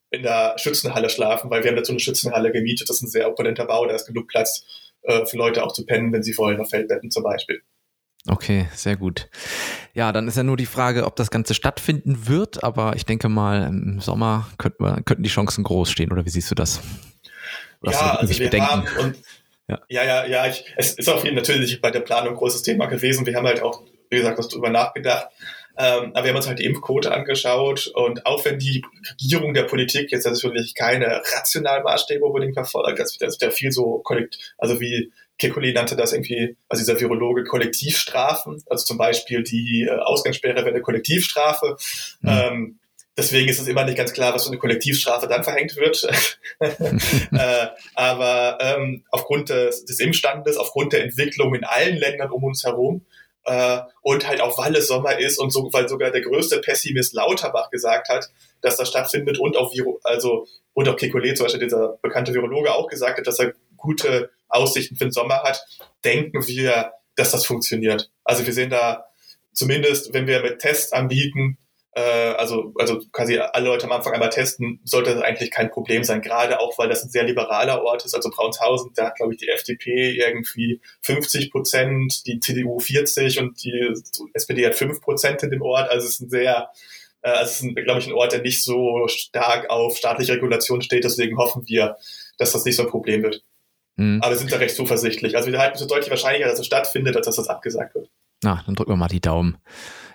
in 0.09 0.21
der 0.21 0.53
Schützenhalle 0.59 1.09
schlafen, 1.09 1.49
weil 1.49 1.63
wir 1.63 1.71
haben 1.71 1.76
dazu 1.76 1.91
eine 1.91 1.99
Schützenhalle 1.99 2.51
gemietet. 2.51 2.88
Das 2.88 2.97
ist 2.97 3.01
ein 3.01 3.07
sehr 3.07 3.28
opulenter 3.28 3.65
Bau, 3.65 3.88
da 3.88 3.95
ist 3.95 4.05
genug 4.05 4.28
Platz 4.28 4.63
äh, 5.01 5.26
für 5.26 5.38
Leute 5.38 5.63
auch 5.63 5.71
zu 5.71 5.88
pennen, 5.88 6.13
wenn 6.13 6.21
sie 6.21 6.38
wollen, 6.38 6.61
auf 6.61 6.69
Feldbetten 6.69 7.09
zum 7.09 7.24
Beispiel. 7.24 7.63
Okay, 8.28 8.67
sehr 8.74 8.95
gut. 8.95 9.28
Ja, 9.93 10.13
dann 10.13 10.28
ist 10.28 10.38
ja 10.38 10.43
nur 10.43 10.55
die 10.55 10.65
Frage, 10.65 11.05
ob 11.05 11.15
das 11.17 11.30
Ganze 11.30 11.53
stattfinden 11.53 12.28
wird, 12.28 12.63
aber 12.63 12.95
ich 12.95 13.05
denke 13.05 13.28
mal, 13.28 13.67
im 13.67 13.99
Sommer 13.99 14.47
könnten, 14.57 14.84
wir, 14.84 15.01
könnten 15.03 15.24
die 15.24 15.30
Chancen 15.30 15.63
groß 15.63 15.91
stehen, 15.91 16.11
oder 16.11 16.26
wie 16.26 16.30
siehst 16.30 16.49
du 16.49 16.55
das? 16.55 16.82
Was 17.82 17.95
ja, 17.95 18.15
also 18.15 18.39
wir 18.39 18.45
bedenken? 18.45 18.69
haben 18.69 18.88
und 18.99 19.17
ja, 19.67 19.82
ja, 19.89 20.03
ja, 20.03 20.26
ja 20.26 20.47
ich, 20.47 20.65
es 20.78 20.93
ist 20.93 21.09
auf 21.09 21.24
jeden 21.24 21.36
Fall 21.36 21.43
natürlich 21.43 21.82
bei 21.82 21.91
der 21.91 21.99
Planung 21.99 22.34
ein 22.34 22.38
großes 22.38 22.61
Thema 22.61 22.86
gewesen. 22.86 23.26
Wir 23.26 23.36
haben 23.36 23.47
halt 23.47 23.61
auch, 23.61 23.84
wie 24.09 24.17
gesagt, 24.17 24.38
was 24.38 24.47
darüber 24.47 24.69
nachgedacht. 24.69 25.28
Ähm, 25.76 26.11
aber 26.13 26.24
wir 26.24 26.30
haben 26.30 26.38
uns 26.38 26.47
halt 26.47 26.59
die 26.59 26.65
Impfquote 26.65 27.11
angeschaut 27.11 27.88
und 27.88 28.28
auch 28.28 28.45
wenn 28.45 28.59
die 28.59 28.86
Regierung 29.09 29.55
der 29.55 29.63
Politik 29.63 30.11
jetzt 30.11 30.26
natürlich 30.26 30.76
keine 30.76 31.24
rationalen 31.36 31.84
Maßstäbe 31.84 32.24
unbedingt 32.24 32.53
verfolgt, 32.53 32.99
das 32.99 33.19
wird 33.19 33.41
ja 33.41 33.49
viel 33.49 33.71
so 33.71 34.03
also 34.59 34.80
wie 34.80 35.11
Kekulé 35.44 35.74
nannte 35.74 35.96
das 35.96 36.14
irgendwie, 36.14 36.56
also 36.70 36.84
dieser 36.84 37.00
Virologe, 37.00 37.44
Kollektivstrafen. 37.44 38.64
Also 38.70 38.86
zum 38.86 38.98
Beispiel 38.98 39.44
die 39.44 39.88
äh, 39.89 40.00
Ausgangssperre 40.00 40.58
wäre 40.58 40.70
eine 40.70 40.82
Kollektivstrafe. 40.82 41.78
Mhm. 42.22 42.30
Ähm, 42.30 42.80
deswegen 43.18 43.50
ist 43.50 43.60
es 43.60 43.68
immer 43.68 43.86
nicht 43.86 43.98
ganz 43.98 44.14
klar, 44.14 44.34
was 44.34 44.44
für 44.44 44.50
eine 44.50 44.60
Kollektivstrafe 44.60 45.28
dann 45.28 45.44
verhängt 45.44 45.76
wird. 45.76 46.08
äh, 46.60 47.68
aber 47.96 48.58
ähm, 48.62 49.04
aufgrund 49.10 49.50
des, 49.50 49.86
des 49.86 50.00
Impfstandes, 50.00 50.58
aufgrund 50.58 50.94
der 50.94 51.04
Entwicklung 51.04 51.54
in 51.56 51.64
allen 51.64 51.98
Ländern 51.98 52.32
um 52.32 52.44
uns 52.44 52.64
herum, 52.64 53.06
äh, 53.46 53.80
und 54.02 54.28
halt 54.28 54.41
auch 54.41 54.58
weil 54.58 54.76
es 54.76 54.88
Sommer 54.88 55.20
ist 55.20 55.38
und 55.38 55.52
so, 55.52 55.70
weil 55.74 55.89
sogar 55.89 56.12
der 56.12 56.22
größte 56.22 56.60
Pessimist 56.62 57.14
Lauterbach 57.14 57.70
gesagt 57.72 58.10
hat, 58.10 58.30
dass 58.62 58.78
das 58.78 58.88
stattfindet 58.88 59.38
und 59.38 59.58
auch 59.58 59.74
Viro, 59.74 60.00
also 60.04 60.48
und 60.74 60.88
auch 60.88 60.96
Kekulé, 60.96 61.36
zum 61.36 61.46
Beispiel 61.46 61.64
dieser 61.64 61.98
bekannte 62.02 62.34
Virologe, 62.34 62.74
auch 62.74 62.88
gesagt 62.88 63.18
hat, 63.20 63.28
dass 63.28 63.39
er 63.39 63.54
gute 63.78 64.32
Aussichten 64.54 64.95
für 64.95 65.06
den 65.06 65.12
Sommer 65.12 65.43
hat, 65.43 65.66
denken 66.04 66.47
wir, 66.47 66.93
dass 67.16 67.32
das 67.32 67.45
funktioniert. 67.45 68.12
Also 68.24 68.45
wir 68.45 68.54
sehen 68.54 68.70
da 68.70 69.06
zumindest, 69.54 70.14
wenn 70.14 70.28
wir 70.28 70.41
mit 70.41 70.60
Tests 70.60 70.91
anbieten, 70.91 71.58
äh, 71.95 72.01
also, 72.01 72.74
also 72.78 73.01
quasi 73.12 73.38
alle 73.38 73.68
Leute 73.68 73.86
am 73.86 73.91
Anfang 73.91 74.14
einmal 74.14 74.30
testen, 74.30 74.80
sollte 74.84 75.14
das 75.14 75.22
eigentlich 75.22 75.51
kein 75.51 75.70
Problem 75.70 76.04
sein, 76.04 76.22
gerade 76.22 76.60
auch, 76.60 76.78
weil 76.78 76.89
das 76.89 77.04
ein 77.04 77.10
sehr 77.10 77.24
liberaler 77.24 77.84
Ort 77.84 78.06
ist. 78.06 78.16
Also 78.16 78.30
Braunsthausen, 78.32 78.91
da 78.95 79.08
hat, 79.08 79.16
glaube 79.18 79.34
ich, 79.34 79.39
die 79.39 79.49
FDP 79.49 80.12
irgendwie 80.12 80.82
50 81.01 81.51
Prozent, 81.51 82.26
die 82.26 82.39
CDU 82.39 82.80
40 82.80 83.39
und 83.39 83.64
die 83.64 83.93
SPD 84.34 84.66
hat 84.66 84.76
5 84.76 85.01
Prozent 85.01 85.43
in 85.43 85.51
dem 85.51 85.62
Ort. 85.62 85.89
Also 85.89 86.08
es 86.08 86.16
ist 86.16 86.22
ein 86.22 86.30
sehr, 86.30 86.70
äh, 87.22 87.30
also 87.30 87.43
es 87.43 87.62
ist, 87.62 87.76
glaube 87.76 87.99
ich, 87.99 88.08
ein 88.08 88.14
Ort, 88.14 88.34
der 88.34 88.41
nicht 88.41 88.64
so 88.64 89.08
stark 89.08 89.70
auf 89.70 89.95
staatliche 89.95 90.34
Regulation 90.34 90.82
steht. 90.82 91.04
Deswegen 91.04 91.38
hoffen 91.38 91.64
wir, 91.68 91.97
dass 92.39 92.54
das 92.54 92.66
nicht 92.66 92.76
so 92.76 92.84
ein 92.84 92.89
Problem 92.89 93.22
wird. 93.22 93.43
Mhm. 93.96 94.20
Aber 94.22 94.32
wir 94.32 94.38
sind 94.38 94.52
da 94.52 94.58
recht 94.58 94.76
zuversichtlich. 94.76 95.36
Also 95.36 95.52
wir 95.52 95.60
halten 95.60 95.78
es 95.78 95.88
deutlich 95.88 96.10
wahrscheinlicher, 96.10 96.50
dass 96.50 96.60
es 96.60 96.66
stattfindet, 96.66 97.16
als 97.16 97.26
dass 97.26 97.36
das 97.36 97.48
abgesagt 97.48 97.96
wird. 97.96 98.10
Na, 98.44 98.62
dann 98.66 98.76
drücken 98.76 98.91
wir 98.91 98.98
mal 98.98 99.08
die 99.08 99.22
Daumen. 99.22 99.58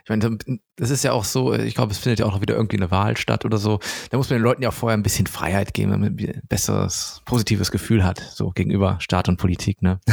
Ich 0.08 0.10
meine, 0.10 0.38
das 0.76 0.88
ist 0.88 1.04
ja 1.04 1.12
auch 1.12 1.24
so, 1.24 1.52
ich 1.52 1.74
glaube, 1.74 1.92
es 1.92 1.98
findet 1.98 2.20
ja 2.20 2.24
auch 2.24 2.32
noch 2.32 2.40
wieder 2.40 2.54
irgendwie 2.54 2.78
eine 2.78 2.90
Wahl 2.90 3.18
statt 3.18 3.44
oder 3.44 3.58
so. 3.58 3.78
Da 4.10 4.16
muss 4.16 4.30
man 4.30 4.38
den 4.38 4.42
Leuten 4.42 4.62
ja 4.62 4.70
auch 4.70 4.74
vorher 4.74 4.96
ein 4.96 5.02
bisschen 5.02 5.26
Freiheit 5.26 5.74
geben, 5.74 5.92
wenn 5.92 6.00
man 6.00 6.16
ein 6.18 6.42
besseres, 6.48 7.20
positives 7.26 7.70
Gefühl 7.70 8.04
hat, 8.04 8.18
so 8.32 8.48
gegenüber 8.48 8.96
Staat 9.00 9.28
und 9.28 9.36
Politik. 9.36 9.82
Ne? 9.82 10.00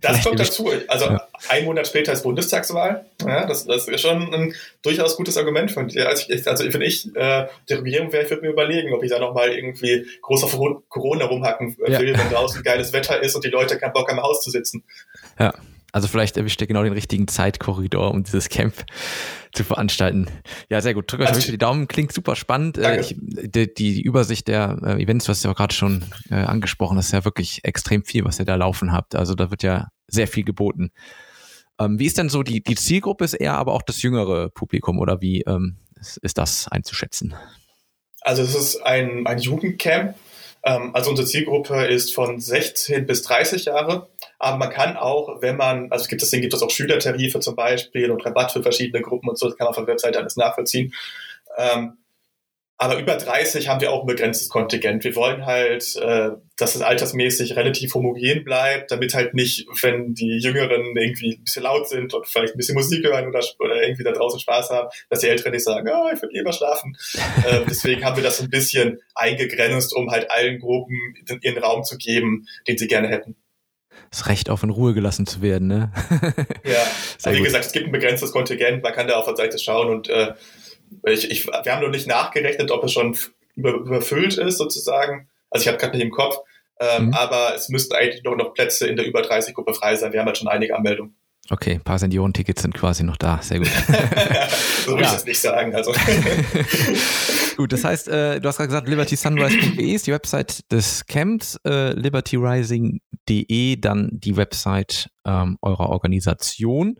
Das 0.00 0.24
kommt 0.24 0.40
dazu. 0.40 0.70
Also 0.88 1.04
ja. 1.04 1.28
ein 1.50 1.64
Monat 1.66 1.86
später 1.86 2.12
ist 2.12 2.22
Bundestagswahl. 2.22 3.04
Ja, 3.22 3.46
das, 3.46 3.66
das 3.66 3.88
ist 3.88 4.00
schon 4.00 4.32
ein 4.32 4.54
durchaus 4.82 5.16
gutes 5.16 5.36
Argument 5.36 5.70
von 5.70 5.88
dir. 5.88 6.08
Also, 6.08 6.32
ich, 6.32 6.48
also 6.48 6.64
wenn 6.72 6.80
ich 6.80 7.14
äh, 7.14 7.46
die 7.68 7.74
Regierung 7.74 8.10
wäre, 8.12 8.24
ich 8.24 8.30
würde 8.30 8.42
mir 8.42 8.52
überlegen, 8.52 8.94
ob 8.94 9.02
ich 9.02 9.10
da 9.10 9.18
nochmal 9.18 9.50
irgendwie 9.50 10.06
groß 10.22 10.44
auf 10.44 10.58
Corona 10.88 11.26
rumhacken 11.26 11.76
will, 11.76 11.92
ja. 11.92 12.00
wenn 12.00 12.30
draußen 12.30 12.62
geiles 12.62 12.94
Wetter 12.94 13.22
ist 13.22 13.34
und 13.34 13.44
die 13.44 13.50
Leute 13.50 13.78
keinen 13.78 13.92
Bock 13.92 14.08
haben, 14.08 14.18
im 14.18 14.22
Haus 14.22 14.42
zu 14.42 14.50
sitzen. 14.50 14.82
Ja, 15.38 15.52
also 15.92 16.08
vielleicht 16.08 16.36
erwischt 16.36 16.60
ihr 16.60 16.66
genau 16.66 16.82
den 16.82 16.92
richtigen 16.92 17.28
Zeitkorridor, 17.28 18.12
um 18.12 18.22
dieses 18.22 18.48
Camp 18.48 18.74
zu 19.52 19.64
veranstalten. 19.64 20.26
Ja, 20.68 20.80
sehr 20.80 20.94
gut. 20.94 21.10
Drückt 21.10 21.24
euch 21.24 21.28
also, 21.28 21.50
die 21.50 21.58
Daumen, 21.58 21.88
klingt 21.88 22.12
super 22.12 22.36
spannend. 22.36 22.78
Äh, 22.78 23.00
ich, 23.00 23.16
die, 23.18 23.72
die, 23.72 24.00
Übersicht 24.00 24.48
der 24.48 24.78
äh, 24.84 25.02
Events, 25.02 25.28
was 25.28 25.44
auch 25.46 25.56
gerade 25.56 25.74
schon 25.74 26.04
äh, 26.30 26.34
angesprochen 26.34 26.96
hast, 26.96 27.06
ist 27.06 27.12
ja 27.12 27.24
wirklich 27.24 27.64
extrem 27.64 28.04
viel, 28.04 28.24
was 28.24 28.38
ihr 28.38 28.44
da 28.44 28.54
laufen 28.54 28.92
habt. 28.92 29.14
Also 29.16 29.34
da 29.34 29.50
wird 29.50 29.62
ja 29.62 29.88
sehr 30.06 30.28
viel 30.28 30.44
geboten. 30.44 30.90
Ähm, 31.80 31.98
wie 31.98 32.06
ist 32.06 32.18
denn 32.18 32.28
so 32.28 32.42
die, 32.42 32.62
die 32.62 32.76
Zielgruppe 32.76 33.24
ist 33.24 33.34
eher 33.34 33.54
aber 33.54 33.72
auch 33.72 33.82
das 33.82 34.02
jüngere 34.02 34.50
Publikum 34.50 34.98
oder 34.98 35.20
wie 35.20 35.42
ähm, 35.42 35.78
ist, 35.98 36.18
ist 36.18 36.38
das 36.38 36.68
einzuschätzen? 36.68 37.34
Also 38.20 38.42
es 38.42 38.54
ist 38.54 38.76
ein, 38.82 39.26
ein 39.26 39.38
Jugendcamp. 39.38 40.14
Ähm, 40.64 40.94
also 40.94 41.10
unsere 41.10 41.26
Zielgruppe 41.26 41.86
ist 41.86 42.14
von 42.14 42.40
16 42.40 43.06
bis 43.06 43.22
30 43.22 43.66
Jahre. 43.66 44.08
Aber 44.38 44.56
man 44.56 44.70
kann 44.70 44.96
auch, 44.96 45.40
wenn 45.42 45.56
man, 45.56 45.90
also 45.90 46.08
gibt 46.08 46.22
es, 46.22 46.30
gibt 46.30 46.52
es 46.52 46.62
auch 46.62 46.70
Schülertarife 46.70 47.40
zum 47.40 47.56
Beispiel 47.56 48.10
und 48.10 48.24
Rabatt 48.24 48.52
für 48.52 48.62
verschiedene 48.62 49.02
Gruppen 49.02 49.28
und 49.28 49.38
so, 49.38 49.48
das 49.48 49.56
kann 49.56 49.66
man 49.66 49.74
von 49.74 49.86
der 49.86 49.94
Webseite 49.94 50.18
alles 50.18 50.36
nachvollziehen. 50.36 50.94
Aber 52.82 52.98
über 52.98 53.14
30 53.14 53.68
haben 53.68 53.82
wir 53.82 53.92
auch 53.92 54.00
ein 54.00 54.06
begrenztes 54.06 54.48
Kontingent. 54.48 55.04
Wir 55.04 55.14
wollen 55.14 55.44
halt, 55.44 55.96
äh, 55.96 56.30
dass 56.56 56.74
es 56.74 56.80
altersmäßig 56.80 57.54
relativ 57.54 57.92
homogen 57.92 58.42
bleibt, 58.42 58.90
damit 58.90 59.12
halt 59.12 59.34
nicht, 59.34 59.66
wenn 59.82 60.14
die 60.14 60.38
Jüngeren 60.38 60.96
irgendwie 60.96 61.36
ein 61.36 61.44
bisschen 61.44 61.64
laut 61.64 61.90
sind 61.90 62.14
und 62.14 62.26
vielleicht 62.26 62.54
ein 62.54 62.56
bisschen 62.56 62.76
Musik 62.76 63.04
hören 63.04 63.28
oder, 63.28 63.44
oder 63.58 63.82
irgendwie 63.82 64.02
da 64.02 64.12
draußen 64.12 64.40
Spaß 64.40 64.70
haben, 64.70 64.88
dass 65.10 65.20
die 65.20 65.28
Älteren 65.28 65.52
nicht 65.52 65.64
sagen, 65.64 65.90
oh, 65.92 66.08
ich 66.10 66.22
will 66.22 66.30
lieber 66.32 66.54
schlafen. 66.54 66.96
äh, 67.46 67.60
deswegen 67.68 68.02
haben 68.02 68.16
wir 68.16 68.24
das 68.24 68.40
ein 68.40 68.48
bisschen 68.48 68.98
eingegrenzt, 69.14 69.94
um 69.94 70.10
halt 70.10 70.30
allen 70.30 70.58
Gruppen 70.58 71.16
ihren 71.42 71.62
Raum 71.62 71.84
zu 71.84 71.98
geben, 71.98 72.46
den 72.66 72.78
sie 72.78 72.88
gerne 72.88 73.08
hätten 73.08 73.36
das 74.10 74.26
Recht 74.26 74.50
auf 74.50 74.64
in 74.64 74.70
Ruhe 74.70 74.92
gelassen 74.92 75.24
zu 75.26 75.40
werden, 75.40 75.68
ne? 75.68 75.92
ja, 76.64 76.78
also 77.24 77.30
wie 77.30 77.36
gut. 77.36 77.46
gesagt, 77.46 77.66
es 77.66 77.72
gibt 77.72 77.86
ein 77.86 77.92
begrenztes 77.92 78.32
Kontingent, 78.32 78.82
man 78.82 78.92
kann 78.92 79.06
da 79.06 79.14
auf 79.14 79.26
der 79.26 79.36
Seite 79.36 79.58
schauen 79.58 79.88
und 79.88 80.08
äh, 80.08 80.32
ich, 81.04 81.30
ich, 81.30 81.46
wir 81.46 81.72
haben 81.72 81.82
noch 81.82 81.90
nicht 81.90 82.06
nachgerechnet, 82.06 82.70
ob 82.70 82.84
es 82.84 82.92
schon 82.92 83.16
über, 83.56 83.72
überfüllt 83.74 84.38
ist 84.38 84.58
sozusagen. 84.58 85.28
Also 85.50 85.64
ich 85.64 85.68
habe 85.68 85.78
gerade 85.78 85.96
nicht 85.96 86.04
im 86.04 86.10
Kopf, 86.12 86.38
ähm, 86.80 87.06
mhm. 87.06 87.14
aber 87.14 87.54
es 87.54 87.68
müssten 87.68 87.94
eigentlich 87.94 88.22
noch, 88.22 88.36
noch 88.36 88.54
Plätze 88.54 88.86
in 88.86 88.96
der 88.96 89.06
über 89.06 89.22
30 89.22 89.54
Gruppe 89.54 89.74
frei 89.74 89.96
sein. 89.96 90.12
Wir 90.12 90.20
haben 90.20 90.26
halt 90.26 90.38
schon 90.38 90.48
einige 90.48 90.76
Anmeldungen. 90.76 91.14
Okay, 91.52 91.74
ein 91.74 91.80
paar 91.82 91.98
Seniorentickets 91.98 92.62
sind 92.62 92.74
quasi 92.74 93.02
noch 93.02 93.16
da. 93.16 93.42
Sehr 93.42 93.58
gut. 93.58 93.68
so 94.86 94.92
will 94.92 95.00
ja. 95.00 95.06
ich 95.08 95.12
das 95.12 95.24
nicht 95.24 95.40
sagen. 95.40 95.74
Also. 95.74 95.92
gut, 97.56 97.72
das 97.72 97.82
heißt, 97.82 98.06
äh, 98.06 98.40
du 98.40 98.48
hast 98.48 98.58
gerade 98.58 98.68
gesagt, 98.68 98.88
libertysunrise.de 98.88 99.92
ist 99.92 100.06
die 100.06 100.12
Website 100.12 100.70
des 100.70 101.06
Camps, 101.06 101.58
äh, 101.66 101.92
libertyrising.de 101.92 103.76
dann 103.80 104.10
die 104.12 104.36
Website 104.36 105.10
ähm, 105.24 105.58
eurer 105.60 105.88
Organisation. 105.88 106.98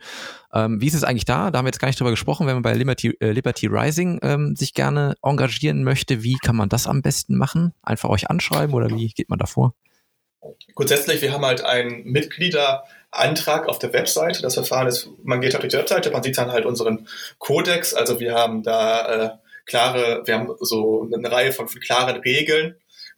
Ähm, 0.52 0.80
wie 0.80 0.88
ist 0.88 0.94
es 0.94 1.04
eigentlich 1.04 1.26
da? 1.26 1.52
Da 1.52 1.58
haben 1.58 1.66
wir 1.66 1.70
jetzt 1.70 1.78
gar 1.78 1.86
nicht 1.86 2.00
drüber 2.00 2.10
gesprochen. 2.10 2.48
Wenn 2.48 2.54
man 2.54 2.62
bei 2.62 2.74
Liberty, 2.74 3.16
äh, 3.20 3.30
Liberty 3.30 3.68
Rising 3.68 4.18
ähm, 4.22 4.56
sich 4.56 4.74
gerne 4.74 5.14
engagieren 5.22 5.84
möchte, 5.84 6.24
wie 6.24 6.36
kann 6.42 6.56
man 6.56 6.68
das 6.68 6.88
am 6.88 7.02
besten 7.02 7.36
machen? 7.36 7.72
Einfach 7.82 8.08
euch 8.08 8.28
anschreiben 8.30 8.74
oder 8.74 8.90
wie 8.90 9.08
geht 9.08 9.30
man 9.30 9.38
da 9.38 9.46
vor? 9.46 9.74
Grundsätzlich, 10.74 11.22
wir 11.22 11.32
haben 11.32 11.44
halt 11.44 11.64
ein 11.64 12.04
Mitglieder- 12.04 12.84
Antrag 13.10 13.68
auf 13.68 13.78
der 13.78 13.92
Webseite. 13.92 14.42
Das 14.42 14.54
Verfahren 14.54 14.86
ist, 14.86 15.08
man 15.22 15.40
geht 15.40 15.56
auf 15.56 15.62
die 15.62 15.72
Webseite, 15.72 16.10
man 16.10 16.22
sieht 16.22 16.38
dann 16.38 16.52
halt 16.52 16.64
unseren 16.64 17.08
Kodex. 17.38 17.92
Also 17.94 18.20
wir 18.20 18.34
haben 18.34 18.62
da 18.62 19.24
äh, 19.24 19.30
klare, 19.66 20.22
wir 20.26 20.34
haben 20.34 20.54
so 20.60 21.08
eine 21.12 21.30
Reihe 21.30 21.52
von, 21.52 21.68
von 21.68 21.80
klaren 21.80 22.20
Regeln, 22.20 22.76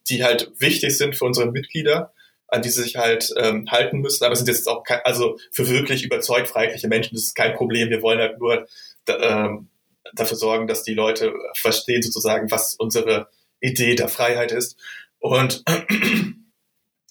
die 0.09 0.25
halt 0.25 0.51
wichtig 0.59 0.97
sind 0.97 1.15
für 1.15 1.25
unsere 1.25 1.51
Mitglieder, 1.51 2.13
an 2.49 2.63
die 2.63 2.71
sie 2.71 2.83
sich 2.83 2.97
halt 2.97 3.33
ähm, 3.37 3.67
halten 3.71 3.99
müssen. 4.01 4.25
Aber 4.25 4.35
sind 4.35 4.49
jetzt 4.49 4.69
auch 4.69 4.83
kein, 4.83 5.01
also 5.05 5.39
für 5.51 5.69
wirklich 5.69 6.05
überzeugt 6.05 6.49
freiheitliche 6.49 6.89
Menschen, 6.89 7.15
das 7.15 7.25
ist 7.25 7.37
kein 7.37 7.55
Problem. 7.55 7.91
Wir 7.91 8.03
wollen 8.03 8.19
halt 8.19 8.39
nur 8.39 8.67
da, 9.05 9.47
ähm, 9.47 9.69
dafür 10.15 10.37
sorgen, 10.37 10.67
dass 10.67 10.83
die 10.83 10.95
Leute 10.95 11.35
verstehen 11.55 12.03
sozusagen, 12.03 12.51
was 12.51 12.75
unsere 12.77 13.29
Idee 13.61 13.95
der 13.95 14.09
Freiheit 14.09 14.53
ist. 14.53 14.77
Und 15.19 15.63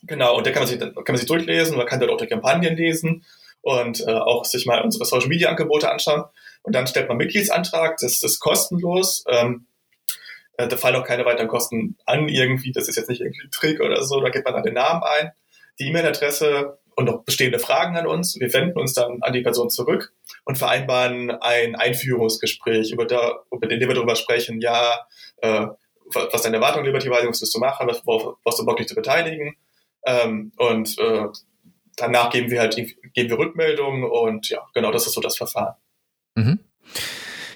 Genau, 0.04 0.38
und 0.38 0.47
da 0.47 0.52
kann 0.52 0.64
man 0.64 0.68
sich, 0.68 0.80
kann 0.80 1.04
man 1.08 1.18
sich 1.18 1.28
durchlesen, 1.28 1.78
man 1.78 1.86
kann 1.86 1.99
dort 1.99 2.12
auch 2.12 2.18
die 2.18 2.28
Kampagnen 2.28 2.76
lesen 2.76 3.24
und 3.62 4.02
äh, 4.02 4.12
auch 4.12 4.45
sich 4.45 4.66
mal 4.66 4.82
unsere 4.82 5.06
Social 5.06 5.28
Media 5.28 5.49
Angebote 5.49 5.89
anschauen. 5.89 6.24
Und 6.64 6.74
dann 6.74 6.88
stellt 6.88 7.08
man 7.08 7.18
Mitgliedsantrag, 7.18 7.97
das 7.99 8.24
ist 8.24 8.39
kostenlos. 8.39 9.24
Ähm, 9.28 9.68
äh, 10.58 10.68
da 10.68 10.78
fallen 10.78 10.95
auch 10.95 11.06
keine 11.06 11.26
weiteren 11.26 11.47
Kosten 11.47 11.97
an 12.06 12.28
irgendwie, 12.30 12.72
das 12.72 12.88
ist 12.88 12.95
jetzt 12.95 13.10
nicht 13.10 13.22
irgendwie 13.22 13.45
ein 13.45 13.52
Trick 13.52 13.80
oder 13.80 14.04
so, 14.04 14.20
da 14.22 14.30
gibt 14.30 14.45
man 14.45 14.56
dann 14.56 14.64
den 14.64 14.74
Namen 14.74 15.04
ein, 15.04 15.32
die 15.80 15.88
E-Mail-Adresse 15.88 16.78
und 16.95 17.06
noch 17.06 17.24
bestehende 17.24 17.60
Fragen 17.60 17.95
an 17.97 18.08
uns. 18.08 18.39
Wir 18.39 18.54
wenden 18.54 18.78
uns 18.78 18.93
dann 18.93 19.22
an 19.22 19.34
die 19.34 19.41
Person 19.41 19.70
zurück 19.70 20.14
und 20.45 20.58
vereinbaren 20.58 21.32
ein 21.32 21.76
Einführungsgespräch, 21.76 22.91
über, 22.91 23.06
da, 23.06 23.43
über 23.52 23.68
den 23.68 23.80
wir 23.80 23.93
darüber 23.93 24.16
sprechen, 24.16 24.62
ja, 24.62 25.06
äh, 25.38 25.68
was 26.14 26.41
deine 26.41 26.58
Erwartung 26.58 26.84
Liberty 26.84 27.08
Rising, 27.08 27.30
was 27.30 27.41
willst 27.41 27.56
du 27.56 27.60
machen, 27.60 27.88
was, 27.88 28.06
worauf, 28.06 28.38
was 28.43 28.58
du 28.58 28.66
Bock 28.66 28.78
dich 28.78 28.88
zu 28.88 28.95
beteiligen, 28.95 29.56
ähm, 30.06 30.52
und 30.58 30.97
äh, 30.97 31.28
danach 31.95 32.30
geben 32.32 32.49
wir 32.52 32.60
halt 32.60 32.76
geben 32.76 33.30
wir 33.30 33.38
Rückmeldungen 33.38 34.04
und 34.04 34.49
ja, 34.49 34.60
genau, 34.74 34.91
das 34.91 35.08
ist 35.08 35.14
so 35.14 35.22
das 35.22 35.38
Verfahren. 35.38 35.76
Mhm. 36.36 36.60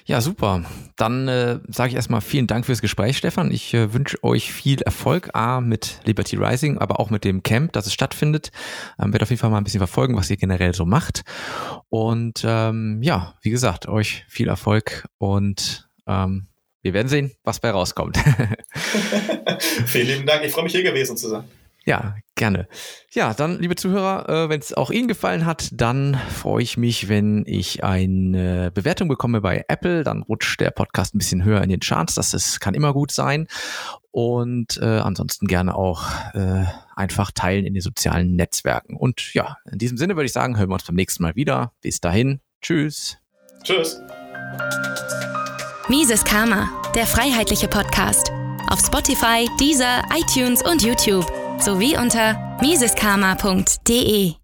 Ja, 0.08 0.20
super. 0.20 0.64
Dann 0.94 1.26
äh, 1.26 1.58
sage 1.66 1.90
ich 1.90 1.96
erstmal 1.96 2.20
vielen 2.20 2.46
Dank 2.46 2.64
fürs 2.64 2.80
Gespräch, 2.80 3.18
Stefan. 3.18 3.50
Ich 3.50 3.74
äh, 3.74 3.92
wünsche 3.92 4.22
euch 4.22 4.52
viel 4.52 4.80
Erfolg, 4.82 5.30
A, 5.34 5.60
mit 5.60 6.00
Liberty 6.04 6.36
Rising, 6.36 6.78
aber 6.78 7.00
auch 7.00 7.10
mit 7.10 7.24
dem 7.24 7.42
Camp, 7.42 7.72
dass 7.72 7.86
es 7.86 7.92
stattfindet. 7.92 8.52
Ähm, 9.00 9.12
werde 9.12 9.24
auf 9.24 9.30
jeden 9.30 9.40
Fall 9.40 9.50
mal 9.50 9.58
ein 9.58 9.64
bisschen 9.64 9.80
verfolgen, 9.80 10.16
was 10.16 10.30
ihr 10.30 10.36
generell 10.36 10.74
so 10.74 10.84
macht. 10.84 11.22
Und 11.88 12.44
ähm, 12.46 13.00
ja, 13.02 13.34
wie 13.42 13.50
gesagt, 13.50 13.88
euch 13.88 14.24
viel 14.28 14.46
Erfolg 14.46 15.06
und 15.18 15.88
ähm, 16.06 16.46
wir 16.82 16.94
werden 16.94 17.08
sehen, 17.08 17.32
was 17.42 17.58
bei 17.58 17.70
rauskommt. 17.70 18.16
Vielen 19.86 20.06
lieben 20.06 20.26
Dank. 20.26 20.44
Ich 20.44 20.52
freue 20.52 20.62
mich, 20.62 20.72
hier 20.72 20.84
gewesen 20.84 21.16
zu 21.16 21.28
sein. 21.28 21.44
Ja, 21.86 22.16
gerne. 22.34 22.66
Ja, 23.12 23.32
dann, 23.32 23.60
liebe 23.60 23.76
Zuhörer, 23.76 24.28
äh, 24.28 24.48
wenn 24.48 24.60
es 24.60 24.74
auch 24.74 24.90
Ihnen 24.90 25.06
gefallen 25.06 25.46
hat, 25.46 25.68
dann 25.72 26.20
freue 26.34 26.64
ich 26.64 26.76
mich, 26.76 27.08
wenn 27.08 27.44
ich 27.46 27.84
eine 27.84 28.72
Bewertung 28.72 29.06
bekomme 29.06 29.40
bei 29.40 29.64
Apple. 29.68 30.02
Dann 30.02 30.22
rutscht 30.22 30.60
der 30.60 30.72
Podcast 30.72 31.14
ein 31.14 31.18
bisschen 31.18 31.44
höher 31.44 31.62
in 31.62 31.68
den 31.68 31.78
Charts. 31.78 32.16
Das 32.16 32.34
ist, 32.34 32.60
kann 32.60 32.74
immer 32.74 32.92
gut 32.92 33.12
sein. 33.12 33.46
Und 34.10 34.78
äh, 34.82 34.98
ansonsten 34.98 35.46
gerne 35.46 35.76
auch 35.76 36.08
äh, 36.34 36.64
einfach 36.96 37.30
teilen 37.30 37.64
in 37.64 37.74
den 37.74 37.82
sozialen 37.82 38.34
Netzwerken. 38.34 38.96
Und 38.96 39.32
ja, 39.32 39.56
in 39.70 39.78
diesem 39.78 39.96
Sinne 39.96 40.16
würde 40.16 40.26
ich 40.26 40.32
sagen, 40.32 40.58
hören 40.58 40.70
wir 40.70 40.74
uns 40.74 40.84
beim 40.84 40.96
nächsten 40.96 41.22
Mal 41.22 41.36
wieder. 41.36 41.72
Bis 41.82 42.00
dahin. 42.00 42.40
Tschüss. 42.62 43.16
Tschüss. 43.62 44.00
Mises 45.88 46.24
Karma, 46.24 46.68
der 46.96 47.06
freiheitliche 47.06 47.68
Podcast. 47.68 48.32
Auf 48.68 48.80
Spotify, 48.80 49.46
Deezer, 49.60 50.02
iTunes 50.12 50.62
und 50.62 50.82
YouTube 50.82 51.45
sowie 51.60 51.96
unter 51.96 52.58
miseskarma.de. 52.60 54.34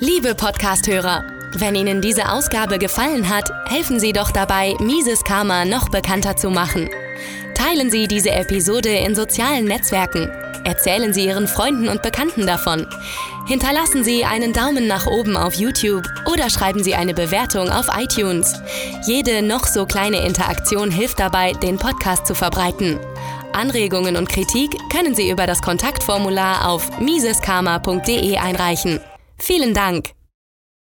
Liebe 0.00 0.34
Podcasthörer, 0.34 1.24
wenn 1.54 1.74
Ihnen 1.74 2.00
diese 2.00 2.28
Ausgabe 2.28 2.78
gefallen 2.78 3.28
hat, 3.28 3.50
helfen 3.68 4.00
Sie 4.00 4.12
doch 4.12 4.30
dabei, 4.30 4.74
Mises 4.80 5.22
Karma 5.24 5.64
noch 5.64 5.88
bekannter 5.88 6.36
zu 6.36 6.50
machen. 6.50 6.88
Teilen 7.54 7.90
Sie 7.90 8.08
diese 8.08 8.30
Episode 8.30 8.90
in 8.90 9.14
sozialen 9.14 9.66
Netzwerken. 9.66 10.28
Erzählen 10.64 11.12
Sie 11.12 11.26
Ihren 11.26 11.46
Freunden 11.46 11.88
und 11.88 12.02
Bekannten 12.02 12.46
davon. 12.46 12.86
Hinterlassen 13.46 14.02
Sie 14.02 14.24
einen 14.24 14.52
Daumen 14.52 14.86
nach 14.86 15.06
oben 15.06 15.36
auf 15.36 15.54
YouTube 15.54 16.04
oder 16.26 16.48
schreiben 16.50 16.82
Sie 16.82 16.94
eine 16.94 17.14
Bewertung 17.14 17.70
auf 17.70 17.86
iTunes. 17.96 18.54
Jede 19.06 19.42
noch 19.42 19.66
so 19.66 19.86
kleine 19.86 20.26
Interaktion 20.26 20.90
hilft 20.90 21.20
dabei, 21.20 21.52
den 21.52 21.78
Podcast 21.78 22.26
zu 22.26 22.34
verbreiten. 22.34 22.98
Anregungen 23.54 24.16
und 24.16 24.28
Kritik 24.28 24.76
können 24.90 25.14
Sie 25.14 25.30
über 25.30 25.46
das 25.46 25.62
Kontaktformular 25.62 26.68
auf 26.68 27.00
miseskarma.de 27.00 28.36
einreichen. 28.36 29.00
Vielen 29.38 29.74
Dank! 29.74 30.13